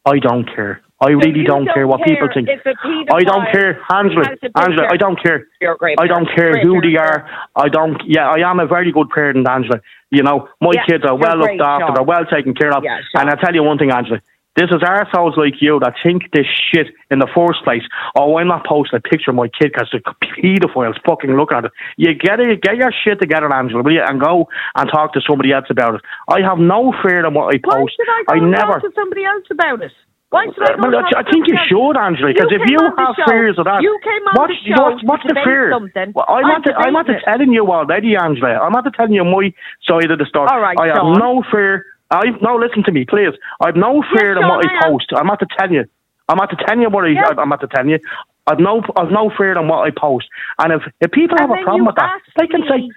I 0.06 0.20
don't 0.20 0.46
care. 0.46 0.82
I 1.02 1.10
really 1.10 1.40
you 1.40 1.46
don't, 1.46 1.68
care 1.74 1.86
what 1.86 2.02
people 2.04 2.30
think. 2.34 2.48
I 2.48 3.20
don't 3.24 3.52
care, 3.52 3.82
Angela. 3.94 4.26
Angela. 4.56 4.88
I 4.90 4.96
don't 4.96 5.22
care. 5.22 5.48
You're 5.60 5.76
great. 5.76 6.00
I 6.00 6.08
don't 6.08 6.28
care 6.34 6.58
who 6.62 6.80
they 6.80 6.96
are. 6.96 7.30
I 7.54 7.68
don't. 7.68 8.02
Yeah, 8.08 8.30
I 8.30 8.50
am 8.50 8.62
a 8.62 8.66
very 8.66 8.94
good 8.94 9.10
parent, 9.10 9.46
Angela. 9.48 9.82
You 10.10 10.24
know, 10.24 10.48
my 10.62 10.72
Yeah, 10.74 10.86
kids 10.86 11.04
are 11.04 11.18
well 11.18 11.38
looked 11.38 11.60
after. 11.60 11.94
They're 11.94 12.04
well 12.04 12.26
taken 12.26 12.54
care 12.56 12.72
of. 12.72 12.84
Yeah, 12.86 13.02
and 13.16 13.30
I 13.30 13.36
tell 13.36 13.54
you 13.54 13.64
one 13.64 13.78
thing, 13.78 13.92
Angela. 13.92 14.22
This 14.56 14.70
is 14.72 14.80
arseholes 14.88 15.36
like 15.36 15.60
you 15.62 15.80
that 15.84 15.96
think 16.02 16.32
this 16.32 16.48
shit 16.72 16.88
in 17.12 17.20
the 17.20 17.28
first 17.36 17.60
place. 17.64 17.84
Oh, 18.16 18.38
I'm 18.38 18.48
not 18.48 18.66
posting 18.66 18.98
a 18.98 19.02
picture 19.02 19.32
of 19.32 19.36
my 19.36 19.48
kid 19.52 19.74
because 19.76 19.92
the 19.92 20.00
pedophiles 20.00 20.96
fucking 21.06 21.36
look 21.36 21.52
at 21.52 21.66
it. 21.66 21.72
You 21.98 22.14
get 22.16 22.40
it, 22.40 22.62
get 22.62 22.78
your 22.78 22.92
shit 23.04 23.20
together, 23.20 23.52
Angela, 23.54 23.84
will 23.84 23.92
you? 23.92 24.02
And 24.08 24.20
go 24.20 24.48
and 24.76 24.90
talk 24.90 25.12
to 25.14 25.22
somebody 25.28 25.52
else 25.52 25.66
about 25.70 25.96
it. 25.96 26.02
I 26.30 26.40
have 26.42 26.58
no 26.58 26.94
fear 27.04 27.26
in 27.26 27.34
what 27.34 27.54
I 27.54 27.60
Why 27.64 27.84
post. 27.84 27.94
should 28.00 28.08
I 28.08 28.24
go 28.28 28.34
and 28.40 28.52
never. 28.52 28.80
talk 28.80 28.88
to 28.88 28.92
somebody 28.96 29.26
else 29.26 29.44
about 29.52 29.82
it? 29.84 29.92
Why 30.32 30.48
should 30.52 30.64
I 30.64 30.76
go 30.80 30.88
Well, 30.88 31.04
and 31.04 31.08
talk 31.12 31.20
I 31.20 31.32
think 31.32 31.48
you 31.48 31.56
should, 31.68 31.96
Angela, 32.00 32.32
because 32.34 32.52
if 32.52 32.64
you 32.72 32.80
on 32.80 32.96
have 32.98 33.16
show. 33.16 33.28
fears 33.28 33.60
of 33.60 33.66
that, 33.68 33.84
You 33.84 33.94
came 34.04 34.24
on 34.24 34.34
what's, 34.40 34.56
the 34.64 34.72
show 34.72 34.88
what's, 35.04 35.24
the 35.28 35.36
fear? 35.44 35.68
something. 35.72 36.12
Well, 36.16 36.26
I'm, 36.28 36.44
I'm 36.44 36.64
not, 36.64 36.64
I'm 36.80 36.94
not 36.96 37.08
telling 37.28 37.52
you 37.52 37.68
already, 37.72 38.16
Angela. 38.16 38.56
I'm 38.60 38.72
not 38.72 38.88
telling 38.96 39.14
you 39.14 39.24
my 39.24 39.52
side 39.84 40.12
of 40.12 40.18
the 40.20 40.26
story. 40.26 40.48
All 40.52 40.60
right, 40.60 40.76
I 40.80 40.88
have 40.96 41.04
Sean. 41.04 41.20
no 41.20 41.44
fear. 41.52 41.86
I 42.12 42.30
no, 42.42 42.56
listen 42.56 42.84
to 42.84 42.92
me, 42.92 43.06
please. 43.06 43.34
I've 43.62 43.76
no 43.76 44.04
fear 44.14 44.34
in 44.34 44.42
Sean, 44.42 44.50
what 44.50 44.66
I 44.66 44.78
I 44.78 44.90
post. 44.90 45.08
I'm 45.16 45.28
not 45.28 45.40
to 45.40 45.48
tell 45.58 45.72
you. 45.72 45.86
I'm 46.30 46.38
not 46.38 46.50
to 46.52 46.56
tell 46.66 46.78
you 46.78 46.90
what 46.90 47.06
I, 47.06 47.10
Yeah. 47.10 47.34
I'm 47.38 47.50
not 47.50 47.62
to 47.62 47.68
tell 47.68 47.86
you. 47.88 48.00
I've 48.48 48.60
no, 48.60 48.84
I've 48.96 49.10
no 49.12 49.32
fear 49.36 49.58
in 49.58 49.68
what 49.68 49.88
I 49.88 49.92
post. 49.92 50.28
And 50.60 50.74
if, 50.74 50.82
if 51.02 51.12
people 51.12 51.38
And 51.40 51.50
have 51.50 51.60
a 51.60 51.64
problem 51.64 51.86
with 51.88 51.96
that, 51.96 52.20
they 52.40 52.46
can 52.48 52.62
say, 52.70 52.90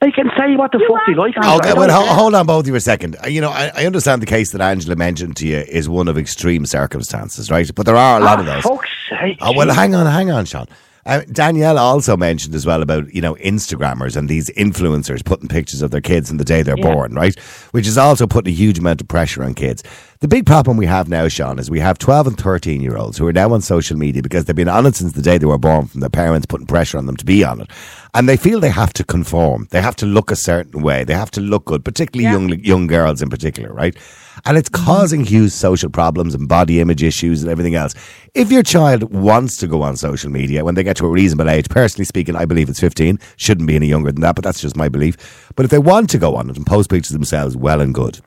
they 0.00 0.10
can 0.12 0.30
say 0.38 0.54
what 0.56 0.70
the 0.72 0.78
You 0.78 0.88
fuck 0.88 1.00
they 1.06 1.14
like. 1.14 1.36
Okay, 1.36 1.70
I 1.70 1.74
well, 1.74 1.90
ho- 1.90 2.14
hold 2.14 2.34
on, 2.34 2.46
both 2.46 2.64
of 2.64 2.68
you 2.68 2.74
a 2.76 2.80
second. 2.80 3.16
Uh, 3.24 3.26
You 3.28 3.40
know, 3.40 3.50
I, 3.50 3.70
I 3.74 3.86
understand 3.86 4.22
the 4.22 4.26
case 4.26 4.52
that 4.52 4.60
Angela 4.60 4.94
mentioned 4.96 5.36
to 5.38 5.46
you 5.46 5.58
is 5.58 5.88
one 5.88 6.06
of 6.08 6.16
extreme 6.18 6.66
circumstances, 6.66 7.50
right? 7.50 7.68
But 7.74 7.86
there 7.86 7.96
are 7.96 8.20
a 8.20 8.24
lot 8.24 8.38
of 8.40 8.46
Ah, 8.48 8.54
those. 8.54 8.62
fuck's 8.62 8.88
sake. 9.10 9.38
Oh, 9.40 9.52
well, 9.56 9.72
hang 9.72 9.94
on, 9.96 10.06
hang 10.06 10.30
on, 10.30 10.44
Sean. 10.44 10.66
Uh, 11.04 11.22
Danielle 11.32 11.78
also 11.78 12.16
mentioned 12.16 12.54
as 12.54 12.64
well 12.64 12.80
about, 12.80 13.12
you 13.12 13.20
know, 13.20 13.34
Instagrammers 13.36 14.16
and 14.16 14.28
these 14.28 14.50
influencers 14.50 15.24
putting 15.24 15.48
pictures 15.48 15.82
of 15.82 15.90
their 15.90 16.00
kids 16.00 16.30
in 16.30 16.36
the 16.36 16.44
day 16.44 16.62
they're 16.62 16.76
born, 16.76 17.14
right? 17.14 17.36
Which 17.72 17.88
is 17.88 17.98
also 17.98 18.26
putting 18.28 18.52
a 18.52 18.56
huge 18.56 18.78
amount 18.78 19.00
of 19.00 19.08
pressure 19.08 19.42
on 19.42 19.54
kids. 19.54 19.82
The 20.20 20.28
big 20.28 20.46
problem 20.46 20.76
we 20.76 20.86
have 20.86 21.08
now, 21.08 21.26
Sean, 21.26 21.58
is 21.58 21.68
we 21.68 21.80
have 21.80 21.98
12 21.98 22.28
and 22.28 22.38
13 22.38 22.80
year 22.80 22.96
olds 22.96 23.18
who 23.18 23.26
are 23.26 23.32
now 23.32 23.52
on 23.52 23.60
social 23.60 23.98
media 23.98 24.22
because 24.22 24.44
they've 24.44 24.54
been 24.54 24.68
on 24.68 24.86
it 24.86 24.94
since 24.94 25.14
the 25.14 25.22
day 25.22 25.38
they 25.38 25.46
were 25.46 25.58
born 25.58 25.86
from 25.86 26.00
their 26.00 26.10
parents 26.10 26.46
putting 26.46 26.68
pressure 26.68 26.98
on 26.98 27.06
them 27.06 27.16
to 27.16 27.24
be 27.24 27.42
on 27.42 27.62
it. 27.62 27.70
And 28.14 28.28
they 28.28 28.36
feel 28.36 28.60
they 28.60 28.68
have 28.68 28.92
to 28.94 29.04
conform. 29.04 29.68
They 29.70 29.80
have 29.80 29.96
to 29.96 30.06
look 30.06 30.30
a 30.30 30.36
certain 30.36 30.82
way. 30.82 31.02
They 31.02 31.14
have 31.14 31.30
to 31.32 31.40
look 31.40 31.64
good, 31.64 31.82
particularly 31.82 32.30
young, 32.30 32.62
young 32.62 32.86
girls 32.86 33.22
in 33.22 33.30
particular, 33.30 33.72
right? 33.72 33.96
And 34.44 34.58
it's 34.58 34.68
mm-hmm. 34.68 34.84
causing 34.84 35.24
huge 35.24 35.52
social 35.52 35.88
problems 35.88 36.34
and 36.34 36.46
body 36.46 36.80
image 36.80 37.02
issues 37.02 37.42
and 37.42 37.50
everything 37.50 37.74
else. 37.74 37.94
If 38.34 38.52
your 38.52 38.62
child 38.62 39.04
wants 39.14 39.56
to 39.58 39.66
go 39.66 39.80
on 39.82 39.96
social 39.96 40.30
media 40.30 40.62
when 40.62 40.74
they 40.74 40.82
get 40.82 40.96
to 40.98 41.06
a 41.06 41.10
reasonable 41.10 41.50
age, 41.50 41.70
personally 41.70 42.04
speaking, 42.04 42.36
I 42.36 42.44
believe 42.44 42.68
it's 42.68 42.80
15, 42.80 43.18
shouldn't 43.36 43.66
be 43.66 43.76
any 43.76 43.86
younger 43.86 44.12
than 44.12 44.20
that, 44.20 44.34
but 44.34 44.44
that's 44.44 44.60
just 44.60 44.76
my 44.76 44.90
belief. 44.90 45.50
But 45.56 45.64
if 45.64 45.70
they 45.70 45.78
want 45.78 46.10
to 46.10 46.18
go 46.18 46.36
on 46.36 46.50
it 46.50 46.56
and 46.56 46.66
post 46.66 46.90
pictures 46.90 47.12
themselves, 47.12 47.56
well 47.56 47.80
and 47.80 47.94
good. 47.94 48.20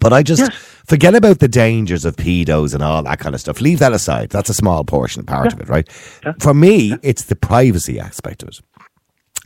But 0.00 0.12
I 0.12 0.22
just 0.22 0.52
forget 0.52 1.14
about 1.14 1.38
the 1.38 1.48
dangers 1.48 2.04
of 2.04 2.16
pedos 2.16 2.74
and 2.74 2.82
all 2.82 3.02
that 3.04 3.18
kind 3.20 3.34
of 3.34 3.40
stuff. 3.40 3.60
Leave 3.60 3.78
that 3.78 3.92
aside. 3.92 4.30
That's 4.30 4.50
a 4.50 4.54
small 4.54 4.84
portion, 4.84 5.24
part 5.24 5.52
of 5.52 5.60
it, 5.60 5.68
right? 5.68 5.90
For 6.40 6.52
me, 6.52 6.98
it's 7.02 7.24
the 7.24 7.36
privacy 7.36 8.00
aspect 8.00 8.42
of 8.42 8.48
it. 8.48 8.60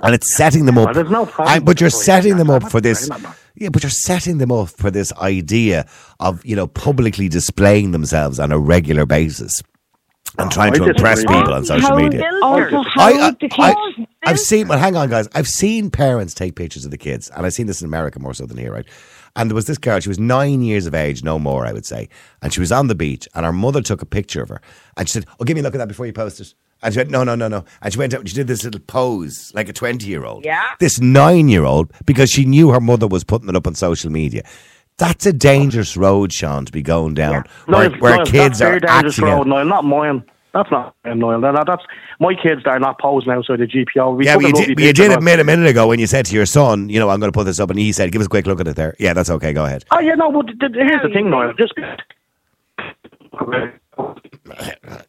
And 0.03 0.15
it's 0.15 0.35
setting 0.37 0.67
them 0.67 0.79
up. 0.79 0.87
Well, 0.87 0.95
there's 0.95 1.11
no 1.11 1.27
problem 1.27 1.57
And- 1.57 1.65
but 1.65 1.81
you're 1.81 1.91
setting 1.91 2.37
them 2.37 2.51
up 2.51 2.71
for 2.71 2.81
this. 2.81 3.01
saying 3.07 3.11
that, 3.11 3.23
no. 3.23 3.35
Yeah, 3.57 3.69
but 3.69 3.83
you're 3.83 3.91
setting 3.91 4.39
them 4.39 4.51
up 4.53 4.69
for 4.71 4.91
this 4.91 5.13
idea 5.15 5.87
of, 6.21 6.45
you 6.47 6.57
know, 6.57 6.67
publicly 6.67 7.29
displaying 7.29 7.91
themselves 7.91 8.39
on 8.41 8.53
a 8.53 8.59
regular 8.59 9.05
basis 9.07 9.61
and 10.39 10.51
trying 10.51 10.73
I 10.73 10.77
to 10.77 10.85
impress 10.85 11.19
disagree. 11.19 11.37
people 11.39 11.55
on 11.55 11.65
social 11.65 11.97
media. 11.97 12.23
Also, 12.43 12.83
how 12.83 13.03
I, 13.03 13.11
I, 13.27 13.31
the 13.33 13.37
kids 13.49 13.53
I, 13.59 14.07
I've 14.25 14.39
seen, 14.39 14.69
well, 14.69 14.79
hang 14.79 14.97
on, 14.97 15.11
guys. 15.11 15.29
I've 15.35 15.49
seen 15.49 15.91
parents 15.91 16.33
take 16.33 16.55
pictures 16.55 16.85
of 16.85 16.91
the 16.91 16.97
kids, 16.99 17.29
and 17.31 17.45
I've 17.45 17.53
seen 17.53 17.67
this 17.67 17.83
in 17.83 17.87
America 17.87 18.19
more 18.21 18.33
so 18.35 18.47
than 18.47 18.57
here, 18.57 18.73
right? 18.73 18.87
And 19.37 19.51
there 19.51 19.55
was 19.55 19.67
this 19.67 19.79
girl, 19.79 20.01
she 20.01 20.09
was 20.09 20.19
nine 20.19 20.63
years 20.63 20.87
of 20.87 20.95
age, 20.95 21.23
no 21.23 21.39
more, 21.39 21.67
I 21.67 21.73
would 21.73 21.87
say. 21.87 22.09
And 22.43 22.53
she 22.53 22.61
was 22.61 22.73
on 22.73 22.87
the 22.89 22.95
beach, 22.95 23.29
and 23.35 23.45
her 23.45 23.53
mother 23.53 23.81
took 23.83 24.01
a 24.03 24.07
picture 24.07 24.43
of 24.43 24.49
her. 24.49 24.61
And 24.97 25.09
she 25.09 25.13
said, 25.13 25.27
Oh, 25.39 25.45
give 25.45 25.55
me 25.55 25.61
a 25.61 25.65
look 25.65 25.75
at 25.75 25.79
that 25.79 25.89
before 25.89 26.07
you 26.07 26.13
post 26.13 26.41
it. 26.41 26.55
And 26.83 26.95
she 26.95 27.01
went, 27.01 27.11
No, 27.11 27.25
no, 27.25 27.35
no, 27.35 27.49
no. 27.49 27.65
And 27.83 27.93
she 27.93 27.99
went 27.99 28.15
out 28.15 28.21
and 28.21 28.29
she 28.29 28.35
did 28.35 28.47
this 28.47 28.65
little 28.65 28.81
pose, 28.81 29.53
like 29.55 29.69
a 29.69 29.73
20 29.73 30.07
year 30.07 30.25
old. 30.25 30.45
Yeah. 30.45 30.65
This 30.79 31.01
nine 31.01 31.49
year 31.49 31.65
old, 31.65 31.93
because 32.05 32.31
she 32.31 32.45
knew 32.45 32.71
her 32.71 32.81
mother 32.81 33.07
was 33.07 33.25
putting 33.25 33.49
it 33.49 33.57
up 33.57 33.67
on 33.67 33.75
social 33.75 34.11
media. 34.11 34.43
That's 34.99 35.25
a 35.25 35.33
dangerous 35.33 35.97
road, 35.97 36.31
Sean, 36.31 36.67
to 36.67 36.73
be 36.73 36.83
going 36.83 37.15
down, 37.15 37.45
where, 37.65 37.89
Niall, 37.89 38.01
where 38.01 38.17
Niall, 38.17 38.27
kids 38.27 38.59
that's 38.59 38.61
are 38.61 38.69
very 38.69 38.81
dangerous 38.81 39.19
road, 39.19 39.47
Niall, 39.47 39.65
not 39.65 39.83
mine. 39.83 40.23
That's 40.53 40.71
not 40.71 40.95
mine, 41.05 41.19
Niall. 41.21 41.41
That, 41.41 41.65
that's 41.67 41.85
my 42.19 42.35
kids. 42.35 42.63
They're 42.65 42.79
not 42.79 43.01
posing 43.01 43.33
outside 43.33 43.61
the 43.61 43.67
GPO. 43.67 44.19
We 44.19 44.27
Yeah, 44.27 44.37
but 44.37 44.45
you 44.45 44.53
did, 44.53 44.79
you 44.79 44.93
did 44.93 45.11
admit 45.11 45.41
a 45.41 45.45
minute 45.45 45.67
ago 45.71 45.89
when 45.89 45.99
you 46.01 46.07
said 46.07 46.27
to 46.27 46.35
your 46.35 46.45
son, 46.45 46.91
you 46.91 46.99
know, 46.99 47.09
I'm 47.09 47.19
going 47.19 47.33
to 47.33 47.37
put 47.37 47.45
this 47.45 47.59
up, 47.59 47.71
and 47.71 47.79
he 47.79 47.93
said, 47.93 48.13
"Give 48.13 48.21
us 48.21 48.27
a 48.27 48.29
quick 48.29 48.47
look 48.47 48.61
at 48.61 48.69
it 48.69 48.77
there." 48.77 48.95
Yeah, 48.99 49.15
that's 49.15 49.31
okay. 49.31 49.55
Go 49.55 49.65
ahead. 49.65 49.87
Oh 49.91 50.01
yeah, 50.01 50.17
no. 50.17 50.31
But 50.31 50.51
here's 50.75 51.03
the 51.03 51.09
thing, 51.11 51.31
Niall. 51.31 51.55
Just 51.55 51.73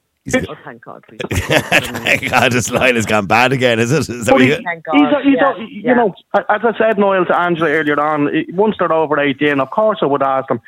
Oh, 0.47 0.55
thank 0.63 0.83
God. 0.85 1.03
we- 1.11 1.19
Thank 1.31 2.29
God, 2.29 2.51
this 2.51 2.71
line 2.71 2.95
has 2.95 3.05
gone 3.07 3.27
bad 3.27 3.53
again. 3.53 3.79
Is 3.79 3.91
it? 3.91 4.09
Is 4.09 4.25
that 4.25 4.33
what 4.33 4.41
he- 4.41 4.49
you- 4.49 4.57
Thank 4.63 4.85
He's 4.91 5.01
God. 5.01 5.13
a, 5.13 5.23
he's 5.23 5.39
yeah, 5.39 5.53
a, 5.55 5.59
you 5.59 5.81
yeah. 5.83 5.93
know, 5.95 6.13
as 6.35 6.61
I 6.63 6.73
said, 6.77 6.97
Noel 6.99 7.25
to 7.25 7.37
Angela 7.39 7.69
earlier 7.71 7.99
on, 7.99 8.29
once 8.53 8.75
they're 8.79 8.93
over 8.93 9.19
18, 9.19 9.59
of 9.59 9.69
course 9.71 9.99
I 10.01 10.05
would 10.07 10.23
ask 10.23 10.47
them, 10.49 10.61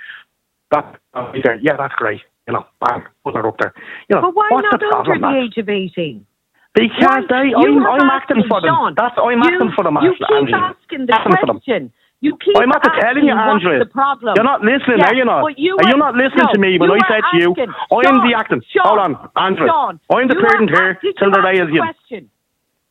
that, 0.72 0.96
uh, 1.14 1.32
he 1.34 1.42
yeah, 1.62 1.78
that's 1.78 1.94
great. 1.96 2.22
You 2.48 2.54
know, 2.56 2.66
bang, 2.82 3.04
put 3.24 3.36
her 3.36 3.48
up 3.48 3.58
there. 3.60 3.74
You 4.10 4.16
know, 4.18 4.22
But 4.24 4.36
why 4.36 4.50
what's 4.52 4.66
not 4.66 4.80
the 4.80 4.96
under 4.98 5.20
the 5.20 5.28
age 5.46 5.58
of 5.58 5.70
18? 5.70 6.26
Because 6.74 7.24
Why- 7.28 7.28
they, 7.30 7.54
I'm, 7.56 7.78
have 7.84 8.02
I'm 8.02 8.10
asked 8.10 8.32
acting 8.32 8.44
for 8.50 8.62
them. 8.62 8.70
Sean, 8.76 8.94
That's, 8.98 9.16
I'm 9.18 9.40
you, 9.40 9.44
acting 9.44 9.72
for 9.76 9.84
them, 9.84 9.98
You 10.02 10.12
Angela. 10.12 10.28
keep 10.48 10.56
asking 10.56 11.06
the 11.08 11.14
Acting 11.14 11.38
for 11.40 11.48
them. 11.48 11.62
question. 11.62 11.94
You 12.24 12.40
keep 12.40 12.56
I'm 12.56 12.72
not 12.72 12.80
telling 12.80 13.28
you, 13.28 13.36
problem. 13.92 14.32
You're 14.40 14.48
not 14.48 14.64
listening, 14.64 15.04
Yeah, 15.04 15.12
are 15.12 15.16
you 15.16 15.28
not? 15.28 15.44
You 15.60 15.76
are, 15.76 15.92
you 15.92 15.98
not 16.00 16.16
listening 16.16 16.48
no, 16.48 16.56
to 16.56 16.60
me 16.60 16.80
when 16.80 16.88
I 16.88 17.04
said 17.04 17.20
to 17.20 17.36
you, 17.36 17.52
asking. 17.52 17.76
I'm 17.92 18.24
the 18.24 18.32
acting. 18.32 18.64
Sean, 18.72 18.88
Hold 18.88 19.00
on, 19.04 19.12
Angela. 19.36 19.68
Sean, 19.68 19.94
I'm 20.08 20.28
the 20.32 20.40
parent 20.40 20.72
here 20.72 20.96
till 21.20 21.36
the 21.36 21.44
day 21.44 21.60
ask 21.60 21.68
is 21.68 21.76
you. 21.76 22.32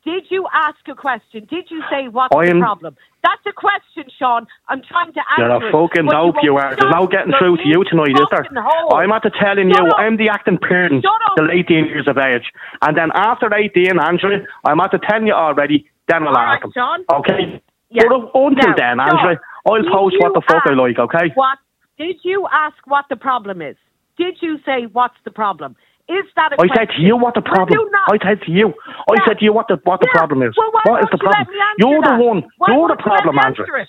Did 0.04 0.28
you 0.28 0.44
ask 0.52 0.84
a 0.84 0.94
question? 0.94 1.48
Did 1.48 1.72
you 1.72 1.80
say 1.88 2.12
what's 2.12 2.34
I 2.36 2.44
the 2.52 2.60
problem? 2.60 2.92
That's 3.24 3.40
a 3.48 3.56
question, 3.56 4.04
Sean. 4.20 4.44
I'm 4.68 4.82
trying 4.84 5.16
to 5.16 5.22
answer 5.32 5.48
You're 5.48 5.64
a 5.64 5.72
fucking 5.72 6.12
dope, 6.12 6.36
you 6.44 6.52
won't 6.52 6.68
are. 6.68 6.76
There's 6.76 6.92
no 6.92 7.06
getting 7.08 7.32
through 7.38 7.56
to 7.56 7.64
you 7.64 7.88
tonight, 7.88 8.12
is 8.12 8.28
there? 8.28 8.44
hole. 8.60 9.00
I'm 9.00 9.16
at 9.16 9.22
the 9.24 9.32
telling 9.32 9.72
Shut 9.72 9.80
you, 9.80 9.88
up. 9.88 9.96
I'm 9.96 10.20
the 10.20 10.28
acting 10.28 10.58
parent 10.60 11.06
till 11.38 11.48
18 11.48 11.88
years 11.88 12.04
of 12.04 12.18
age. 12.18 12.52
And 12.84 12.92
then 12.98 13.08
after 13.14 13.48
18, 13.48 13.96
Andrew, 13.96 14.44
I'm 14.66 14.80
at 14.80 14.90
the 14.92 15.00
telling 15.00 15.24
you 15.24 15.32
already, 15.32 15.88
then 16.04 16.28
I'll 16.28 16.34
All 16.34 16.34
right, 16.34 16.60
ask 16.60 16.68
them. 16.68 16.72
Sean. 16.76 17.00
Okay? 17.08 17.62
Yeah. 17.92 18.04
But 18.08 18.32
until 18.34 18.72
Now, 18.72 18.74
then, 18.76 18.96
Sean, 18.98 19.08
Angela, 19.08 19.34
I'll 19.68 19.82
did 19.82 19.92
post 19.92 20.16
what 20.20 20.32
the 20.34 20.42
fuck 20.48 20.62
I 20.66 20.74
like, 20.74 20.98
okay? 20.98 21.30
What 21.34 21.58
did 21.98 22.16
you 22.24 22.48
ask? 22.50 22.76
What 22.86 23.04
the 23.10 23.16
problem 23.16 23.60
is? 23.62 23.76
Did 24.16 24.36
you 24.40 24.58
say 24.64 24.86
what's 24.92 25.16
the 25.24 25.30
problem? 25.30 25.76
Is 26.08 26.26
that 26.36 26.52
a 26.52 26.56
I 26.58 26.66
question? 26.66 26.72
I 26.72 26.76
said 26.84 26.90
to 26.96 27.02
you 27.02 27.16
what 27.16 27.34
the 27.34 27.42
problem. 27.46 27.78
I 28.10 28.16
said 28.18 28.42
to 28.44 28.50
you. 28.52 28.74
I 28.74 29.14
Yeah. 29.16 29.24
said 29.26 29.38
to 29.38 29.44
you 29.44 29.52
what 29.52 29.68
the 29.68 29.78
what 29.84 30.00
the 30.00 30.08
Yeah. 30.10 30.18
problem 30.18 30.42
is. 30.42 30.52
Well, 30.56 30.70
why 30.72 30.82
what 30.84 30.98
is 31.04 31.08
won't 31.08 31.12
the 31.12 31.18
you 31.22 31.30
problem? 31.30 31.54
me 31.54 31.60
You're 31.78 32.02
the 32.02 32.14
one. 32.24 32.40
Why 32.58 32.66
You're 32.68 32.88
the 32.88 32.96
won't 32.96 33.06
you 33.06 33.12
let 33.12 33.22
problem, 33.22 33.36
me 33.36 33.42
Angela. 33.46 33.64
answer 33.68 33.76
it? 33.78 33.88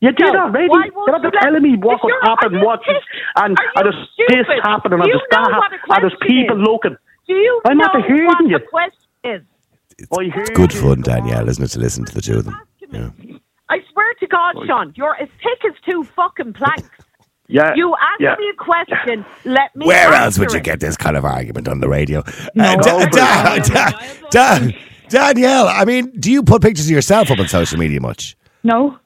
You 0.00 0.12
did 0.12 0.32
No, 0.32 0.40
already. 0.46 0.66
You're 0.66 0.92
won't 0.94 1.24
you 1.24 1.30
telling 1.40 1.62
me 1.62 1.76
what 1.76 2.00
you're- 2.04 2.20
happened, 2.22 2.62
what 2.62 2.80
and, 2.86 3.56
and 3.58 3.58
you 3.58 4.26
there's 4.28 4.46
this 4.46 4.60
happening, 4.62 5.00
and 5.00 5.08
there's 5.10 5.22
that, 5.30 5.40
know 5.50 5.58
what 5.58 5.72
a 5.72 5.76
hap- 5.76 5.90
and 5.96 6.02
there's 6.04 6.18
people 6.22 6.60
is? 6.60 6.68
looking. 6.68 6.96
Do 7.26 7.34
you 7.34 7.60
I'm 7.66 7.78
know 7.78 7.86
not 7.90 8.04
hearing 8.06 8.26
what 8.26 8.44
you. 8.44 8.58
the 8.58 8.66
question 8.66 9.08
is? 9.24 9.42
I 10.16 10.24
hear 10.24 10.42
It's 10.44 10.50
good 10.52 10.72
fun, 10.72 11.00
Danielle, 11.00 11.48
isn't 11.48 11.64
it, 11.64 11.68
to 11.68 11.80
listen 11.80 12.04
to 12.04 12.14
the 12.14 12.20
two 12.20 12.38
of 12.38 12.44
them? 12.44 12.54
Asking 13.04 13.26
me. 13.34 13.40
I 13.68 13.78
swear 13.92 14.14
to 14.20 14.26
God, 14.26 14.54
Sean, 14.66 14.92
you're 14.96 15.16
as 15.20 15.28
thick 15.42 15.64
as 15.70 15.74
two 15.88 16.04
fucking 16.16 16.52
planks. 16.54 16.88
Yeah. 17.48 17.74
You 17.76 17.94
ask 17.94 18.18
yeah. 18.20 18.34
me 18.40 18.52
a 18.52 18.56
question, 18.56 19.24
let 19.44 19.74
me 19.76 19.86
Where 19.86 20.08
answer 20.12 20.16
else 20.24 20.38
would 20.40 20.52
you 20.52 20.58
get 20.58 20.80
this 20.80 20.96
kind 20.96 21.16
of 21.16 21.24
argument 21.24 21.68
on 21.68 21.78
the 21.78 21.88
radio? 21.88 22.24
No. 22.56 22.64
Uh, 22.64 22.76
Da- 22.82 22.98
No, 22.98 23.06
Da- 23.06 23.58
Da- 23.58 23.90
Da- 24.30 24.72
Danielle, 25.08 25.68
I 25.68 25.84
mean, 25.84 26.10
do 26.18 26.32
you 26.32 26.42
put 26.42 26.60
pictures 26.60 26.86
of 26.86 26.90
yourself 26.90 27.30
up 27.30 27.38
on 27.38 27.46
social 27.46 27.78
media 27.78 28.00
much? 28.00 28.36
No, 28.64 28.98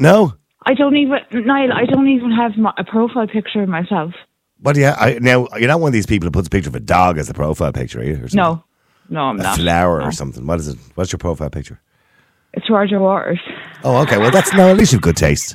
No? 0.00 0.34
I 0.66 0.74
don't 0.74 0.96
even, 0.96 1.20
Niall, 1.46 1.72
I 1.72 1.84
don't 1.84 2.08
even 2.08 2.32
have 2.32 2.56
my, 2.56 2.72
a 2.78 2.82
profile 2.82 3.28
picture 3.28 3.62
of 3.62 3.68
myself. 3.68 4.12
But 4.58 4.76
yeah, 4.76 4.96
I, 4.98 5.20
now, 5.20 5.46
you're 5.56 5.68
not 5.68 5.78
one 5.78 5.90
of 5.90 5.92
these 5.92 6.06
people 6.06 6.26
who 6.26 6.32
puts 6.32 6.48
a 6.48 6.50
picture 6.50 6.70
of 6.70 6.74
a 6.74 6.80
dog 6.80 7.16
as 7.18 7.30
a 7.30 7.34
profile 7.34 7.72
picture, 7.72 8.00
are 8.00 8.04
you? 8.04 8.14
Or 8.14 8.26
something? 8.26 8.36
No, 8.38 8.64
no, 9.08 9.20
I'm 9.20 9.38
A 9.38 9.42
not. 9.44 9.56
flower 9.56 10.00
No. 10.00 10.06
or 10.06 10.10
something. 10.10 10.44
What 10.44 10.58
is 10.58 10.66
it? 10.66 10.78
What's 10.96 11.12
your 11.12 11.18
profile 11.20 11.48
picture? 11.50 11.80
It's 12.56 12.70
Roger 12.70 12.98
Waters. 13.00 13.40
Oh, 13.82 14.00
okay. 14.02 14.18
Well, 14.18 14.30
that's 14.30 14.52
no. 14.54 14.68
At 14.70 14.76
least 14.76 14.92
you've 14.92 15.02
good 15.02 15.16
taste. 15.16 15.54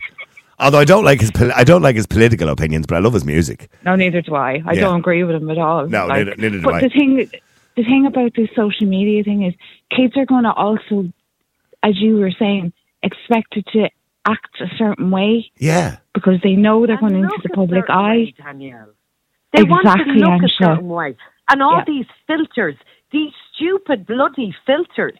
Although 0.59 0.79
I 0.79 0.85
don't 0.85 1.05
like 1.05 1.21
his, 1.21 1.31
I 1.55 1.63
don't 1.63 1.81
like 1.81 1.95
his 1.95 2.05
political 2.05 2.49
opinions, 2.49 2.85
but 2.85 2.95
I 2.95 2.99
love 2.99 3.13
his 3.13 3.23
music. 3.23 3.69
No, 3.85 3.95
neither 3.95 4.21
do 4.21 4.35
I. 4.35 4.61
I 4.65 4.73
Yeah. 4.73 4.81
don't 4.81 4.99
agree 4.99 5.23
with 5.23 5.35
him 5.37 5.49
at 5.49 5.57
all. 5.57 5.87
No, 5.87 6.07
neither- 6.07 6.35
neither 6.35 6.57
do 6.57 6.61
but 6.63 6.73
I. 6.75 6.81
the 6.81 6.89
thing, 6.89 7.15
the 7.77 7.83
thing 7.83 8.05
about 8.05 8.33
this 8.35 8.49
social 8.55 8.85
media 8.85 9.23
thing 9.23 9.43
is, 9.43 9.53
kids 9.95 10.17
are 10.17 10.25
going 10.25 10.43
to 10.43 10.51
also, 10.51 11.07
as 11.81 11.97
you 12.01 12.17
were 12.17 12.31
saying, 12.37 12.73
expected 13.03 13.65
to 13.71 13.89
act 14.27 14.59
a 14.59 14.67
certain 14.77 15.09
way 15.11 15.49
Yeah. 15.57 15.97
because 16.13 16.41
they 16.43 16.55
know 16.57 16.85
they're 16.85 16.97
And 17.01 17.09
going 17.09 17.23
into 17.23 17.39
the 17.41 17.49
public 17.49 17.85
eye. 17.89 18.09
way, 18.17 18.33
Danielle. 18.37 18.89
They 19.53 19.63
want 19.63 19.85
Exactly, 19.85 20.13
to 20.15 20.19
look 20.19 20.27
a 20.27 20.31
Angela. 20.33 20.49
certain 20.75 20.89
way. 20.89 21.15
And 21.49 21.63
all 21.63 21.77
Yeah. 21.77 21.83
these 21.87 22.05
filters, 22.27 22.75
these 23.11 23.31
stupid 23.55 24.05
bloody 24.05 24.53
filters. 24.65 25.13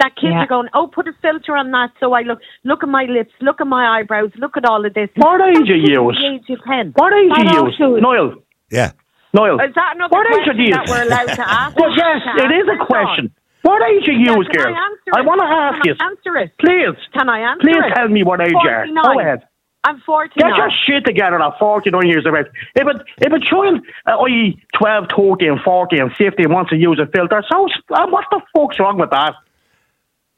That 0.00 0.14
kids 0.14 0.30
Yeah. 0.32 0.44
are 0.44 0.46
going, 0.46 0.68
oh, 0.74 0.86
put 0.86 1.08
a 1.08 1.12
filter 1.20 1.56
on 1.56 1.72
that 1.72 1.90
so 1.98 2.12
I 2.12 2.22
look, 2.22 2.38
look 2.64 2.82
at 2.84 2.88
my 2.88 3.04
lips, 3.04 3.32
look 3.40 3.60
at 3.60 3.66
my 3.66 3.98
eyebrows, 3.98 4.30
look 4.36 4.56
at 4.56 4.64
all 4.64 4.84
of 4.86 4.94
this. 4.94 5.08
What 5.16 5.40
age 5.40 5.68
are 5.68 5.74
you 5.74 6.12
the 6.12 6.38
age 6.38 6.50
of 6.50 6.62
10. 6.64 6.92
What 6.94 7.12
age 7.12 7.32
are 7.34 7.44
you? 7.44 8.00
Niall. 8.00 8.34
Yeah. 8.70 8.92
Niall. 9.34 9.58
Is 9.60 9.74
that 9.74 9.96
another 9.96 10.12
What 10.16 10.26
age 10.28 10.44
question 10.44 10.60
are 10.60 10.62
you? 10.62 10.74
that 10.74 10.88
we're 10.88 11.02
allowed 11.02 11.34
to 11.34 11.50
ask? 11.60 11.76
Well, 11.76 11.90
yes, 11.96 12.22
To 12.38 12.44
it 12.44 12.52
is 12.62 12.68
a 12.80 12.84
question. 12.86 13.24
Dawn? 13.26 13.34
What 13.62 13.82
age 13.90 14.08
are 14.08 14.12
you, 14.12 14.36
Yeah, 14.44 14.52
girl? 14.54 14.74
I 14.74 15.18
I 15.18 15.20
want 15.22 15.40
to 15.42 15.46
ask 15.48 15.84
you. 15.84 15.94
Answer 16.00 16.36
it? 16.46 16.52
Please. 16.60 16.94
Can 17.12 17.28
I 17.28 17.40
answer 17.40 17.60
Please 17.66 17.82
it? 17.84 17.94
tell 17.96 18.08
me 18.08 18.22
what 18.22 18.40
age 18.40 18.52
you 18.52 18.70
are. 18.70 18.86
49. 18.86 19.02
Go 19.04 19.20
ahead. 19.20 19.42
I'm 19.84 20.00
49. 20.06 20.48
Get 20.50 20.56
your 20.58 20.70
shit 20.86 21.04
together 21.04 21.42
at 21.42 21.58
49 21.58 22.06
years 22.06 22.24
of 22.24 22.34
age. 22.36 22.46
If 22.76 22.86
a, 22.86 23.04
if 23.18 23.32
a 23.32 23.40
child, 23.40 23.80
uh, 24.06 24.18
i.e. 24.26 24.62
12, 24.78 25.06
13, 25.14 25.58
14, 25.64 26.10
15, 26.16 26.52
wants 26.52 26.70
to 26.70 26.76
use 26.76 26.98
a 27.02 27.06
filter, 27.10 27.42
so 27.50 27.66
uh, 27.94 28.06
what 28.08 28.24
the 28.30 28.40
fuck's 28.56 28.78
wrong 28.78 28.98
with 28.98 29.10
that? 29.10 29.34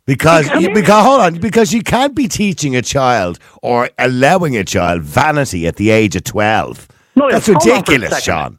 Because, 0.06 0.48
you, 0.60 0.72
because 0.74 1.04
hold 1.04 1.20
on, 1.20 1.34
because 1.38 1.72
you 1.72 1.82
can't 1.82 2.14
be 2.14 2.26
teaching 2.26 2.74
a 2.74 2.82
child 2.82 3.38
or 3.62 3.90
allowing 3.98 4.56
a 4.56 4.64
child 4.64 5.02
vanity 5.02 5.66
at 5.66 5.76
the 5.76 5.90
age 5.90 6.16
of 6.16 6.24
twelve. 6.24 6.88
No, 7.16 7.30
That's 7.30 7.46
hold 7.46 7.56
on 7.58 7.62
for 7.62 7.68
a 7.70 7.72
ridiculous, 7.74 8.10
second. 8.10 8.22
Sean. 8.24 8.58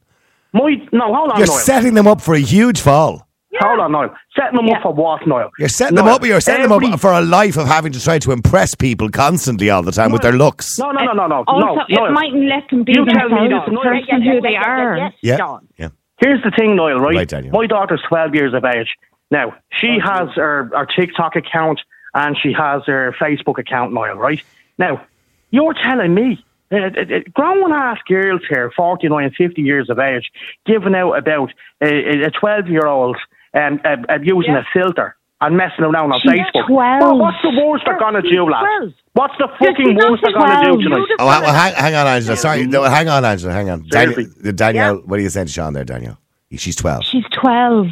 My, 0.53 0.75
no, 0.91 1.13
hold 1.13 1.31
on, 1.31 1.37
You're 1.39 1.47
Niall. 1.47 1.57
setting 1.59 1.93
them 1.93 2.07
up 2.07 2.21
for 2.21 2.35
a 2.35 2.39
huge 2.39 2.79
fall. 2.81 3.27
Yeah. 3.51 3.59
Hold 3.67 3.79
on, 3.81 3.91
Niall. 3.91 4.09
Setting 4.35 4.55
them 4.55 4.69
up 4.69 4.81
for 4.81 4.93
what, 4.93 5.27
Noel? 5.27 5.49
You're 5.59 5.67
setting 5.67 5.95
them 5.95 6.07
up. 6.07 6.23
You're 6.25 6.39
setting 6.39 6.65
every- 6.71 6.85
them 6.87 6.93
up 6.93 6.99
for 7.01 7.11
a 7.11 7.21
life 7.21 7.57
of 7.57 7.67
having 7.67 7.91
to 7.93 8.01
try 8.01 8.17
to 8.19 8.31
impress 8.31 8.75
people 8.75 9.09
constantly 9.09 9.69
all 9.69 9.81
the 9.83 9.91
time 9.91 10.11
with 10.13 10.21
their 10.21 10.31
looks. 10.33 10.77
No, 10.79 10.91
no, 10.91 11.03
no, 11.05 11.11
no, 11.13 11.27
no. 11.27 11.43
Also, 11.47 11.67
no, 11.75 11.81
it 11.81 11.89
Niall. 11.89 12.11
mightn't 12.13 12.45
let 12.45 12.69
them 12.69 12.83
be 12.85 12.93
You 12.93 13.05
tell 13.05 13.27
me 13.29 13.47
this, 13.49 13.59
the 13.65 13.71
Niall. 13.71 13.83
person 13.83 14.21
who 14.21 14.39
they 14.41 14.55
are. 14.55 14.97
Yes, 14.97 15.13
Yeah, 15.21 15.37
Dawn. 15.37 15.67
yeah. 15.77 15.89
Here's 16.19 16.41
the 16.43 16.51
thing, 16.57 16.75
Noel. 16.75 16.99
right? 16.99 17.15
Right, 17.15 17.27
Daniel. 17.27 17.51
My 17.59 17.65
daughter's 17.67 18.01
12 18.07 18.35
years 18.35 18.53
of 18.53 18.63
age. 18.63 18.87
Now, 19.31 19.55
she 19.71 19.97
has 20.03 20.29
her, 20.35 20.69
her 20.73 20.85
TikTok 20.85 21.35
account 21.35 21.79
and 22.13 22.37
she 22.41 22.53
has 22.53 22.83
her 22.85 23.15
Facebook 23.19 23.57
account, 23.57 23.93
Niall, 23.93 24.17
right? 24.17 24.41
Now, 24.77 25.05
you're 25.49 25.73
telling 25.73 26.13
me, 26.13 26.43
uh, 26.71 26.75
uh, 26.75 26.87
uh, 26.87 27.19
grown 27.33 27.71
ass 27.73 27.97
girls 28.07 28.41
here, 28.47 28.71
49, 28.75 29.31
50 29.37 29.61
years 29.61 29.89
of 29.89 29.99
age, 29.99 30.31
giving 30.65 30.95
out 30.95 31.13
about 31.13 31.51
a 31.81 32.29
12 32.39 32.67
year 32.67 32.85
old 32.85 33.17
um, 33.53 33.79
uh, 33.83 33.97
using 34.21 34.55
a 34.55 34.63
filter 34.73 35.15
and 35.41 35.57
messing 35.57 35.83
around 35.83 36.11
on 36.11 36.19
She's 36.21 36.31
Facebook. 36.31 36.67
12. 36.67 37.01
Well, 37.01 37.17
what's 37.17 37.37
the 37.41 37.61
worst 37.61 37.83
they're 37.85 37.99
going 37.99 38.13
to 38.13 38.21
do, 38.21 38.43
lad? 38.49 38.61
12. 38.79 38.93
What's 39.13 39.33
the 39.37 39.49
she's 39.59 39.67
fucking 39.67 39.95
not 39.95 40.11
worst 40.11 40.23
they're 40.23 40.33
going 40.33 40.49
to 40.49 40.71
do 40.71 40.83
tonight? 40.83 41.07
Oh, 41.19 41.25
well, 41.25 41.53
hang, 41.53 41.73
hang 41.73 41.95
on, 41.95 42.07
Angela. 42.07 42.37
Sorry, 42.37 42.67
no, 42.67 42.83
hang 42.83 43.09
on, 43.09 43.25
Angela. 43.25 43.51
Hang 43.51 43.69
on, 43.69 43.85
Daniel. 43.89 44.15
Seriously. 44.15 44.51
Danielle, 44.53 44.97
what 44.97 45.19
are 45.19 45.23
you 45.23 45.29
saying 45.29 45.47
to 45.47 45.53
Sean 45.53 45.73
there, 45.73 45.83
Daniel? 45.83 46.17
She's 46.57 46.75
twelve. 46.75 47.03
She's 47.05 47.23
12. 47.41 47.87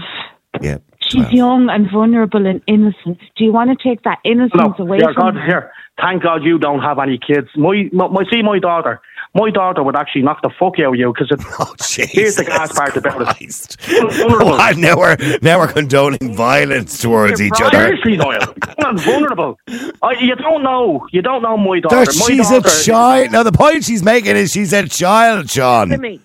Yeah, 0.61 0.77
She's 1.09 1.21
12. 1.21 1.33
young 1.33 1.69
and 1.69 1.89
vulnerable 1.91 2.45
and 2.45 2.61
innocent. 2.67 3.19
Do 3.35 3.43
you 3.43 3.51
want 3.51 3.69
to 3.77 3.83
take 3.87 4.03
that 4.03 4.19
innocence 4.23 4.53
No, 4.55 4.75
away 4.85 4.99
from 4.99 5.13
God, 5.15 5.35
her? 5.35 5.45
here. 5.45 5.71
Thank 5.99 6.23
God 6.23 6.43
you 6.43 6.57
don't 6.59 6.79
have 6.81 6.97
any 6.99 7.17
kids. 7.17 7.47
My, 7.57 7.89
my, 7.91 8.07
my 8.07 8.23
see, 8.31 8.41
my 8.41 8.57
daughter, 8.59 9.01
my 9.35 9.49
daughter 9.51 9.83
would 9.83 9.95
actually 9.97 10.21
knock 10.21 10.41
the 10.41 10.49
fuck 10.57 10.79
out 10.79 10.93
of 10.93 10.95
you 10.95 11.11
because 11.13 11.29
Oh, 11.59 11.75
Jesus 11.81 12.11
Here's 12.11 12.35
the 12.37 12.45
gas 12.45 12.71
part 12.71 12.95
about 12.95 13.21
it. 13.21 13.25
Christ. 13.25 13.81
Vulnerable. 13.81 14.45
What? 14.51 14.77
Now 14.77 14.97
we're 14.97 15.17
now 15.41 15.59
we're 15.59 15.67
condoning 15.67 16.35
violence 16.35 17.01
towards 17.01 17.41
each 17.41 17.51
other. 17.61 17.77
seriously, 17.79 18.15
Noel, 18.15 18.53
I'm 18.79 18.97
vulnerable. 18.97 19.59
I, 20.01 20.13
you 20.21 20.35
don't 20.35 20.63
know. 20.63 21.05
You 21.11 21.21
don't 21.21 21.41
know 21.41 21.57
my 21.57 21.79
daughter. 21.81 21.97
There, 21.97 22.05
my 22.05 22.11
she's 22.27 22.49
daughter, 22.49 22.67
a 22.69 22.83
child. 22.83 23.31
Now 23.33 23.43
the 23.43 23.51
point 23.51 23.83
she's 23.83 24.01
making 24.03 24.37
is 24.37 24.51
she's 24.51 24.71
a 24.71 24.87
child, 24.87 25.49
Sean. 25.49 25.89
To 25.89 25.97
me. 25.97 26.21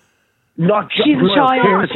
Not 0.57 0.89
ju- 0.91 1.03
She's 1.03 1.17
a 1.17 1.35
child. 1.35 1.89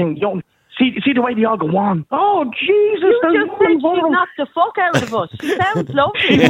Here's 0.80 0.96
the 0.96 0.96
thing, 0.96 0.96
you 0.96 0.96
don't- 0.96 0.96
See, 0.96 1.02
see 1.06 1.14
the 1.14 1.22
way 1.22 1.34
they 1.34 1.44
all 1.44 1.58
go 1.58 1.68
on. 1.78 2.06
Oh 2.12 2.46
Jesus! 2.46 3.04
You 3.24 3.48
just 3.48 3.60
said 3.60 3.80
she 3.82 4.10
knocked 4.10 4.32
the 4.38 4.48
fuck 4.56 4.78
out 4.80 5.04
of 5.04 5.14
us. 5.14 5.30
She 5.42 5.56
sounds 5.56 5.90
lovely. 5.94 6.48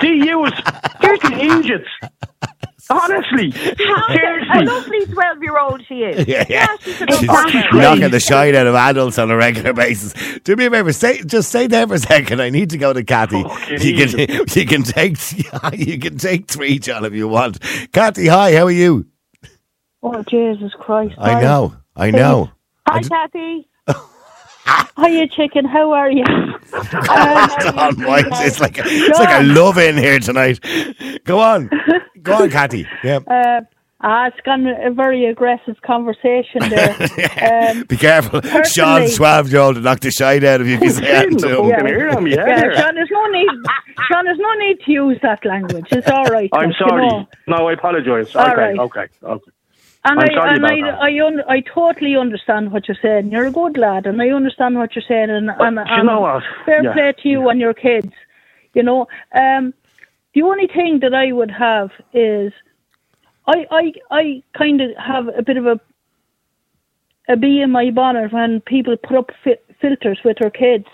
See 0.00 0.26
you 0.26 0.46
as 0.46 0.52
fucking 1.00 1.38
idiots. 1.38 1.88
Honestly, 2.92 3.50
How 3.52 4.60
a 4.60 4.64
lovely 4.64 5.06
12 5.06 5.42
year 5.42 5.58
old 5.58 5.80
she 5.86 5.96
is. 6.02 6.26
Yeah, 6.26 6.44
yeah. 6.48 6.66
she's 6.80 6.96
She's 6.96 7.00
lovely 7.08 7.24
Exactly. 7.28 7.60
girl. 7.70 7.80
knocking 7.94 8.10
the 8.10 8.18
shine 8.18 8.54
out 8.56 8.66
of 8.66 8.74
adults 8.74 9.16
on 9.18 9.30
a 9.30 9.36
regular 9.36 9.72
basis. 9.72 10.12
Do 10.40 10.56
me 10.56 10.66
a 10.66 10.70
favor, 10.72 10.92
stay 10.92 11.20
just 11.24 11.50
stay 11.50 11.68
there 11.68 11.86
for 11.86 11.94
a 11.94 11.98
second. 12.00 12.42
I 12.42 12.50
need 12.50 12.70
to 12.70 12.78
go 12.78 12.92
to 12.92 13.04
Kathy. 13.04 13.44
Fucking 13.44 13.80
You 13.80 14.06
can 14.08 14.46
you 14.56 14.66
can 14.66 14.82
take 14.82 15.16
you 15.78 15.98
can 16.00 16.18
take 16.18 16.48
three, 16.48 16.80
John, 16.80 17.04
if 17.04 17.12
you 17.12 17.28
want. 17.28 17.60
Kathy, 17.92 18.26
hi, 18.26 18.56
how 18.56 18.64
are 18.64 18.70
you? 18.72 19.06
Oh, 20.02 20.22
Jesus 20.28 20.72
Christ. 20.80 21.14
I 21.18 21.40
know, 21.42 21.76
I 21.94 22.10
know. 22.10 22.50
Hi, 22.90 23.02
Kathy. 23.02 23.68
Hiya, 24.98 25.28
chicken. 25.28 25.64
How 25.64 25.92
are 25.92 26.10
you? 26.10 26.24
God, 26.24 28.04
why 28.04 28.18
is- 28.20 28.40
it's 28.52 28.60
like 28.60 28.78
a, 28.78 28.82
it's 28.84 29.18
like 29.18 29.40
a 29.40 29.44
love 29.44 29.78
in 29.78 29.96
here 29.96 30.18
tonight. 30.18 30.60
Go 31.24 31.38
on, 31.40 31.70
go 32.22 32.34
on, 32.42 32.50
Kathy. 32.50 32.86
Yeah. 33.04 33.18
Uh, 33.26 33.60
ah, 34.00 34.26
it's 34.26 34.40
gone 34.44 34.66
a 34.66 34.90
very 34.90 35.26
aggressive 35.26 35.80
conversation 35.82 36.68
there. 36.68 36.96
um, 37.70 37.84
Be 37.84 37.96
careful. 37.96 38.40
personally- 38.42 38.64
Sean's 39.08 39.16
12 39.16 39.52
year 39.52 39.60
old 39.60 39.74
to 39.76 39.80
knock 39.80 40.00
the 40.00 40.10
shine 40.10 40.44
out 40.44 40.60
of 40.60 40.66
you 40.68 40.74
if 40.76 40.82
you 40.82 40.90
say 40.90 41.00
that 41.02 41.38
to 41.38 41.48
him. 41.48 41.70
Fucking 41.70 41.86
hear 41.86 42.10
him, 42.10 42.26
yeah. 42.26 42.46
yeah, 42.46 42.80
Sean, 42.80 42.94
there's 42.94 43.10
no 43.10 43.26
need. 43.26 43.48
Sean, 44.10 44.24
there's 44.24 44.38
no 44.38 44.52
need 44.54 44.80
to 44.84 44.92
use 44.92 45.18
that 45.22 45.44
language. 45.44 45.86
It's 45.90 46.08
all 46.10 46.24
right. 46.26 46.50
I'm 46.52 46.70
like, 46.70 46.80
you 46.80 46.86
sorry. 46.88 47.06
know. 47.08 47.26
No, 47.46 47.68
I 47.68 47.72
apologise. 47.74 48.34
Okay, 48.34 48.54
right. 48.54 48.78
okay, 48.78 49.06
okay. 49.22 49.50
And 50.04 50.18
I'm 50.18 50.28
I 50.30 50.48
and 50.48 50.58
about 50.58 50.72
I 50.72 50.80
that. 50.80 51.02
I, 51.02 51.26
un- 51.26 51.42
I 51.48 51.60
totally 51.60 52.16
understand 52.16 52.72
what 52.72 52.88
you're 52.88 52.96
saying. 53.02 53.30
You're 53.30 53.46
a 53.48 53.50
good 53.52 53.76
lad, 53.76 54.06
and 54.06 54.20
I 54.22 54.28
understand 54.30 54.76
what 54.76 54.94
you're 54.96 55.04
saying. 55.06 55.28
And, 55.30 55.50
and, 55.50 55.76
you 55.76 55.82
and 55.86 56.06
know 56.06 56.20
what? 56.20 56.42
fair 56.64 56.82
Yeah. 56.82 56.92
play 56.94 57.12
to 57.22 57.28
you 57.28 57.48
and 57.50 57.60
your 57.60 57.74
kids. 57.74 58.12
You 58.72 58.82
know, 58.82 59.08
um, 59.38 59.74
the 60.34 60.42
only 60.42 60.68
thing 60.68 61.00
that 61.00 61.12
I 61.12 61.32
would 61.32 61.50
have 61.50 61.90
is, 62.14 62.52
I 63.46 63.66
I 63.70 63.92
I 64.10 64.42
kind 64.56 64.80
of 64.80 64.90
have 64.96 65.28
a 65.36 65.42
bit 65.42 65.58
of 65.58 65.66
a 65.66 65.80
a 67.28 67.36
bee 67.36 67.60
in 67.60 67.70
my 67.70 67.90
bonnet 67.90 68.32
when 68.32 68.60
people 68.62 68.96
put 68.96 69.16
up 69.18 69.30
fi- 69.44 69.58
filters 69.80 70.20
with 70.24 70.38
their 70.40 70.50
kids 70.50 70.86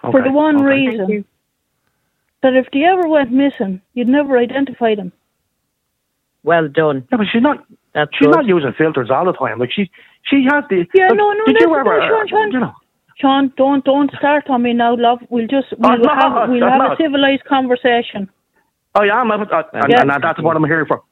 for 0.00 0.22
the 0.22 0.30
one 0.30 0.56
okay. 0.56 0.64
reason 0.64 1.24
that 2.42 2.54
if 2.54 2.66
they 2.72 2.84
ever 2.84 3.08
went 3.08 3.32
missing, 3.32 3.80
you'd 3.94 4.08
never 4.08 4.38
identify 4.38 4.94
them. 4.94 5.12
Well 6.44 6.68
done. 6.68 7.06
Yeah, 7.10 7.18
but 7.18 7.26
she's 7.32 7.42
not. 7.42 7.64
That's 7.98 8.14
She's 8.14 8.26
good. 8.26 8.36
not 8.36 8.46
using 8.46 8.72
filters 8.78 9.10
all 9.10 9.24
the 9.24 9.32
time. 9.32 9.58
Like 9.58 9.72
she, 9.74 9.90
she 10.22 10.44
has 10.48 10.62
the. 10.70 10.86
Yeah, 10.94 11.08
like, 11.08 11.18
no, 11.18 11.32
no, 11.32 11.44
Did 11.46 11.56
no, 11.58 11.66
you 11.66 11.74
ever? 11.74 11.98
no, 11.98 12.06
Sean, 12.06 12.28
Sean. 12.28 12.52
You 12.52 12.60
know. 12.60 12.74
Sean, 13.20 13.52
don't 13.56 13.84
don't 13.84 14.10
start 14.16 14.48
on 14.48 14.62
me 14.62 14.72
now, 14.72 14.94
love. 14.96 15.18
We'll 15.30 15.48
just 15.48 15.66
we'll 15.78 15.98
not, 15.98 16.22
have 16.22 16.48
we'll 16.48 16.62
I'm 16.62 16.78
have 16.80 16.92
a 16.92 16.96
civilized 16.96 17.44
conversation. 17.44 18.30
Oh, 18.94 19.02
I 19.02 19.20
am, 19.20 19.32
I'm- 19.32 19.42
and, 19.50 19.84
Yeah. 19.90 20.02
and 20.02 20.10
that's 20.22 20.40
what 20.40 20.56
I'm 20.56 20.64
here 20.64 20.86
for. 20.86 21.02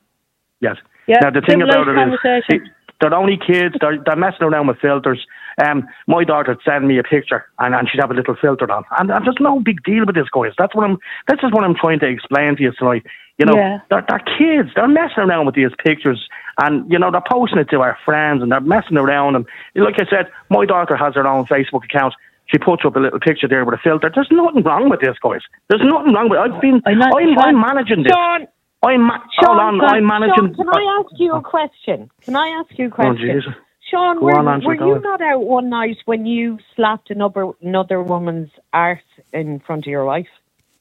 Yes. 0.60 0.76
Yeah, 1.08 1.18
Now 1.22 1.30
the 1.30 1.42
thing 1.42 1.62
about 1.62 1.86
it 1.88 2.54
is, 2.54 2.70
they're 3.00 3.14
only 3.14 3.36
kids. 3.38 3.74
They're, 3.80 3.98
they're 4.04 4.16
messing 4.16 4.42
around 4.42 4.66
with 4.68 4.78
filters. 4.78 5.26
Um, 5.62 5.88
my 6.06 6.24
daughter'd 6.24 6.60
send 6.64 6.86
me 6.86 6.98
a 6.98 7.02
picture, 7.02 7.46
and, 7.58 7.74
and 7.74 7.88
she'd 7.88 8.00
have 8.00 8.10
a 8.10 8.14
little 8.14 8.36
filter 8.40 8.70
on, 8.70 8.84
and, 8.98 9.10
and 9.10 9.24
there's 9.24 9.36
no 9.40 9.58
big 9.60 9.82
deal 9.84 10.04
with 10.06 10.14
this, 10.14 10.28
guys. 10.30 10.52
That's 10.58 10.74
what 10.74 10.84
I'm. 10.84 10.98
This 11.28 11.38
is 11.42 11.50
what 11.52 11.64
I'm 11.64 11.74
trying 11.74 11.98
to 12.00 12.06
explain 12.06 12.56
to 12.56 12.62
you 12.62 12.72
tonight. 12.72 13.04
You 13.38 13.46
know, 13.46 13.54
Yeah. 13.56 13.78
they're, 13.90 14.04
they're 14.08 14.18
kids. 14.38 14.70
They're 14.74 14.88
messing 14.88 15.24
around 15.24 15.46
with 15.46 15.54
these 15.54 15.70
pictures, 15.82 16.28
and 16.60 16.90
you 16.90 16.98
know 16.98 17.10
they're 17.10 17.22
posting 17.30 17.58
it 17.58 17.70
to 17.70 17.80
our 17.80 17.96
friends, 18.04 18.42
and 18.42 18.52
they're 18.52 18.60
messing 18.60 18.98
around. 18.98 19.36
And 19.36 19.46
like 19.74 19.94
I 19.98 20.04
said, 20.10 20.30
my 20.50 20.66
daughter 20.66 20.96
has 20.96 21.14
her 21.14 21.26
own 21.26 21.46
Facebook 21.46 21.84
account. 21.84 22.14
She 22.48 22.58
puts 22.58 22.84
up 22.84 22.94
a 22.94 23.00
little 23.00 23.18
picture 23.18 23.48
there 23.48 23.64
with 23.64 23.74
a 23.74 23.78
filter. 23.82 24.10
There's 24.14 24.28
nothing 24.30 24.62
wrong 24.62 24.88
with 24.88 25.00
this, 25.00 25.16
guys. 25.22 25.40
There's 25.68 25.82
nothing 25.82 26.12
wrong 26.12 26.28
with. 26.28 26.38
It. 26.38 26.42
I've 26.52 26.60
been. 26.60 26.80
I'm 26.86 26.98
not- 26.98 27.12
I'm, 27.16 27.38
I'm 27.38 27.60
managing 27.60 28.02
this. 28.04 28.12
Sean, 28.12 28.46
I'm. 28.82 29.02
Ma- 29.02 29.18
Sean, 29.40 29.56
hold 29.58 29.60
on. 29.60 29.80
can, 29.80 29.88
I'm 29.96 30.06
managing. 30.06 30.34
Sean, 30.36 30.54
can 30.54 30.68
I 30.68 31.00
ask 31.00 31.10
you 31.18 31.32
a 31.34 31.42
question? 31.42 32.10
Can 32.22 32.36
I 32.36 32.48
ask 32.60 32.78
you 32.78 32.86
a 32.86 32.88
Oh, 32.88 32.92
question? 32.92 33.16
Jesus. 33.42 33.54
Sean, 33.90 34.20
were, 34.20 34.32
on, 34.34 34.64
were 34.64 34.74
you 34.74 34.98
not 35.00 35.20
out 35.22 35.44
one 35.44 35.70
night 35.70 35.96
when 36.06 36.26
you 36.26 36.58
slapped 36.74 37.10
another 37.10 37.50
another 37.62 38.02
woman's 38.02 38.50
arse 38.72 38.98
in 39.32 39.60
front 39.60 39.86
of 39.86 39.90
your 39.90 40.04
wife? 40.04 40.26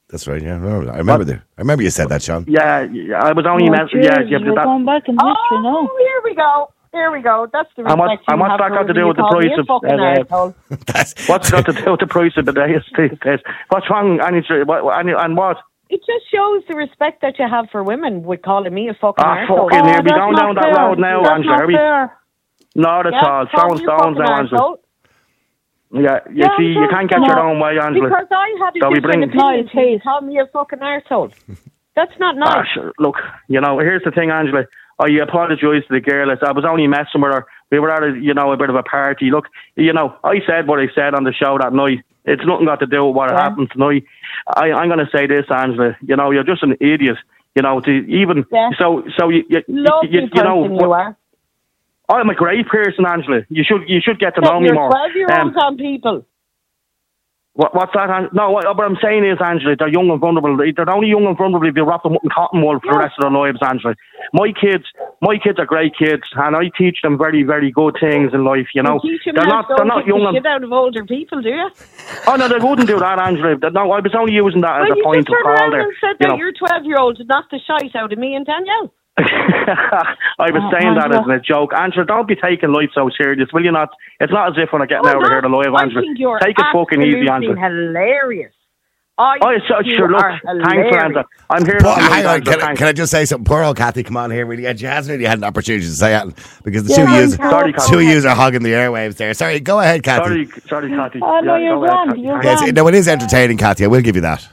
That's 0.08 0.26
right. 0.28 0.42
Yeah, 0.42 0.54
I 0.54 0.56
remember, 0.58 0.84
that. 0.86 0.94
I 0.94 0.98
remember 0.98 1.24
that. 1.24 1.36
I 1.58 1.60
remember 1.60 1.82
you 1.84 1.90
said 1.90 2.08
that, 2.10 2.22
Sean. 2.22 2.44
Yeah, 2.48 2.82
yeah, 2.92 3.18
I 3.22 3.32
was 3.32 3.46
only 3.46 3.68
Oh, 3.68 3.72
mess- 3.72 3.90
yeah, 3.92 4.20
yeah, 4.26 4.38
we're 4.38 4.50
but 4.50 4.54
that, 4.56 4.64
going 4.64 4.84
back 4.84 5.02
in 5.08 5.14
history 5.14 5.26
oh, 5.26 5.60
now. 5.62 5.88
here 5.98 6.20
we 6.24 6.34
go. 6.34 6.72
Here 6.92 7.10
we 7.12 7.22
go. 7.22 7.46
That's 7.52 7.68
the 7.76 7.84
And 7.84 7.98
what- 7.98 8.08
respect 8.10 8.24
you 8.28 8.32
and 8.34 8.40
what's 8.40 8.50
have 8.52 8.58
that 8.60 8.70
got 8.70 8.86
to 8.86 8.94
do 8.94 9.06
with 9.06 9.16
the 9.16 9.22
You 9.22 9.30
price 9.30 9.52
of, 9.58 9.68
uh, 10.32 11.26
what's 11.26 11.50
got 11.50 11.66
to 11.66 11.72
do 11.72 11.90
with 11.90 12.00
the 12.00 12.06
price 12.06 12.32
of 12.36 12.46
the 12.46 12.52
days 12.52 12.82
these 12.96 13.18
days? 13.22 13.40
What's 13.68 13.90
wrong? 13.90 14.18
And, 14.22 14.36
it's, 14.36 14.48
what, 14.66 14.82
and, 14.98 15.10
and 15.10 15.36
what? 15.36 15.58
It 15.88 16.00
just 16.00 16.24
shows 16.32 16.62
the 16.68 16.74
respect 16.74 17.22
that 17.22 17.38
you 17.38 17.46
have 17.48 17.66
for 17.70 17.82
women 17.82 18.22
with 18.24 18.42
calling 18.42 18.74
me 18.74 18.88
a 18.88 18.94
fucking 18.94 19.24
Ah, 19.24 19.36
arsehole. 19.46 19.70
fucking 19.70 19.84
here 19.86 20.02
we 20.02 20.10
that's 20.10 20.18
going 20.18 20.32
not 20.32 20.40
down 20.40 20.54
that 20.56 20.74
fair. 20.74 20.84
road 20.86 20.98
now, 20.98 21.20
That's 21.22 21.32
Angela. 21.34 21.52
not 21.56 21.62
Are 21.62 21.66
we? 21.66 21.74
fair. 21.74 22.18
Not 22.74 23.06
at 23.06 23.12
Yeah, 23.12 23.18
all. 23.20 23.46
call 23.46 23.60
Throwing 23.60 23.78
me 23.78 23.84
a 23.84 23.86
stones 23.86 24.16
fucking 24.18 24.18
now, 24.18 24.38
Angela. 24.38 24.60
arsehole. 24.60 24.76
Yeah, 25.92 26.18
you 26.28 26.34
Yeah, 26.42 26.56
see, 26.58 26.64
you 26.64 26.72
sure. 26.74 26.88
can't 26.88 27.08
get 27.10 27.22
your 27.22 27.38
own 27.38 27.60
way, 27.60 27.78
Angela. 27.78 28.08
Because 28.08 28.26
I 28.32 28.48
have 28.58 28.74
a 28.74 28.80
So 28.82 28.88
we 28.88 28.94
different 28.96 29.02
bring- 29.02 29.22
opinion. 29.30 29.38
No, 29.38 29.50
You 29.50 29.64
please. 29.70 30.02
call 30.02 30.20
me 30.20 30.38
a 30.40 30.46
fucking 30.46 30.80
arsehole. 30.80 31.32
That's 31.94 32.18
not 32.18 32.34
Ah, 32.42 32.60
nice. 32.60 32.68
sure. 32.74 32.92
Look, 32.98 33.16
you 33.48 33.60
know, 33.60 33.78
here's 33.78 34.02
the 34.02 34.10
thing, 34.10 34.30
Angela. 34.30 34.64
I 34.98 35.08
apologise 35.22 35.86
to 35.86 35.92
the 35.92 36.00
girl. 36.00 36.30
I 36.30 36.36
I 36.44 36.52
was 36.52 36.64
only 36.64 36.86
messing 36.88 37.20
with 37.20 37.32
her. 37.32 37.46
We 37.70 37.78
were 37.78 37.90
at 37.90 38.02
a, 38.02 38.18
you 38.18 38.34
know, 38.34 38.52
a 38.52 38.56
bit 38.56 38.70
of 38.70 38.76
a 38.76 38.82
party. 38.82 39.30
Look, 39.30 39.46
you 39.76 39.92
know, 39.92 40.14
I 40.24 40.40
said 40.46 40.66
what 40.66 40.80
I 40.80 40.88
said 40.94 41.14
on 41.14 41.24
the 41.24 41.32
show 41.32 41.56
that 41.58 41.72
night. 41.72 42.00
It's 42.26 42.42
nothing 42.44 42.66
got 42.66 42.80
to 42.80 42.86
do 42.86 43.06
with 43.06 43.14
what 43.16 43.30
Yeah. 43.30 43.40
happened 43.42 43.70
tonight. 43.72 44.04
I, 44.54 44.72
I'm 44.72 44.88
going 44.88 45.04
to 45.04 45.10
say 45.16 45.26
this, 45.26 45.46
Angela. 45.50 45.96
You 46.02 46.16
know, 46.16 46.30
you're 46.32 46.44
just 46.44 46.62
an 46.62 46.76
idiot. 46.80 47.16
You 47.54 47.62
know, 47.62 47.80
to 47.80 47.90
even 47.90 48.44
Yeah. 48.52 48.70
so, 48.78 49.04
so 49.16 49.30
you, 49.30 49.44
you, 49.48 49.62
Lovely 49.68 50.10
you, 50.10 50.28
you 50.34 50.42
know, 50.42 50.64
you 50.64 50.92
are. 50.92 51.16
I'm 52.08 52.28
a 52.28 52.34
great 52.34 52.68
person, 52.68 53.06
Angela. 53.06 53.40
You 53.48 53.64
should, 53.64 53.88
you 53.88 54.00
should 54.00 54.18
get 54.20 54.34
to 54.34 54.40
know 54.40 54.60
me 54.60 54.70
more. 54.70 54.90
12 54.90 55.10
year 55.16 55.26
Um, 55.32 55.48
olds 55.48 55.56
on 55.56 55.76
people. 55.76 56.26
What, 57.56 57.74
what's 57.74 57.92
that? 57.94 58.10
An- 58.10 58.28
No, 58.32 58.50
what, 58.50 58.64
what 58.68 58.84
I'm 58.84 58.98
saying 59.02 59.24
is, 59.24 59.38
Angela, 59.40 59.76
they're 59.76 59.88
young 59.88 60.10
and 60.10 60.20
vulnerable. 60.20 60.56
They're 60.56 60.90
only 60.92 61.08
young 61.08 61.24
and 61.24 61.36
vulnerable 61.36 61.66
if 61.66 61.74
you 61.74 61.84
wrap 61.84 62.02
them 62.02 62.12
up 62.14 62.22
in 62.22 62.28
cotton 62.28 62.60
wool 62.60 62.78
for 62.84 62.92
the 62.92 62.98
rest 62.98 63.14
of 63.18 63.22
their 63.24 63.32
lives, 63.32 63.58
Angela. 63.64 63.94
My 64.32 64.52
kids, 64.52 64.84
my 65.22 65.38
kids 65.40 65.58
are 65.58 65.64
great 65.64 65.96
kids, 65.96 66.22
and 66.36 66.54
I 66.54 66.68
teach 66.76 67.00
them 67.02 67.16
very, 67.16 67.42
very 67.42 67.72
good 67.72 67.96
things 67.98 68.32
in 68.34 68.44
life. 68.44 68.68
You 68.74 68.82
know, 68.82 69.00
you 69.02 69.18
they're 69.24 69.48
not, 69.48 69.66
they're 69.74 69.88
not 69.88 70.06
young 70.06 70.36
and 70.36 70.46
out 70.46 70.62
of 70.62 70.70
older 70.72 71.04
people, 71.04 71.40
do 71.40 71.48
you? 71.48 71.70
oh 72.28 72.36
no, 72.36 72.46
they 72.48 72.60
wouldn't 72.60 72.88
do 72.88 72.98
that, 73.00 73.18
Angela. 73.18 73.56
No, 73.72 73.90
I 73.90 74.00
was 74.00 74.14
only 74.14 74.34
using 74.34 74.60
that 74.60 74.82
as 74.82 74.88
well, 74.88 74.92
a 74.92 74.96
you 74.96 75.04
point 75.04 75.28
of 75.28 75.34
call 75.42 75.70
there. 75.70 75.80
and 75.80 75.92
said 76.00 76.16
you 76.20 76.28
that 76.28 76.28
know. 76.28 76.36
your 76.36 76.52
12 76.52 76.84
year 76.84 76.98
old 77.00 77.18
knocked 77.26 77.50
the 77.52 77.60
shite 77.66 77.96
out 77.96 78.12
of 78.12 78.18
me 78.18 78.34
and 78.34 78.44
Danielle. 78.44 78.92
I 79.18 80.50
was 80.52 80.62
Oh, 80.62 80.70
saying 80.72 80.94
that 80.94 81.12
as 81.12 81.24
a 81.26 81.40
joke. 81.40 81.72
Angela, 81.72 82.04
don't 82.04 82.28
be 82.28 82.36
taking 82.36 82.72
life 82.72 82.90
so 82.94 83.08
serious, 83.16 83.48
will 83.52 83.64
you 83.64 83.72
not? 83.72 83.88
It's 84.20 84.32
not 84.32 84.48
as 84.48 84.54
if 84.58 84.72
when 84.72 84.82
I 84.82 84.86
get 84.86 85.00
Oh, 85.04 85.08
out 85.08 85.16
of 85.24 85.28
here 85.30 85.40
to 85.40 85.48
live, 85.48 85.74
I 85.74 85.82
Angela. 85.84 86.02
think 86.02 86.18
you're 86.18 86.38
Take 86.38 86.58
it 86.58 86.66
fucking 86.72 87.00
easy, 87.00 87.24
absolutely 87.28 87.62
Angela. 87.62 87.68
hilarious. 87.68 88.52
I 89.18 89.38
Oh, 89.40 89.48
so, 89.66 89.76
you 89.82 89.96
sure, 89.96 90.08
look, 90.10 90.20
are 90.22 90.38
thanks, 90.62 90.92
hilarious. 90.92 90.92
Angela. 90.92 91.24
I'm 91.48 91.64
here. 91.64 91.80
But 91.80 91.88
all 91.88 92.10
hang 92.12 92.26
on, 92.26 92.42
can, 92.44 92.60
I- 92.60 92.74
can 92.76 92.86
I 92.88 92.92
just 92.92 93.10
say 93.10 93.24
something? 93.24 93.46
Poor 93.46 93.62
old 93.62 93.78
Kathy, 93.78 94.02
come 94.02 94.18
on 94.18 94.30
here, 94.30 94.44
really. 94.44 94.66
And 94.66 94.78
she 94.78 94.84
hasn't 94.84 95.14
really 95.16 95.24
had 95.28 95.38
an 95.38 95.44
opportunity 95.44 95.86
to 95.86 95.92
say 95.92 96.14
it 96.14 96.34
because 96.64 96.84
the 96.84 96.90
Yeah, 96.90 96.96
two 97.06 97.08
I'm 97.08 97.14
years, 97.14 97.36
sorry, 97.48 97.72
two 97.72 98.00
Kathy. 98.00 98.04
years 98.04 98.24
are 98.26 98.36
hogging 98.36 98.62
the 98.62 98.72
airwaves 98.72 99.16
there. 99.16 99.32
Sorry, 99.32 99.58
go 99.60 99.80
ahead, 99.80 100.02
Kathy. 100.02 100.22
Sorry, 100.22 100.52
sorry, 100.68 100.90
Kathy. 100.90 101.20
Oh, 101.22 101.40
no, 101.40 101.56
Yeah, 101.56 101.64
you're 101.64 101.76
go 101.76 101.84
ahead, 101.84 102.00
grand, 102.04 102.20
you're 102.22 102.38
Yes, 102.42 102.60
grand. 102.60 102.76
no, 102.76 102.88
it 102.88 102.94
is 102.94 103.08
entertaining, 103.08 103.56
Kathy. 103.56 103.84
I 103.84 103.86
will 103.88 104.02
give 104.02 104.16
you 104.16 104.22
that. 104.22 104.46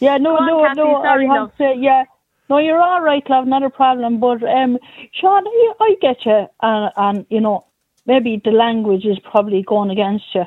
Yeah, 0.00 0.18
no, 0.18 0.36
on, 0.36 0.46
no, 0.46 0.62
Kathy, 0.66 0.78
no. 0.80 1.00
sorry, 1.02 1.28
I 1.28 1.34
have 1.34 1.42
love. 1.42 1.50
to 1.50 1.54
say, 1.56 1.74
yeah. 1.78 2.04
No, 2.48 2.58
you're 2.58 2.80
all 2.80 3.02
right, 3.02 3.22
love. 3.28 3.46
Not 3.46 3.62
a 3.62 3.70
problem. 3.70 4.20
But 4.20 4.42
um, 4.44 4.78
Sean, 5.12 5.44
I, 5.46 5.72
I 5.80 5.94
get 6.00 6.24
you, 6.24 6.46
and 6.62 6.92
and 6.96 7.26
you 7.28 7.40
know, 7.40 7.64
maybe 8.06 8.40
the 8.44 8.50
language 8.52 9.04
is 9.04 9.18
probably 9.30 9.62
going 9.66 9.90
against 9.90 10.24
you, 10.34 10.44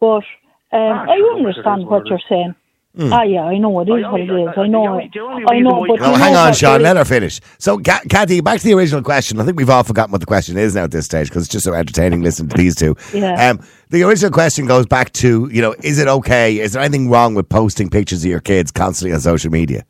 but 0.00 0.24
um, 0.72 0.92
Ah, 0.92 1.02
I 1.04 1.16
sure, 1.16 1.32
look, 1.32 1.40
it 1.40 1.46
understand 1.46 1.82
what 1.86 1.90
what 2.02 2.06
you're 2.08 2.20
saying. 2.28 2.54
Hmm. 2.96 3.12
Ah, 3.12 3.22
yeah, 3.22 3.42
I 3.44 3.58
know 3.58 3.78
it 3.80 3.88
is 3.88 4.04
I- 4.04 4.10
what 4.10 4.20
it 4.20 4.24
is. 4.24 4.48
I- 4.48 4.60
I- 4.60 4.64
I 4.64 4.66
know 4.66 4.86
only- 4.88 5.04
it. 5.14 5.20
I 5.50 5.60
know, 5.60 5.84
but 5.86 6.00
No, 6.00 6.14
hang 6.14 6.34
on, 6.34 6.52
Sean. 6.52 6.82
Let 6.82 6.96
her 6.96 7.04
finish. 7.04 7.38
So, 7.58 7.78
Ca- 7.78 8.00
Kathy, 8.10 8.40
back 8.40 8.58
to 8.58 8.64
the 8.64 8.74
original 8.74 9.02
question. 9.02 9.38
I 9.40 9.44
think 9.44 9.56
we've 9.56 9.70
all 9.70 9.84
forgotten 9.84 10.10
what 10.10 10.20
the 10.20 10.26
question 10.26 10.56
is 10.58 10.74
now 10.74 10.84
at 10.84 10.90
this 10.90 11.04
stage 11.04 11.28
because 11.28 11.44
it's 11.44 11.52
just 11.52 11.64
so 11.64 11.74
entertaining 11.74 12.22
listening 12.22 12.48
to 12.48 12.56
these 12.56 12.74
two. 12.74 12.96
Yeah. 13.14 13.50
Um, 13.50 13.60
the 13.90 14.02
original 14.02 14.32
question 14.32 14.66
goes 14.66 14.86
back 14.86 15.12
to, 15.14 15.48
you 15.52 15.62
know, 15.62 15.74
is 15.84 15.98
it 15.98 16.08
okay? 16.08 16.58
Is 16.58 16.72
there 16.72 16.82
anything 16.82 17.08
wrong 17.08 17.34
with 17.34 17.48
posting 17.48 17.88
pictures 17.88 18.24
of 18.24 18.30
your 18.30 18.40
kids 18.40 18.70
constantly 18.72 19.14
on 19.14 19.20
social 19.20 19.50
media? 19.52 19.84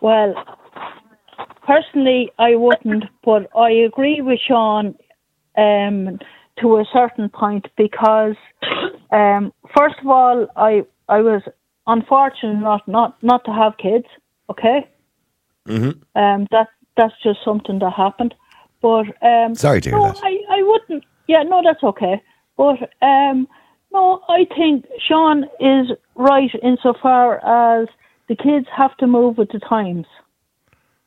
Well, 0.00 0.34
personally, 1.66 2.30
I 2.38 2.54
wouldn't, 2.54 3.04
but 3.24 3.48
I 3.56 3.70
agree 3.70 4.20
with 4.20 4.38
Sean 4.46 4.94
um, 5.56 6.18
to 6.60 6.76
a 6.76 6.84
certain 6.92 7.28
point 7.28 7.66
because, 7.76 8.36
um, 9.10 9.52
first 9.76 9.96
of 10.00 10.06
all, 10.06 10.46
I 10.56 10.84
I 11.08 11.20
was 11.20 11.42
unfortunate 11.86 12.60
not 12.60 12.86
not, 12.86 13.22
not 13.22 13.44
to 13.44 13.52
have 13.52 13.76
kids. 13.78 14.06
Okay, 14.50 14.88
mm-hmm. 15.66 16.20
um, 16.20 16.46
that 16.50 16.68
that's 16.96 17.14
just 17.22 17.40
something 17.44 17.78
that 17.80 17.92
happened. 17.92 18.34
But 18.82 19.06
um, 19.22 19.54
Sorry 19.54 19.80
to 19.80 19.90
hear 19.90 19.98
no, 19.98 20.06
that. 20.08 20.20
I 20.22 20.38
I 20.50 20.62
wouldn't. 20.62 21.04
Yeah, 21.26 21.42
no, 21.42 21.62
that's 21.64 21.82
okay. 21.82 22.22
But 22.56 22.78
um, 23.02 23.48
no, 23.92 24.20
I 24.28 24.46
think 24.56 24.86
Sean 25.06 25.44
is 25.60 25.90
right 26.14 26.50
insofar 26.62 27.44
as 27.80 27.88
the 28.28 28.36
kids 28.36 28.66
have 28.76 28.96
to 28.98 29.06
move 29.06 29.38
with 29.38 29.50
the 29.52 29.58
times. 29.60 30.06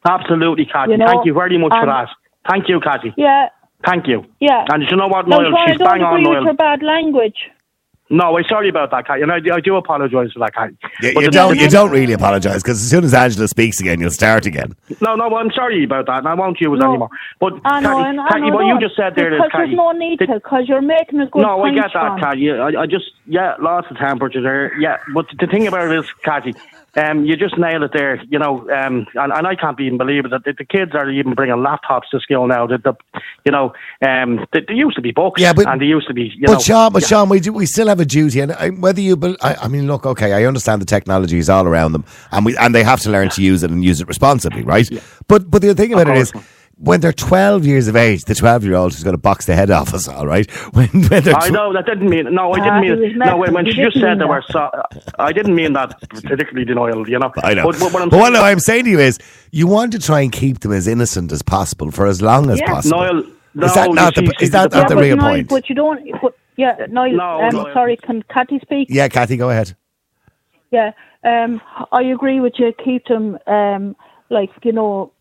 Absolutely, 0.07 0.65
Kathy. 0.65 0.91
You 0.93 0.97
know, 0.97 1.07
Thank 1.07 1.25
you 1.25 1.33
very 1.33 1.57
much 1.57 1.73
for 1.73 1.85
that. 1.85 2.07
Thank 2.49 2.69
you, 2.69 2.79
Kathy. 2.79 3.13
Yeah, 3.17 3.49
Thank 3.85 4.07
you. 4.07 4.25
yeah. 4.39 4.65
And 4.69 4.83
you 4.89 4.95
know 4.95 5.07
what, 5.07 5.27
no, 5.27 5.37
Noel? 5.37 5.51
Sean, 5.51 5.69
I 5.69 5.73
don't 5.75 5.87
bang 5.87 6.01
on, 6.03 6.23
Noel. 6.23 6.45
her 6.45 6.53
bad 6.53 6.81
language. 6.83 7.35
No, 8.11 8.35
I'm 8.35 8.43
sorry 8.45 8.69
about 8.69 8.89
that, 8.89 9.05
Kathy. 9.05 9.21
And 9.21 9.31
I, 9.31 9.35
I 9.53 9.59
do 9.59 9.75
apologise 9.75 10.31
for 10.33 10.39
that, 10.39 10.53
Kathy. 10.55 10.75
You, 11.01 11.13
But 11.13 11.23
you 11.25 11.29
don't. 11.29 11.59
You 11.59 11.69
don't 11.69 11.91
really 11.91 12.13
apologise 12.13 12.63
because 12.63 12.81
as 12.81 12.89
soon 12.89 13.03
as 13.03 13.13
Angela 13.13 13.47
speaks 13.47 13.79
again, 13.79 13.99
you'll 13.99 14.09
start 14.09 14.47
again. 14.47 14.73
No, 14.99 15.13
no, 15.15 15.25
I'm 15.35 15.51
sorry 15.51 15.83
about 15.83 16.07
that, 16.07 16.19
and 16.19 16.27
I 16.27 16.33
won't 16.33 16.59
use 16.59 16.73
it 16.73 16.81
No. 16.81 16.89
anymore. 16.89 17.09
But 17.39 17.53
I 17.65 17.79
know, 17.81 17.89
Kathy, 17.97 18.09
and 18.09 18.19
I 18.21 18.39
know 18.39 18.55
what 18.55 18.65
you 18.65 18.79
just 18.79 18.95
said 18.95 19.13
there 19.15 19.31
is 19.31 19.37
because 19.37 19.51
Kathy. 19.51 19.65
there's 19.67 19.77
no 19.77 19.91
need 19.91 20.17
to, 20.19 20.27
because 20.27 20.63
you're 20.67 20.81
making 20.81 21.19
a 21.19 21.25
good 21.25 21.33
point. 21.33 21.47
no, 21.47 21.57
point, 21.57 21.77
I 21.77 21.81
get 21.83 21.91
that, 21.93 22.17
Sean. 22.17 22.19
Kathy. 22.19 22.51
I, 22.51 22.81
I 22.81 22.85
just, 22.87 23.11
yeah, 23.27 23.53
lost 23.59 23.89
the 23.89 23.95
temperature 23.95 24.41
there. 24.41 24.75
Yeah, 24.79 24.97
but 25.13 25.27
the 25.39 25.45
thing 25.45 25.67
about 25.67 25.91
it 25.91 25.99
is, 25.99 26.09
Kathy, 26.23 26.55
um, 26.95 27.25
you 27.25 27.35
just 27.35 27.57
nailed 27.57 27.83
it 27.83 27.91
there. 27.93 28.21
You 28.29 28.39
know, 28.39 28.69
um, 28.71 29.07
and, 29.15 29.31
and 29.33 29.47
I 29.47 29.55
can't 29.55 29.79
even 29.79 29.97
believe 29.97 30.25
it 30.25 30.31
that 30.31 30.43
the, 30.43 30.53
the 30.57 30.65
kids 30.65 30.91
are 30.93 31.09
even 31.09 31.33
bringing 31.33 31.55
laptops 31.57 32.09
to 32.11 32.19
school 32.19 32.47
now. 32.47 32.67
That 32.67 32.83
the, 32.83 32.93
you 33.45 33.51
know, 33.51 33.73
um, 34.05 34.45
they, 34.53 34.63
used 34.73 34.95
to 34.95 35.01
be 35.01 35.11
books, 35.11 35.41
Yeah, 35.41 35.53
but- 35.53 35.67
and 35.67 35.81
they 35.81 35.85
used 35.85 36.07
to 36.07 36.13
be, 36.13 36.33
you 36.35 36.47
but 36.47 36.53
know. 36.53 36.59
Sean, 36.59 36.93
but 36.93 37.01
yeah. 37.03 37.07
Sean, 37.07 37.29
we 37.29 37.39
do, 37.39 37.53
we 37.53 37.65
still 37.65 37.87
have 37.87 37.99
a 37.99 38.05
duty, 38.05 38.39
and 38.39 38.51
I, 38.53 38.69
whether 38.69 39.01
you, 39.01 39.15
bel 39.15 39.35
I, 39.41 39.55
I 39.55 39.67
mean, 39.67 39.87
look, 39.87 40.05
okay, 40.05 40.33
I 40.33 40.45
understand 40.45 40.81
the 40.81 40.85
technology 40.85 41.37
is 41.37 41.49
all 41.49 41.65
around 41.65 41.91
them, 41.93 42.05
and 42.31 42.45
we 42.45 42.57
and 42.57 42.73
they 42.73 42.83
have 42.83 42.99
to 43.01 43.09
learn 43.09 43.29
to 43.29 43.41
use 43.41 43.63
it 43.63 43.71
and 43.71 43.83
use 43.83 44.01
it 44.01 44.07
responsibly, 44.07 44.63
right? 44.63 44.89
Yeah. 44.89 45.01
But 45.27 45.49
but 45.51 45.61
the 45.61 45.73
thing 45.75 45.93
about 45.93 46.09
it 46.09 46.17
is. 46.17 46.33
Course. 46.79 46.87
When 46.87 46.99
they're 47.01 47.13
12 47.13 47.65
years 47.65 47.87
of 47.87 47.95
age, 47.95 48.25
the 48.25 48.35
12 48.35 48.63
year 48.63 48.75
old 48.75 48.93
is 48.93 49.03
going 49.03 49.13
to 49.13 49.21
box 49.21 49.45
the 49.45 49.55
head 49.55 49.69
off 49.69 49.93
us, 49.93 50.07
all 50.07 50.25
right? 50.25 50.49
When, 50.73 50.87
when 50.87 51.23
they're 51.23 51.35
I 51.35 51.49
know 51.49 51.73
that 51.73 51.85
didn't 51.85 52.09
mean 52.09 52.33
no. 52.33 52.51
I 52.53 52.59
didn't 52.59 52.83
he 52.83 53.07
mean 53.07 53.17
no. 53.17 53.37
When, 53.37 53.53
when 53.53 53.65
messing. 53.65 53.77
she 53.77 53.83
just 53.83 53.99
said 53.99 54.09
mean 54.09 54.19
they 54.19 54.25
were 54.25 54.43
that. 54.53 54.87
so, 54.93 55.11
I 55.19 55.31
didn't 55.31 55.55
mean 55.55 55.73
that 55.73 55.99
particularly 56.09 56.65
denial. 56.65 57.07
You 57.09 57.19
know. 57.19 57.31
I 57.43 57.53
know. 57.53 57.63
But, 57.65 57.79
but 57.79 57.93
what 57.93 58.01
I'm 58.03 58.09
But 58.09 58.19
what 58.19 58.33
saying- 58.33 58.45
I'm 58.45 58.59
saying 58.59 58.83
to 58.85 58.89
you 58.91 58.99
is, 58.99 59.19
you 59.51 59.67
want 59.67 59.91
to 59.93 59.99
try 59.99 60.21
and 60.21 60.31
keep 60.31 60.59
them 60.59 60.71
as 60.71 60.87
innocent 60.87 61.31
as 61.31 61.41
possible 61.41 61.91
for 61.91 62.05
as 62.07 62.21
long 62.21 62.49
as 62.49 62.59
Yeah, 62.59 62.67
possible. 62.67 62.97
Niall, 62.99 63.23
no, 63.55 63.65
is 63.65 63.73
that 63.73 63.89
you 63.89 63.95
not 63.95 64.15
the, 64.15 64.21
see, 64.27 64.45
is 64.45 64.51
that 64.51 64.71
the 64.71 64.77
not 64.79 64.89
the 64.89 64.95
but 64.95 65.01
real 65.01 65.17
Niall, 65.17 65.29
point? 65.31 65.49
But 65.49 65.69
you 65.69 65.75
don't. 65.75 66.21
But, 66.21 66.33
yeah, 66.55 66.85
Niall, 66.89 67.11
No, 67.13 67.41
um, 67.41 67.55
no. 67.55 67.73
sorry, 67.73 67.97
can 67.97 68.21
Kathy 68.23 68.59
speak? 68.59 68.87
Yeah, 68.91 69.07
Kathy, 69.07 69.37
go 69.37 69.49
ahead. 69.49 69.75
Yeah, 70.71 70.91
um, 71.23 71.61
I 71.91 72.03
agree 72.03 72.39
with 72.39 72.53
you. 72.59 72.71
Keep 72.83 73.07
them, 73.07 73.37
um, 73.47 73.95
like 74.29 74.51
you 74.63 74.71
know, 74.71 75.11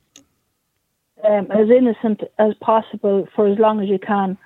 um, 1.24 1.50
as 1.50 1.68
innocent 1.70 2.22
as 2.38 2.54
possible 2.60 3.26
for 3.34 3.46
as 3.46 3.58
long 3.58 3.80
as 3.80 3.88
you 3.88 3.98
can. 3.98 4.36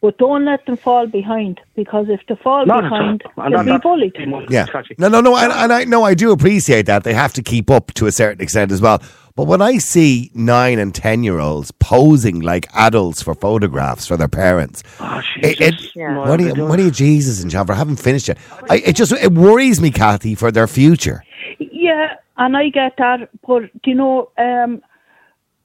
But 0.00 0.18
don't 0.18 0.44
let 0.44 0.66
them 0.66 0.76
fall 0.76 1.06
behind 1.06 1.60
because 1.76 2.06
if 2.08 2.20
they 2.26 2.34
fall 2.42 2.66
Not 2.66 2.82
behind, 2.82 3.22
all. 3.36 3.44
And 3.44 3.54
they'll 3.68 3.76
be 3.76 3.80
bullied. 3.80 4.16
Yeah. 4.50 4.66
Kathy. 4.66 4.96
No, 4.98 5.08
no, 5.08 5.20
no. 5.20 5.36
And, 5.36 5.52
and 5.52 5.72
I 5.72 5.84
no, 5.84 6.02
I 6.02 6.14
do 6.14 6.32
appreciate 6.32 6.86
that. 6.86 7.04
They 7.04 7.14
have 7.14 7.32
to 7.34 7.42
keep 7.42 7.70
up 7.70 7.94
to 7.94 8.06
a 8.06 8.12
certain 8.12 8.42
extent 8.42 8.72
as 8.72 8.80
well. 8.82 9.00
But 9.36 9.46
when 9.46 9.62
I 9.62 9.78
see 9.78 10.32
nine 10.34 10.80
and 10.80 10.92
ten 10.92 11.22
year 11.22 11.38
olds 11.38 11.70
posing 11.70 12.40
like 12.40 12.66
adults 12.74 13.22
for 13.22 13.34
photographs 13.36 14.04
for 14.08 14.16
their 14.16 14.26
parents, 14.28 14.82
Oh, 14.98 15.22
it, 15.36 15.60
it, 15.60 15.74
Jesus. 15.78 15.94
what 15.94 16.40
are 16.40 16.48
you, 16.48 16.66
what 16.66 16.76
do 16.78 16.84
you, 16.84 16.90
Jesus 16.90 17.40
and 17.40 17.48
John, 17.50 17.64
for 17.66 17.72
I 17.72 17.76
haven't 17.76 17.96
finished 18.00 18.26
yet. 18.26 18.38
I, 18.68 18.78
it 18.78 18.96
just 18.96 19.12
it 19.12 19.30
worries 19.32 19.80
me, 19.80 19.92
Kathy, 19.92 20.34
for 20.34 20.50
their 20.50 20.66
future. 20.66 21.22
Yeah, 21.60 22.16
and 22.38 22.56
I 22.56 22.70
get 22.70 22.96
that, 22.98 23.28
but 23.46 23.62
do 23.84 23.90
you 23.90 23.94
know, 23.94 24.30
um, 24.36 24.82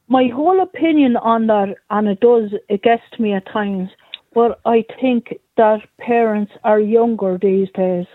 my 0.08 0.28
whole 0.28 0.62
opinion 0.62 1.18
on 1.18 1.47
that, 1.47 1.76
and 1.89 2.08
it 2.08 2.20
does, 2.20 2.51
it 2.70 2.82
gets 2.84 3.03
to 3.14 3.22
me 3.22 3.34
at 3.34 3.45
times, 3.51 3.89
but 4.34 4.60
I 4.66 4.86
think 5.01 5.34
that 5.58 5.82
parents 5.99 6.51
are 6.64 6.80
younger 6.80 7.38
these 7.41 7.70
days. 7.76 8.05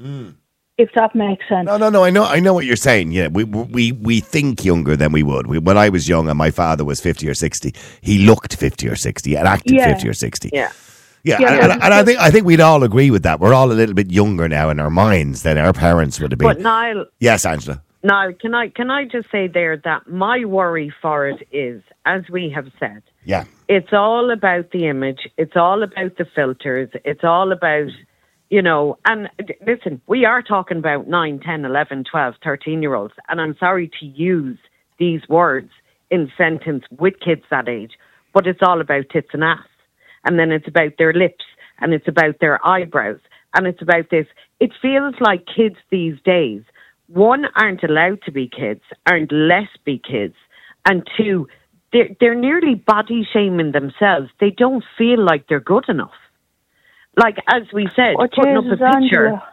Hmm. 0.00 0.30
If 0.78 0.90
that 0.94 1.14
makes 1.14 1.48
sense. 1.48 1.64
No, 1.66 1.78
no, 1.78 1.88
no. 1.88 2.04
I 2.04 2.10
know, 2.10 2.24
I 2.24 2.38
know 2.38 2.52
what 2.52 2.66
you're 2.66 2.76
saying. 2.76 3.10
Yeah, 3.10 3.28
we 3.28 3.44
we 3.44 3.92
we 3.92 4.20
think 4.20 4.62
younger 4.62 4.94
than 4.94 5.10
we 5.10 5.22
would. 5.22 5.46
We, 5.46 5.58
when 5.58 5.78
I 5.78 5.88
was 5.88 6.06
young 6.06 6.28
and 6.28 6.36
my 6.36 6.50
father 6.50 6.84
was 6.84 7.00
fifty 7.00 7.26
or 7.28 7.34
sixty, 7.34 7.74
he 8.02 8.26
looked 8.26 8.54
fifty 8.56 8.86
or 8.86 8.94
sixty 8.94 9.36
and 9.36 9.48
acted 9.48 9.74
Yeah. 9.76 9.94
fifty 9.94 10.06
or 10.06 10.12
sixty. 10.12 10.50
Yeah. 10.52 10.70
Yeah, 11.24 11.38
Yeah, 11.40 11.52
and, 11.52 11.60
but- 11.62 11.70
and, 11.70 11.82
and 11.82 11.94
I 11.94 12.04
think 12.04 12.18
I 12.20 12.30
think 12.30 12.44
we'd 12.44 12.60
all 12.60 12.82
agree 12.82 13.10
with 13.10 13.22
that. 13.22 13.40
We're 13.40 13.54
all 13.54 13.72
a 13.72 13.74
little 13.74 13.94
bit 13.94 14.10
younger 14.12 14.48
now 14.50 14.68
in 14.68 14.78
our 14.78 14.90
minds 14.90 15.44
than 15.44 15.56
our 15.56 15.72
parents 15.72 16.20
would 16.20 16.30
have 16.30 16.38
been. 16.38 16.46
But 16.46 16.60
Niall, 16.60 17.06
yes, 17.20 17.46
Angela. 17.46 17.82
Now, 18.02 18.30
can 18.38 18.54
I 18.54 18.68
can 18.68 18.90
I 18.90 19.04
just 19.04 19.30
say 19.30 19.48
there 19.48 19.76
that 19.78 20.08
my 20.08 20.44
worry 20.44 20.92
for 21.02 21.26
it 21.28 21.46
is, 21.50 21.82
as 22.04 22.22
we 22.30 22.50
have 22.54 22.66
said, 22.78 23.02
Yeah, 23.24 23.44
it's 23.68 23.92
all 23.92 24.30
about 24.30 24.70
the 24.70 24.86
image. 24.86 25.28
It's 25.36 25.56
all 25.56 25.82
about 25.82 26.16
the 26.16 26.26
filters. 26.34 26.90
It's 27.04 27.24
all 27.24 27.52
about, 27.52 27.88
you 28.50 28.62
know, 28.62 28.98
and 29.06 29.28
listen, 29.66 30.00
we 30.06 30.24
are 30.24 30.42
talking 30.42 30.78
about 30.78 31.08
9, 31.08 31.40
10, 31.40 31.64
11, 31.64 32.04
12, 32.10 32.34
13 32.44 32.82
year 32.82 32.94
olds. 32.94 33.14
And 33.28 33.40
I'm 33.40 33.56
sorry 33.58 33.90
to 34.00 34.06
use 34.06 34.58
these 34.98 35.22
words 35.28 35.70
in 36.10 36.30
sentence 36.36 36.84
with 36.98 37.14
kids 37.20 37.42
that 37.50 37.68
age, 37.68 37.92
but 38.32 38.46
it's 38.46 38.60
all 38.62 38.80
about 38.80 39.08
tits 39.10 39.30
and 39.32 39.42
ass. 39.42 39.66
And 40.24 40.38
then 40.38 40.52
it's 40.52 40.68
about 40.68 40.92
their 40.98 41.12
lips 41.12 41.44
and 41.78 41.92
it's 41.92 42.08
about 42.08 42.40
their 42.40 42.64
eyebrows 42.66 43.20
and 43.54 43.66
it's 43.66 43.82
about 43.82 44.10
this. 44.10 44.26
It 44.60 44.72
feels 44.80 45.14
like 45.20 45.44
kids 45.46 45.76
these 45.90 46.16
days 46.24 46.62
one, 47.08 47.44
aren't 47.54 47.82
allowed 47.84 48.22
to 48.22 48.32
be 48.32 48.48
kids, 48.48 48.82
aren't 49.06 49.32
let 49.32 49.68
be 49.84 49.98
kids, 49.98 50.34
and 50.84 51.06
two, 51.16 51.48
they're, 51.92 52.08
they're 52.20 52.34
nearly 52.34 52.74
body 52.74 53.26
shaming 53.32 53.72
themselves. 53.72 54.30
They 54.40 54.50
don't 54.50 54.84
feel 54.98 55.24
like 55.24 55.46
they're 55.48 55.60
good 55.60 55.84
enough. 55.88 56.12
Like, 57.16 57.36
as 57.48 57.62
we 57.72 57.88
said, 57.96 58.14
Oh, 58.18 58.26
putting 58.34 58.56
up 58.56 58.64
a 58.64 58.76
picture. 58.76 59.26
Angela. 59.26 59.48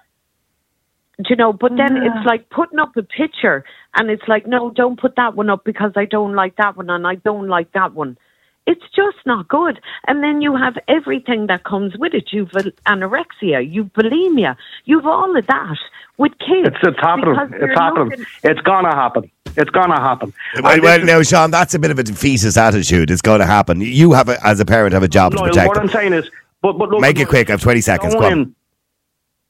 Do 1.20 1.26
you 1.30 1.36
know, 1.36 1.54
but 1.54 1.72
then 1.78 1.96
Yeah. 1.96 2.06
it's 2.08 2.26
like 2.26 2.50
putting 2.50 2.80
up 2.80 2.98
a 2.98 3.04
picture 3.04 3.64
and 3.96 4.10
it's 4.10 4.28
like, 4.28 4.48
no, 4.48 4.72
don't 4.72 5.00
put 5.00 5.16
that 5.16 5.36
one 5.36 5.50
up 5.50 5.64
because 5.64 5.92
I 5.96 6.06
don't 6.06 6.34
like 6.34 6.56
that 6.56 6.76
one 6.76 6.90
and 6.90 7.06
I 7.06 7.16
don't 7.16 7.48
like 7.48 7.72
that 7.74 7.94
one. 7.94 8.18
It's 8.66 8.84
just 8.96 9.18
not 9.26 9.48
good. 9.50 9.80
And 10.08 10.24
then 10.24 10.42
you 10.42 10.56
have 10.56 10.78
everything 10.88 11.48
that 11.48 11.64
comes 11.66 11.98
with 11.98 12.14
it. 12.14 12.32
You've 12.32 12.50
anorexia, 12.88 13.70
you've 13.70 13.88
bulimia, 13.94 14.56
you've 14.86 15.06
all 15.06 15.36
of 15.38 15.46
that 15.48 15.78
with 16.18 16.32
kids. 16.40 16.68
It's, 16.70 16.78
it's 16.84 17.00
happening. 17.02 17.36
It's 17.62 17.78
happening. 17.80 18.10
looking- 18.10 18.26
It's 18.44 18.62
gonna 18.62 18.96
happen. 18.96 19.30
It's 19.58 19.70
gonna 19.70 20.00
happen. 20.00 20.34
Well, 20.62 20.74
And 20.74 20.82
well, 20.82 21.00
now, 21.06 21.22
Sean, 21.24 21.52
that's 21.52 21.74
a 21.74 21.80
bit 21.80 21.92
of 21.92 22.00
a 22.00 22.04
defeatist 22.04 22.58
attitude. 22.58 23.12
It's 23.12 23.22
going 23.22 23.40
to 23.42 23.46
happen. 23.46 23.82
You 23.82 24.14
have, 24.14 24.30
a, 24.30 24.44
as 24.48 24.60
a 24.60 24.66
parent, 24.66 24.94
have 24.94 25.04
a 25.04 25.08
job 25.08 25.34
is, 25.34 25.40
to 25.42 25.46
Niall, 25.46 25.54
protect 25.54 25.68
what 25.68 25.78
I'm 25.80 25.90
saying 25.90 26.14
is, 26.14 26.30
but, 26.62 26.74
but 26.80 26.90
look, 26.90 27.02
Make 27.02 27.20
it 27.20 27.28
quick. 27.28 27.50
I 27.50 27.54
have 27.54 27.62
20 27.62 27.82
seconds. 27.82 28.16
Go 28.16 28.24
on. 28.24 28.32
in- 28.32 28.56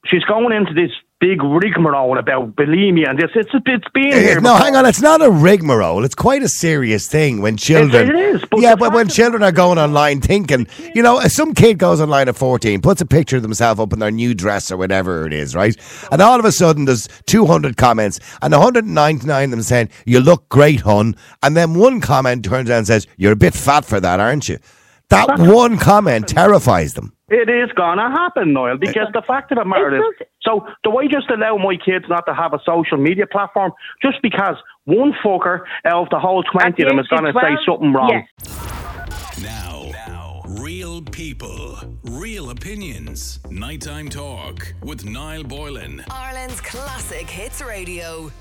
she's 0.05 0.23
going 0.25 0.51
into 0.51 0.73
this 0.73 0.91
big 1.23 1.41
rigmarole 1.41 2.17
about 2.17 2.53
bulimia 2.57 3.09
and 3.09 3.17
this. 3.17 3.31
It's 3.33 3.49
it's 3.65 3.87
been 3.93 4.07
Yeah, 4.09 4.19
here. 4.19 4.41
no, 4.41 4.53
before. 4.53 4.57
hang 4.65 4.75
on. 4.75 4.85
It's 4.85 5.01
not 5.01 5.21
a 5.21 5.31
rigmarole. 5.31 6.03
It's 6.03 6.15
quite 6.15 6.43
a 6.43 6.49
serious 6.49 7.07
thing 7.07 7.41
when 7.41 7.55
children. 7.55 8.09
it 8.09 8.15
is, 8.15 8.41
but 8.51 8.59
yeah, 8.59 8.75
but 8.75 8.91
when 8.93 9.07
children 9.07 9.41
are 9.41 9.53
going 9.53 9.77
online 9.77 10.19
thinking, 10.19 10.67
you 10.93 11.01
know, 11.01 11.19
some 11.21 11.53
kid 11.53 11.77
goes 11.79 12.01
online 12.01 12.27
at 12.27 12.35
14, 12.35 12.81
puts 12.81 12.99
a 12.99 13.05
picture 13.05 13.37
of 13.37 13.41
themselves 13.43 13.79
up 13.79 13.93
in 13.93 13.99
their 13.99 14.11
new 14.11 14.33
dress 14.33 14.69
or 14.69 14.75
whatever 14.75 15.25
it 15.25 15.31
is, 15.33 15.55
right? 15.55 15.75
And 16.11 16.21
all 16.21 16.37
of 16.37 16.45
a 16.45 16.51
sudden 16.51 16.85
there's 16.85 17.07
200 17.27 17.77
comments 17.77 18.19
and 18.41 18.51
199 18.51 19.43
of 19.45 19.51
them 19.51 19.61
saying, 19.61 19.89
you 20.05 20.19
look 20.19 20.49
great, 20.49 20.81
hon. 20.81 21.15
And 21.41 21.55
then 21.55 21.75
one 21.75 22.01
comment 22.01 22.43
turns 22.43 22.69
around 22.69 22.79
and 22.79 22.87
says, 22.87 23.07
you're 23.15 23.31
a 23.31 23.37
bit 23.37 23.53
fat 23.53 23.85
for 23.85 24.01
that, 24.01 24.19
aren't 24.19 24.49
you? 24.49 24.57
That 25.09 25.39
one 25.39 25.77
comment 25.77 26.27
terrifies 26.27 26.95
them. 26.95 27.13
It 27.33 27.49
is 27.49 27.71
gonna 27.75 28.11
happen, 28.11 28.53
Niall, 28.53 28.77
because 28.77 29.07
the 29.11 29.23
fact 29.25 29.51
of 29.51 29.57
the 29.57 29.65
matter 29.65 29.95
It 29.95 29.99
is, 29.99 30.27
so 30.43 30.67
do 30.83 30.95
I 30.97 31.07
just 31.07 31.31
allow 31.31 31.57
my 31.57 31.75
kids 31.83 32.05
not 32.07 32.27
to 32.27 32.33
have 32.35 32.53
a 32.53 32.59
social 32.63 32.97
media 32.97 33.25
platform 33.25 33.71
just 34.03 34.21
because 34.21 34.55
one 34.85 35.13
fucker 35.25 35.61
out 35.85 36.03
of 36.03 36.09
the 36.11 36.19
whole 36.19 36.43
twenty 36.43 36.83
of 36.83 36.89
them 36.89 36.99
is 36.99 37.07
gonna 37.07 37.33
say 37.33 37.57
something 37.65 37.91
wrong? 37.91 38.11
yes. 38.37 39.41
Now, 39.41 39.89
now, 40.07 40.41
real 40.45 41.01
people, 41.01 41.79
real 42.03 42.51
opinions. 42.51 43.39
Nighttime 43.49 44.09
talk 44.09 44.71
with 44.83 45.03
Niall 45.03 45.43
Boylan. 45.43 46.05
Ireland's 46.11 46.61
classic 46.61 47.27
hits 47.27 47.63
radio. 47.63 48.31